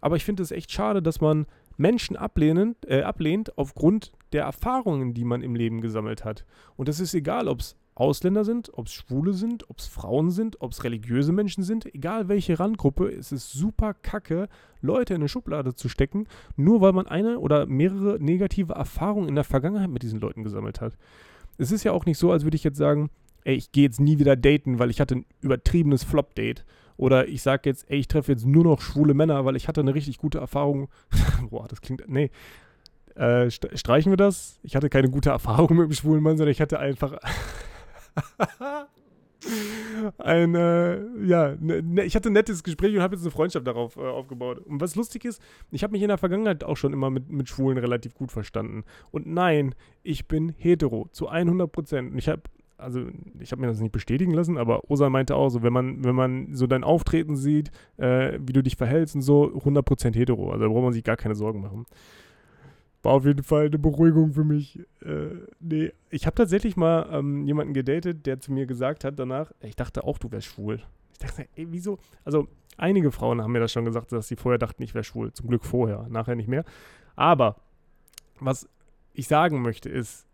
aber 0.00 0.16
ich 0.16 0.24
finde 0.24 0.42
es 0.42 0.50
echt 0.50 0.70
schade, 0.70 1.02
dass 1.02 1.20
man 1.20 1.46
Menschen 1.76 2.16
ablehnen, 2.16 2.76
äh, 2.86 3.02
ablehnt 3.02 3.56
aufgrund 3.58 4.12
der 4.32 4.44
Erfahrungen, 4.44 5.14
die 5.14 5.24
man 5.24 5.42
im 5.42 5.54
Leben 5.54 5.80
gesammelt 5.80 6.24
hat. 6.24 6.44
Und 6.76 6.88
das 6.88 7.00
ist 7.00 7.14
egal, 7.14 7.48
ob 7.48 7.60
es 7.60 7.76
Ausländer 7.94 8.44
sind, 8.44 8.70
ob 8.74 8.86
es 8.86 8.92
Schwule 8.92 9.32
sind, 9.32 9.70
ob 9.70 9.78
es 9.78 9.86
Frauen 9.86 10.30
sind, 10.30 10.60
ob 10.60 10.72
es 10.72 10.82
religiöse 10.82 11.32
Menschen 11.32 11.62
sind, 11.62 11.86
egal 11.94 12.28
welche 12.28 12.58
Randgruppe, 12.58 13.08
es 13.08 13.30
ist 13.30 13.52
super 13.52 13.94
kacke, 13.94 14.48
Leute 14.80 15.14
in 15.14 15.22
eine 15.22 15.28
Schublade 15.28 15.74
zu 15.74 15.88
stecken, 15.88 16.26
nur 16.56 16.80
weil 16.80 16.92
man 16.92 17.06
eine 17.06 17.38
oder 17.38 17.66
mehrere 17.66 18.18
negative 18.20 18.74
Erfahrungen 18.74 19.28
in 19.28 19.36
der 19.36 19.44
Vergangenheit 19.44 19.90
mit 19.90 20.02
diesen 20.02 20.20
Leuten 20.20 20.42
gesammelt 20.42 20.80
hat. 20.80 20.98
Es 21.56 21.70
ist 21.70 21.84
ja 21.84 21.92
auch 21.92 22.04
nicht 22.04 22.18
so, 22.18 22.32
als 22.32 22.42
würde 22.42 22.56
ich 22.56 22.64
jetzt 22.64 22.78
sagen, 22.78 23.10
ey, 23.44 23.54
ich 23.54 23.72
gehe 23.72 23.84
jetzt 23.84 24.00
nie 24.00 24.18
wieder 24.18 24.36
daten, 24.36 24.78
weil 24.78 24.90
ich 24.90 25.00
hatte 25.00 25.16
ein 25.16 25.26
übertriebenes 25.40 26.04
Flop-Date. 26.04 26.64
Oder 26.96 27.28
ich 27.28 27.42
sage 27.42 27.68
jetzt, 27.68 27.90
ey, 27.90 27.98
ich 27.98 28.08
treffe 28.08 28.32
jetzt 28.32 28.46
nur 28.46 28.64
noch 28.64 28.80
schwule 28.80 29.14
Männer, 29.14 29.44
weil 29.44 29.56
ich 29.56 29.68
hatte 29.68 29.80
eine 29.80 29.94
richtig 29.94 30.18
gute 30.18 30.38
Erfahrung. 30.38 30.88
Boah, 31.50 31.66
das 31.68 31.80
klingt. 31.80 32.08
Nee. 32.08 32.30
Äh, 33.14 33.50
streichen 33.50 34.12
wir 34.12 34.16
das? 34.16 34.58
Ich 34.62 34.76
hatte 34.76 34.88
keine 34.88 35.10
gute 35.10 35.30
Erfahrung 35.36 35.76
mit 35.76 35.84
einem 35.84 35.92
schwulen 35.92 36.22
Mann, 36.22 36.36
sondern 36.36 36.52
ich 36.52 36.60
hatte 36.60 36.78
einfach. 36.78 37.18
ein, 40.18 40.54
äh, 40.54 41.26
ja, 41.26 41.56
ne, 41.60 41.82
ne, 41.82 42.04
ich 42.04 42.14
hatte 42.16 42.30
ein 42.30 42.32
nettes 42.32 42.62
Gespräch 42.62 42.94
und 42.94 43.02
habe 43.02 43.14
jetzt 43.14 43.24
eine 43.24 43.30
Freundschaft 43.30 43.66
darauf 43.66 43.96
äh, 43.96 44.00
aufgebaut. 44.00 44.58
Und 44.58 44.80
was 44.80 44.94
lustig 44.94 45.24
ist, 45.24 45.42
ich 45.70 45.82
habe 45.82 45.92
mich 45.92 46.02
in 46.02 46.08
der 46.08 46.18
Vergangenheit 46.18 46.64
auch 46.64 46.76
schon 46.76 46.92
immer 46.92 47.10
mit, 47.10 47.28
mit 47.30 47.48
Schwulen 47.48 47.78
relativ 47.78 48.14
gut 48.14 48.32
verstanden. 48.32 48.84
Und 49.10 49.26
nein, 49.26 49.74
ich 50.02 50.28
bin 50.28 50.54
hetero, 50.56 51.08
zu 51.10 51.28
100 51.28 51.70
Prozent. 51.70 52.12
Und 52.12 52.18
ich 52.18 52.28
habe 52.28 52.42
also 52.84 53.06
ich 53.40 53.50
habe 53.50 53.60
mir 53.60 53.68
das 53.68 53.80
nicht 53.80 53.92
bestätigen 53.92 54.32
lassen, 54.32 54.58
aber 54.58 54.88
Osa 54.90 55.10
meinte 55.10 55.34
auch 55.34 55.48
so, 55.48 55.62
wenn 55.62 55.72
man, 55.72 56.04
wenn 56.04 56.14
man 56.14 56.54
so 56.54 56.66
dein 56.66 56.84
Auftreten 56.84 57.36
sieht, 57.36 57.70
äh, 57.96 58.38
wie 58.40 58.52
du 58.52 58.62
dich 58.62 58.76
verhältst 58.76 59.16
und 59.16 59.22
so, 59.22 59.46
100% 59.46 60.14
hetero. 60.14 60.52
Also 60.52 60.64
da 60.64 60.70
braucht 60.70 60.84
man 60.84 60.92
sich 60.92 61.02
gar 61.04 61.16
keine 61.16 61.34
Sorgen 61.34 61.60
machen. 61.60 61.86
War 63.02 63.12
auf 63.12 63.26
jeden 63.26 63.42
Fall 63.42 63.66
eine 63.66 63.78
Beruhigung 63.78 64.32
für 64.32 64.44
mich. 64.44 64.78
Äh, 65.02 65.28
nee, 65.60 65.92
ich 66.10 66.26
habe 66.26 66.36
tatsächlich 66.36 66.76
mal 66.76 67.08
ähm, 67.10 67.44
jemanden 67.44 67.74
gedatet, 67.74 68.24
der 68.26 68.40
zu 68.40 68.52
mir 68.52 68.66
gesagt 68.66 69.04
hat 69.04 69.18
danach, 69.18 69.52
ich 69.60 69.76
dachte 69.76 70.04
auch, 70.04 70.18
du 70.18 70.30
wärst 70.30 70.46
schwul. 70.46 70.80
Ich 71.12 71.18
dachte, 71.18 71.46
ey, 71.54 71.66
wieso? 71.70 71.98
Also 72.24 72.48
einige 72.76 73.10
Frauen 73.10 73.42
haben 73.42 73.52
mir 73.52 73.60
das 73.60 73.72
schon 73.72 73.84
gesagt, 73.84 74.12
dass 74.12 74.28
sie 74.28 74.36
vorher 74.36 74.58
dachten, 74.58 74.82
ich 74.82 74.94
wäre 74.94 75.04
schwul. 75.04 75.32
Zum 75.32 75.48
Glück 75.48 75.64
vorher, 75.64 76.06
nachher 76.08 76.34
nicht 76.34 76.48
mehr. 76.48 76.64
Aber 77.16 77.56
was 78.40 78.68
ich 79.12 79.28
sagen 79.28 79.62
möchte 79.62 79.88
ist, 79.88 80.26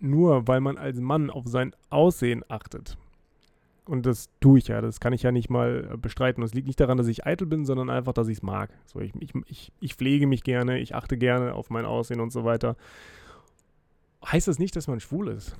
nur 0.00 0.46
weil 0.48 0.60
man 0.60 0.76
als 0.78 1.00
Mann 1.00 1.30
auf 1.30 1.46
sein 1.46 1.74
Aussehen 1.90 2.44
achtet, 2.48 2.96
und 3.88 4.04
das 4.04 4.28
tue 4.40 4.58
ich 4.58 4.68
ja, 4.68 4.82
das 4.82 5.00
kann 5.00 5.14
ich 5.14 5.22
ja 5.22 5.32
nicht 5.32 5.48
mal 5.48 5.88
äh, 5.94 5.96
bestreiten. 5.96 6.42
Und 6.42 6.46
es 6.46 6.52
liegt 6.52 6.66
nicht 6.66 6.78
daran, 6.78 6.98
dass 6.98 7.08
ich 7.08 7.24
eitel 7.24 7.46
bin, 7.46 7.64
sondern 7.64 7.88
einfach, 7.88 8.12
dass 8.12 8.28
ich 8.28 8.36
es 8.36 8.42
mag. 8.42 8.70
So, 8.84 9.00
ich, 9.00 9.14
ich, 9.18 9.32
ich, 9.46 9.72
ich 9.80 9.94
pflege 9.94 10.26
mich 10.26 10.42
gerne, 10.42 10.78
ich 10.78 10.94
achte 10.94 11.16
gerne 11.16 11.54
auf 11.54 11.70
mein 11.70 11.86
Aussehen 11.86 12.20
und 12.20 12.30
so 12.30 12.44
weiter. 12.44 12.76
Heißt 14.26 14.46
das 14.46 14.58
nicht, 14.58 14.76
dass 14.76 14.88
man 14.88 15.00
schwul 15.00 15.28
ist? 15.28 15.56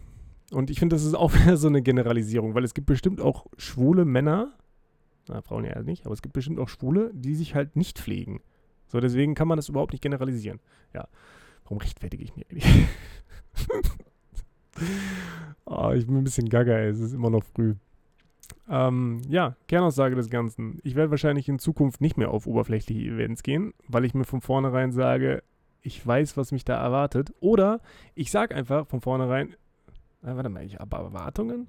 Und 0.53 0.69
ich 0.69 0.79
finde, 0.79 0.95
das 0.95 1.07
ist 1.07 1.15
auch 1.15 1.33
wieder 1.43 1.57
so 1.57 1.69
eine 1.69 1.81
Generalisierung, 1.81 2.55
weil 2.55 2.65
es 2.65 2.75
gibt 2.75 2.87
bestimmt 2.87 3.23
auch 3.23 3.47
schwule 3.57 4.05
Männer, 4.05 4.53
na, 5.27 5.41
Frauen 5.41 5.65
ja 5.65 5.81
nicht, 5.83 6.05
aber 6.05 6.13
es 6.13 6.21
gibt 6.21 6.35
bestimmt 6.35 6.59
auch 6.59 6.69
Schwule, 6.69 7.11
die 7.15 7.35
sich 7.35 7.55
halt 7.55 7.77
nicht 7.77 7.99
pflegen. 7.99 8.43
So, 8.89 9.01
deswegen 9.01 9.35
kann 9.35 9.49
man 9.49 9.57
das 9.57 9.71
überhaupt 9.71 9.93
nicht 9.93 10.03
generalisieren. 10.03 10.61
Ja, 10.93 11.09
warum 11.65 11.79
rechtfertige 11.79 12.25
ich 12.25 12.37
mich 12.37 12.47
eigentlich? 12.51 12.67
oh, 15.65 15.93
ich 15.95 16.07
bin 16.07 16.17
ein 16.17 16.25
bisschen 16.25 16.49
gaga, 16.49 16.73
ey. 16.73 16.89
es 16.89 17.01
ist 17.01 17.15
immer 17.15 17.31
noch 17.31 17.45
früh. 17.45 17.75
Ähm, 18.69 19.23
ja, 19.29 19.57
Kernaussage 19.67 20.15
des 20.15 20.31
Ganzen. 20.31 20.79
Ich 20.83 20.95
werde 20.95 21.11
wahrscheinlich 21.11 21.49
in 21.49 21.59
Zukunft 21.59 22.01
nicht 22.01 22.17
mehr 22.17 22.31
auf 22.31 22.47
oberflächliche 22.47 23.11
Events 23.11 23.43
gehen, 23.43 23.73
weil 23.89 24.05
ich 24.05 24.15
mir 24.15 24.25
von 24.25 24.41
vornherein 24.41 24.93
sage, 24.93 25.43
ich 25.83 26.05
weiß, 26.07 26.37
was 26.37 26.53
mich 26.53 26.65
da 26.65 26.81
erwartet. 26.83 27.33
Oder 27.41 27.81
ich 28.15 28.31
sage 28.31 28.55
einfach 28.55 28.87
von 28.87 29.01
vornherein, 29.01 29.53
äh, 30.23 30.35
warte 30.35 30.49
mal, 30.49 30.65
ich 30.65 30.79
habe 30.79 30.97
Erwartungen? 30.97 31.69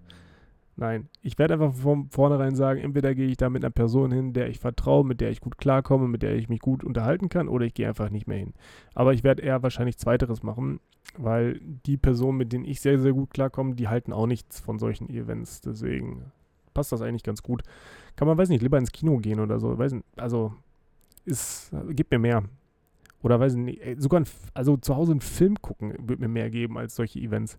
Nein, 0.79 1.09
ich 1.21 1.37
werde 1.37 1.55
einfach 1.55 1.73
von 1.73 2.09
vornherein 2.09 2.55
sagen, 2.55 2.79
entweder 2.79 3.13
gehe 3.13 3.27
ich 3.27 3.35
da 3.35 3.49
mit 3.49 3.65
einer 3.65 3.69
Person 3.69 4.13
hin, 4.13 4.31
der 4.31 4.47
ich 4.47 4.59
vertraue, 4.59 5.05
mit 5.05 5.19
der 5.19 5.29
ich 5.29 5.41
gut 5.41 5.57
klarkomme, 5.57 6.07
mit 6.07 6.21
der 6.23 6.35
ich 6.35 6.47
mich 6.47 6.61
gut 6.61 6.85
unterhalten 6.85 7.27
kann, 7.27 7.49
oder 7.49 7.65
ich 7.65 7.73
gehe 7.73 7.85
einfach 7.85 8.09
nicht 8.09 8.27
mehr 8.27 8.37
hin. 8.37 8.53
Aber 8.95 9.13
ich 9.13 9.25
werde 9.25 9.41
eher 9.41 9.61
wahrscheinlich 9.61 9.97
Zweiteres 9.97 10.41
machen, 10.41 10.79
weil 11.17 11.59
die 11.85 11.97
Personen, 11.97 12.37
mit 12.37 12.53
denen 12.53 12.63
ich 12.63 12.79
sehr, 12.79 12.97
sehr 12.97 13.11
gut 13.11 13.31
klarkomme, 13.31 13.75
die 13.75 13.89
halten 13.89 14.13
auch 14.13 14.25
nichts 14.25 14.61
von 14.61 14.79
solchen 14.79 15.09
Events. 15.09 15.59
Deswegen 15.59 16.31
passt 16.73 16.93
das 16.93 17.01
eigentlich 17.01 17.23
ganz 17.23 17.43
gut. 17.43 17.63
Kann 18.15 18.29
man, 18.29 18.37
weiß 18.37 18.47
nicht, 18.47 18.61
lieber 18.61 18.77
ins 18.77 18.93
Kino 18.93 19.17
gehen 19.17 19.41
oder 19.41 19.59
so. 19.59 19.77
Weiß 19.77 19.91
nicht, 19.91 20.05
also, 20.15 20.53
ist, 21.25 21.73
gibt 21.89 22.11
mir 22.11 22.19
mehr. 22.19 22.43
Oder 23.21 23.37
weiß 23.37 23.55
nicht, 23.55 23.81
sogar, 23.97 24.21
ein, 24.21 24.27
also 24.53 24.77
zu 24.77 24.95
Hause 24.95 25.11
einen 25.11 25.19
Film 25.19 25.61
gucken, 25.61 25.93
wird 26.07 26.21
mir 26.21 26.29
mehr 26.29 26.49
geben 26.49 26.77
als 26.77 26.95
solche 26.95 27.19
Events. 27.19 27.57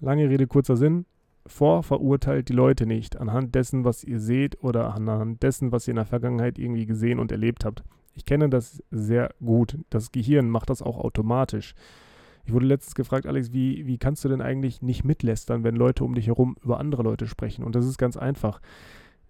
Lange 0.00 0.28
Rede, 0.28 0.46
kurzer 0.46 0.76
Sinn. 0.76 1.06
Vorverurteilt 1.46 2.48
die 2.48 2.54
Leute 2.54 2.86
nicht 2.86 3.16
anhand 3.18 3.54
dessen, 3.54 3.84
was 3.84 4.02
ihr 4.02 4.18
seht 4.18 4.62
oder 4.62 4.94
anhand 4.94 5.42
dessen, 5.42 5.70
was 5.70 5.86
ihr 5.86 5.92
in 5.92 5.96
der 5.96 6.06
Vergangenheit 6.06 6.58
irgendwie 6.58 6.86
gesehen 6.86 7.18
und 7.18 7.30
erlebt 7.30 7.64
habt. 7.64 7.84
Ich 8.14 8.24
kenne 8.24 8.48
das 8.48 8.82
sehr 8.90 9.30
gut. 9.44 9.78
Das 9.90 10.10
Gehirn 10.10 10.50
macht 10.50 10.70
das 10.70 10.82
auch 10.82 10.98
automatisch. 10.98 11.74
Ich 12.44 12.52
wurde 12.52 12.66
letztens 12.66 12.94
gefragt, 12.94 13.26
Alex, 13.26 13.52
wie, 13.52 13.86
wie 13.86 13.98
kannst 13.98 14.24
du 14.24 14.28
denn 14.28 14.40
eigentlich 14.40 14.80
nicht 14.80 15.04
mitlästern, 15.04 15.64
wenn 15.64 15.76
Leute 15.76 16.04
um 16.04 16.14
dich 16.14 16.28
herum 16.28 16.56
über 16.62 16.80
andere 16.80 17.02
Leute 17.02 17.26
sprechen? 17.26 17.64
Und 17.64 17.74
das 17.74 17.86
ist 17.86 17.98
ganz 17.98 18.16
einfach. 18.16 18.60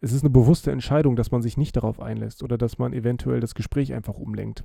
Es 0.00 0.12
ist 0.12 0.22
eine 0.22 0.30
bewusste 0.30 0.70
Entscheidung, 0.70 1.16
dass 1.16 1.30
man 1.30 1.42
sich 1.42 1.56
nicht 1.56 1.76
darauf 1.76 2.00
einlässt 2.00 2.42
oder 2.42 2.58
dass 2.58 2.78
man 2.78 2.92
eventuell 2.92 3.40
das 3.40 3.54
Gespräch 3.54 3.94
einfach 3.94 4.18
umlenkt. 4.18 4.64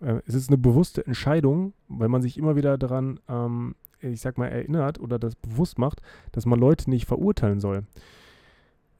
Äh, 0.00 0.20
es 0.26 0.34
ist 0.34 0.50
eine 0.50 0.58
bewusste 0.58 1.06
Entscheidung, 1.06 1.72
weil 1.88 2.08
man 2.08 2.22
sich 2.22 2.36
immer 2.36 2.56
wieder 2.56 2.76
daran, 2.78 3.20
ähm, 3.28 3.74
ich 4.00 4.20
sag 4.20 4.38
mal, 4.38 4.46
erinnert 4.46 5.00
oder 5.00 5.18
das 5.18 5.34
bewusst 5.34 5.78
macht, 5.78 6.00
dass 6.32 6.46
man 6.46 6.58
Leute 6.58 6.90
nicht 6.90 7.06
verurteilen 7.06 7.60
soll. 7.60 7.84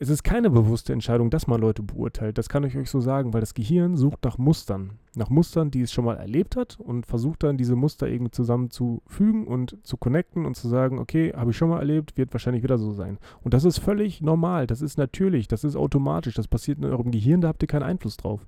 Es 0.00 0.10
ist 0.10 0.22
keine 0.22 0.48
bewusste 0.48 0.92
Entscheidung, 0.92 1.28
dass 1.28 1.48
man 1.48 1.60
Leute 1.60 1.82
beurteilt. 1.82 2.38
Das 2.38 2.48
kann 2.48 2.62
ich 2.62 2.76
euch 2.76 2.88
so 2.88 3.00
sagen, 3.00 3.32
weil 3.32 3.40
das 3.40 3.54
Gehirn 3.54 3.96
sucht 3.96 4.24
nach 4.24 4.38
Mustern. 4.38 4.92
Nach 5.16 5.28
Mustern, 5.28 5.72
die 5.72 5.80
es 5.80 5.90
schon 5.90 6.04
mal 6.04 6.16
erlebt 6.16 6.54
hat 6.54 6.78
und 6.78 7.04
versucht 7.04 7.42
dann, 7.42 7.56
diese 7.56 7.74
Muster 7.74 8.06
irgendwie 8.06 8.30
zusammenzufügen 8.30 9.48
und 9.48 9.76
zu 9.84 9.96
connecten 9.96 10.46
und 10.46 10.54
zu 10.54 10.68
sagen, 10.68 11.00
okay, 11.00 11.32
habe 11.34 11.50
ich 11.50 11.56
schon 11.56 11.70
mal 11.70 11.80
erlebt, 11.80 12.16
wird 12.16 12.32
wahrscheinlich 12.32 12.62
wieder 12.62 12.78
so 12.78 12.92
sein. 12.92 13.18
Und 13.42 13.54
das 13.54 13.64
ist 13.64 13.78
völlig 13.78 14.20
normal, 14.20 14.68
das 14.68 14.82
ist 14.82 14.98
natürlich, 14.98 15.48
das 15.48 15.64
ist 15.64 15.74
automatisch, 15.74 16.34
das 16.34 16.46
passiert 16.46 16.78
in 16.78 16.84
eurem 16.84 17.10
Gehirn, 17.10 17.40
da 17.40 17.48
habt 17.48 17.64
ihr 17.64 17.68
keinen 17.68 17.82
Einfluss 17.82 18.16
drauf. 18.16 18.46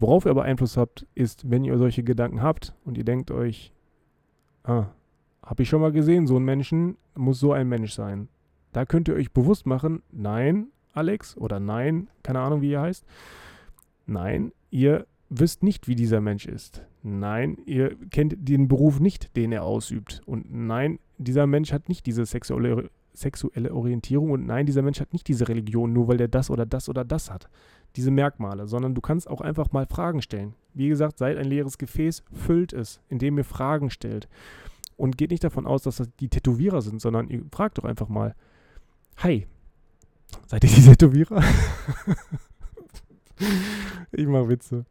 Worauf 0.00 0.24
ihr 0.24 0.32
aber 0.32 0.42
Einfluss 0.42 0.76
habt, 0.76 1.06
ist, 1.14 1.48
wenn 1.48 1.64
ihr 1.64 1.78
solche 1.78 2.02
Gedanken 2.02 2.42
habt 2.42 2.74
und 2.84 2.98
ihr 2.98 3.04
denkt 3.04 3.30
euch, 3.30 3.72
ah, 4.64 4.86
habe 5.46 5.62
ich 5.62 5.68
schon 5.68 5.80
mal 5.80 5.92
gesehen, 5.92 6.26
so 6.26 6.36
ein 6.36 6.44
Menschen 6.44 6.96
muss 7.14 7.40
so 7.40 7.52
ein 7.52 7.68
Mensch 7.68 7.94
sein. 7.94 8.28
Da 8.72 8.84
könnt 8.84 9.08
ihr 9.08 9.14
euch 9.14 9.32
bewusst 9.32 9.64
machen, 9.64 10.02
nein, 10.10 10.66
Alex, 10.92 11.36
oder 11.36 11.60
nein, 11.60 12.08
keine 12.22 12.40
Ahnung, 12.40 12.60
wie 12.60 12.72
ihr 12.72 12.80
heißt. 12.80 13.06
Nein, 14.06 14.52
ihr 14.70 15.06
wisst 15.30 15.62
nicht, 15.62 15.88
wie 15.88 15.94
dieser 15.94 16.20
Mensch 16.20 16.46
ist. 16.46 16.82
Nein, 17.02 17.58
ihr 17.64 17.96
kennt 18.10 18.36
den 18.36 18.68
Beruf 18.68 19.00
nicht, 19.00 19.36
den 19.36 19.52
er 19.52 19.62
ausübt. 19.62 20.20
Und 20.26 20.52
nein, 20.52 20.98
dieser 21.18 21.46
Mensch 21.46 21.72
hat 21.72 21.88
nicht 21.88 22.06
diese 22.06 22.26
sexuelle, 22.26 22.90
sexuelle 23.12 23.72
Orientierung. 23.72 24.30
Und 24.30 24.46
nein, 24.46 24.66
dieser 24.66 24.82
Mensch 24.82 25.00
hat 25.00 25.12
nicht 25.12 25.28
diese 25.28 25.48
Religion, 25.48 25.92
nur 25.92 26.08
weil 26.08 26.16
der 26.16 26.28
das 26.28 26.50
oder 26.50 26.66
das 26.66 26.88
oder 26.88 27.04
das 27.04 27.30
hat. 27.30 27.48
Diese 27.94 28.10
Merkmale, 28.10 28.66
sondern 28.66 28.94
du 28.94 29.00
kannst 29.00 29.28
auch 29.28 29.40
einfach 29.40 29.72
mal 29.72 29.86
Fragen 29.86 30.22
stellen. 30.22 30.54
Wie 30.74 30.88
gesagt, 30.88 31.18
seid 31.18 31.38
ein 31.38 31.46
leeres 31.46 31.78
Gefäß, 31.78 32.24
füllt 32.32 32.72
es, 32.72 33.00
indem 33.08 33.38
ihr 33.38 33.44
Fragen 33.44 33.90
stellt. 33.90 34.28
Und 34.96 35.18
geht 35.18 35.30
nicht 35.30 35.44
davon 35.44 35.66
aus, 35.66 35.82
dass 35.82 35.96
das 35.96 36.08
die 36.20 36.28
Tätowierer 36.28 36.80
sind, 36.80 37.00
sondern 37.00 37.28
ihr 37.28 37.44
fragt 37.52 37.78
doch 37.78 37.84
einfach 37.84 38.08
mal, 38.08 38.34
Hi. 39.18 39.46
Seid 40.46 40.64
ihr 40.64 40.70
die 40.70 40.82
Tätowierer? 40.82 41.42
ich 44.12 44.26
mache 44.26 44.48
Witze. 44.48 44.84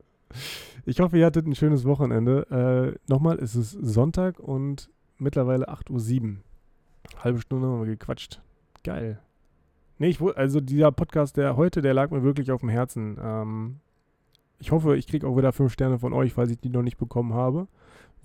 Ich 0.85 0.99
hoffe, 0.99 1.17
ihr 1.17 1.25
hattet 1.25 1.47
ein 1.47 1.55
schönes 1.55 1.85
Wochenende. 1.85 2.47
Äh, 2.49 3.11
nochmal, 3.11 3.37
es 3.39 3.55
ist 3.55 3.71
Sonntag 3.71 4.39
und 4.39 4.89
mittlerweile 5.17 5.69
8.07 5.69 6.23
Uhr. 6.23 6.35
Halbe 7.23 7.39
Stunde 7.39 7.67
haben 7.67 7.79
wir 7.79 7.87
gequatscht. 7.87 8.41
Geil. 8.83 9.19
Nee, 9.97 10.09
ich 10.09 10.21
also 10.21 10.59
dieser 10.59 10.91
Podcast, 10.91 11.37
der 11.37 11.55
heute, 11.55 11.81
der 11.81 11.93
lag 11.93 12.11
mir 12.11 12.23
wirklich 12.23 12.51
auf 12.51 12.61
dem 12.61 12.69
Herzen. 12.69 13.17
Ähm, 13.21 13.79
ich 14.59 14.71
hoffe, 14.71 14.97
ich 14.97 15.07
kriege 15.07 15.27
auch 15.27 15.37
wieder 15.37 15.53
fünf 15.53 15.71
Sterne 15.71 15.99
von 15.99 16.13
euch, 16.13 16.33
falls 16.33 16.51
ich 16.51 16.59
die 16.59 16.69
noch 16.69 16.81
nicht 16.81 16.97
bekommen 16.97 17.33
habe. 17.33 17.67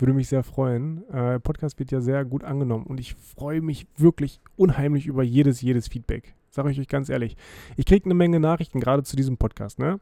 Würde 0.01 0.13
mich 0.15 0.29
sehr 0.29 0.41
freuen. 0.41 1.07
Äh, 1.09 1.39
Podcast 1.39 1.77
wird 1.77 1.91
ja 1.91 2.01
sehr 2.01 2.25
gut 2.25 2.43
angenommen 2.43 2.87
und 2.87 2.99
ich 2.99 3.13
freue 3.13 3.61
mich 3.61 3.85
wirklich 3.97 4.41
unheimlich 4.55 5.05
über 5.05 5.21
jedes, 5.21 5.61
jedes 5.61 5.87
Feedback. 5.89 6.33
Sage 6.49 6.71
ich 6.71 6.79
euch 6.79 6.87
ganz 6.87 7.07
ehrlich. 7.07 7.37
Ich 7.77 7.85
kriege 7.85 8.05
eine 8.05 8.15
Menge 8.15 8.39
Nachrichten 8.39 8.79
gerade 8.79 9.03
zu 9.03 9.15
diesem 9.15 9.37
Podcast, 9.37 9.77
ne? 9.77 9.99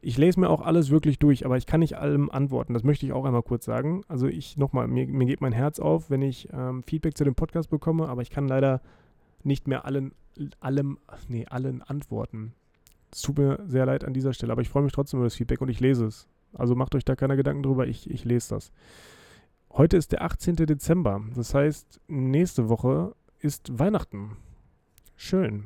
Ich 0.00 0.18
lese 0.18 0.38
mir 0.38 0.50
auch 0.50 0.60
alles 0.60 0.90
wirklich 0.90 1.18
durch, 1.18 1.44
aber 1.44 1.56
ich 1.56 1.66
kann 1.66 1.80
nicht 1.80 1.98
allem 1.98 2.30
antworten. 2.30 2.74
Das 2.74 2.84
möchte 2.84 3.06
ich 3.06 3.12
auch 3.12 3.24
einmal 3.24 3.42
kurz 3.42 3.64
sagen. 3.64 4.02
Also 4.06 4.28
ich 4.28 4.56
nochmal, 4.56 4.86
mir, 4.86 5.08
mir 5.08 5.26
geht 5.26 5.40
mein 5.40 5.52
Herz 5.52 5.80
auf, 5.80 6.10
wenn 6.10 6.22
ich 6.22 6.48
ähm, 6.52 6.84
Feedback 6.84 7.16
zu 7.16 7.24
dem 7.24 7.34
Podcast 7.34 7.70
bekomme, 7.70 8.08
aber 8.08 8.22
ich 8.22 8.30
kann 8.30 8.46
leider 8.46 8.82
nicht 9.42 9.66
mehr 9.66 9.84
allen, 9.84 10.12
allem, 10.60 10.98
nee, 11.26 11.44
allen 11.46 11.82
antworten. 11.82 12.54
Es 13.10 13.22
tut 13.22 13.38
mir 13.38 13.58
sehr 13.66 13.84
leid 13.84 14.04
an 14.04 14.14
dieser 14.14 14.32
Stelle, 14.32 14.52
aber 14.52 14.62
ich 14.62 14.68
freue 14.68 14.84
mich 14.84 14.92
trotzdem 14.92 15.18
über 15.18 15.26
das 15.26 15.34
Feedback 15.34 15.60
und 15.60 15.70
ich 15.70 15.80
lese 15.80 16.06
es. 16.06 16.28
Also 16.52 16.76
macht 16.76 16.94
euch 16.94 17.04
da 17.04 17.16
keine 17.16 17.34
Gedanken 17.34 17.64
drüber, 17.64 17.88
ich, 17.88 18.08
ich 18.08 18.24
lese 18.24 18.54
das. 18.54 18.70
Heute 19.76 19.96
ist 19.96 20.12
der 20.12 20.22
18. 20.22 20.54
Dezember. 20.54 21.20
Das 21.34 21.52
heißt, 21.52 22.00
nächste 22.06 22.68
Woche 22.68 23.16
ist 23.40 23.76
Weihnachten. 23.76 24.36
Schön. 25.16 25.64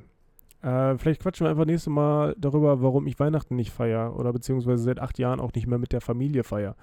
Äh, 0.63 0.97
vielleicht 0.97 1.21
quatschen 1.21 1.45
wir 1.45 1.51
einfach 1.51 1.67
nächstes 1.67 1.93
Mal 1.93 2.35
darüber, 2.39 2.81
warum 2.81 3.07
ich 3.07 3.21
Weihnachten 3.21 3.55
nicht 3.55 3.71
feiere 3.71 4.19
oder 4.19 4.33
beziehungsweise 4.33 4.83
seit 4.83 4.99
acht 4.99 5.19
Jahren 5.19 5.41
auch 5.41 5.53
nicht 5.53 5.67
mehr 5.67 5.77
mit 5.77 5.93
der 5.93 6.01
Familie 6.01 6.43
feiere. 6.43 6.75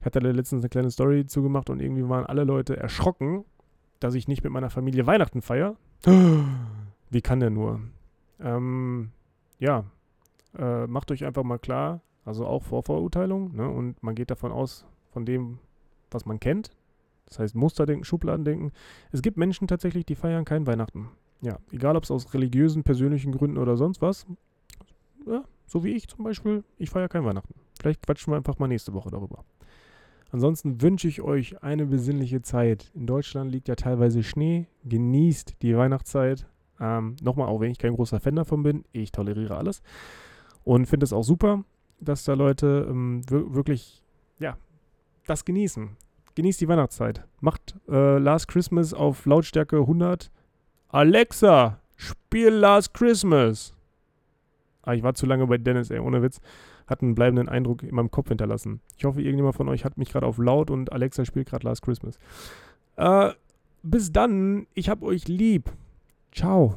Ich 0.00 0.06
hatte 0.06 0.18
da 0.18 0.28
letztens 0.28 0.62
eine 0.62 0.68
kleine 0.68 0.90
Story 0.90 1.24
zugemacht 1.24 1.70
und 1.70 1.80
irgendwie 1.80 2.08
waren 2.08 2.26
alle 2.26 2.42
Leute 2.42 2.76
erschrocken, 2.76 3.44
dass 4.00 4.14
ich 4.14 4.26
nicht 4.26 4.42
mit 4.42 4.52
meiner 4.52 4.68
Familie 4.68 5.06
Weihnachten 5.06 5.42
feiere. 5.42 5.76
Wie 7.10 7.22
kann 7.22 7.38
der 7.38 7.50
nur? 7.50 7.80
Ähm, 8.40 9.12
ja, 9.60 9.84
äh, 10.58 10.88
macht 10.88 11.12
euch 11.12 11.24
einfach 11.24 11.44
mal 11.44 11.58
klar, 11.58 12.00
also 12.24 12.44
auch 12.44 12.64
Vorverurteilung, 12.64 13.54
ne? 13.54 13.68
und 13.68 14.02
man 14.02 14.16
geht 14.16 14.32
davon 14.32 14.50
aus, 14.50 14.84
von 15.12 15.24
dem, 15.24 15.60
was 16.10 16.26
man 16.26 16.40
kennt. 16.40 16.70
Das 17.26 17.38
heißt 17.38 17.54
Musterdenken, 17.54 18.04
Schubladendenken. 18.04 18.72
Es 19.12 19.22
gibt 19.22 19.36
Menschen 19.36 19.66
tatsächlich, 19.66 20.06
die 20.06 20.14
feiern 20.14 20.44
kein 20.44 20.66
Weihnachten. 20.66 21.08
Ja, 21.40 21.58
egal 21.70 21.96
ob 21.96 22.04
es 22.04 22.10
aus 22.10 22.32
religiösen, 22.34 22.82
persönlichen 22.82 23.32
Gründen 23.32 23.58
oder 23.58 23.76
sonst 23.76 24.00
was. 24.00 24.26
Ja, 25.26 25.44
so 25.66 25.84
wie 25.84 25.90
ich 25.90 26.08
zum 26.08 26.24
Beispiel, 26.24 26.64
ich 26.78 26.90
feiere 26.90 27.08
kein 27.08 27.24
Weihnachten. 27.24 27.54
Vielleicht 27.80 28.02
quatschen 28.06 28.32
wir 28.32 28.36
einfach 28.36 28.58
mal 28.58 28.68
nächste 28.68 28.94
Woche 28.94 29.10
darüber. 29.10 29.44
Ansonsten 30.30 30.82
wünsche 30.82 31.08
ich 31.08 31.22
euch 31.22 31.62
eine 31.62 31.86
besinnliche 31.86 32.42
Zeit. 32.42 32.90
In 32.94 33.06
Deutschland 33.06 33.52
liegt 33.52 33.68
ja 33.68 33.74
teilweise 33.74 34.22
Schnee. 34.22 34.66
Genießt 34.84 35.56
die 35.62 35.76
Weihnachtszeit. 35.76 36.46
Ähm, 36.80 37.16
Nochmal, 37.22 37.48
auch 37.48 37.60
wenn 37.60 37.70
ich 37.70 37.78
kein 37.78 37.94
großer 37.94 38.20
Fan 38.20 38.36
davon 38.36 38.62
bin, 38.62 38.84
ich 38.92 39.12
toleriere 39.12 39.56
alles. 39.56 39.82
Und 40.64 40.86
finde 40.86 41.04
es 41.04 41.12
auch 41.12 41.22
super, 41.22 41.64
dass 42.00 42.24
da 42.24 42.34
Leute 42.34 42.86
ähm, 42.88 43.22
wirklich, 43.30 44.02
ja, 44.38 44.56
das 45.26 45.44
genießen. 45.44 45.96
Genießt 46.34 46.60
die 46.60 46.68
Weihnachtszeit. 46.68 47.24
Macht 47.40 47.76
äh, 47.88 48.18
Last 48.18 48.48
Christmas 48.48 48.92
auf 48.92 49.24
Lautstärke 49.26 49.78
100. 49.78 50.30
Alexa, 50.88 51.80
spiel 51.96 52.50
Last 52.50 52.94
Christmas. 52.94 53.74
Ah, 54.82 54.94
ich 54.94 55.02
war 55.02 55.14
zu 55.14 55.26
lange 55.26 55.46
bei 55.46 55.58
Dennis, 55.58 55.90
ey, 55.90 55.98
ohne 55.98 56.22
Witz. 56.22 56.40
Hat 56.86 57.02
einen 57.02 57.14
bleibenden 57.14 57.48
Eindruck 57.48 57.82
in 57.82 57.94
meinem 57.94 58.10
Kopf 58.10 58.28
hinterlassen. 58.28 58.80
Ich 58.96 59.04
hoffe, 59.04 59.20
irgendjemand 59.20 59.56
von 59.56 59.68
euch 59.68 59.84
hat 59.84 59.98
mich 59.98 60.10
gerade 60.10 60.26
auf 60.26 60.38
laut 60.38 60.70
und 60.70 60.92
Alexa 60.92 61.24
spielt 61.24 61.48
gerade 61.48 61.66
Last 61.66 61.82
Christmas. 61.82 62.18
Äh, 62.96 63.32
bis 63.82 64.12
dann, 64.12 64.66
ich 64.74 64.88
hab 64.88 65.02
euch 65.02 65.26
lieb. 65.26 65.72
Ciao. 66.32 66.76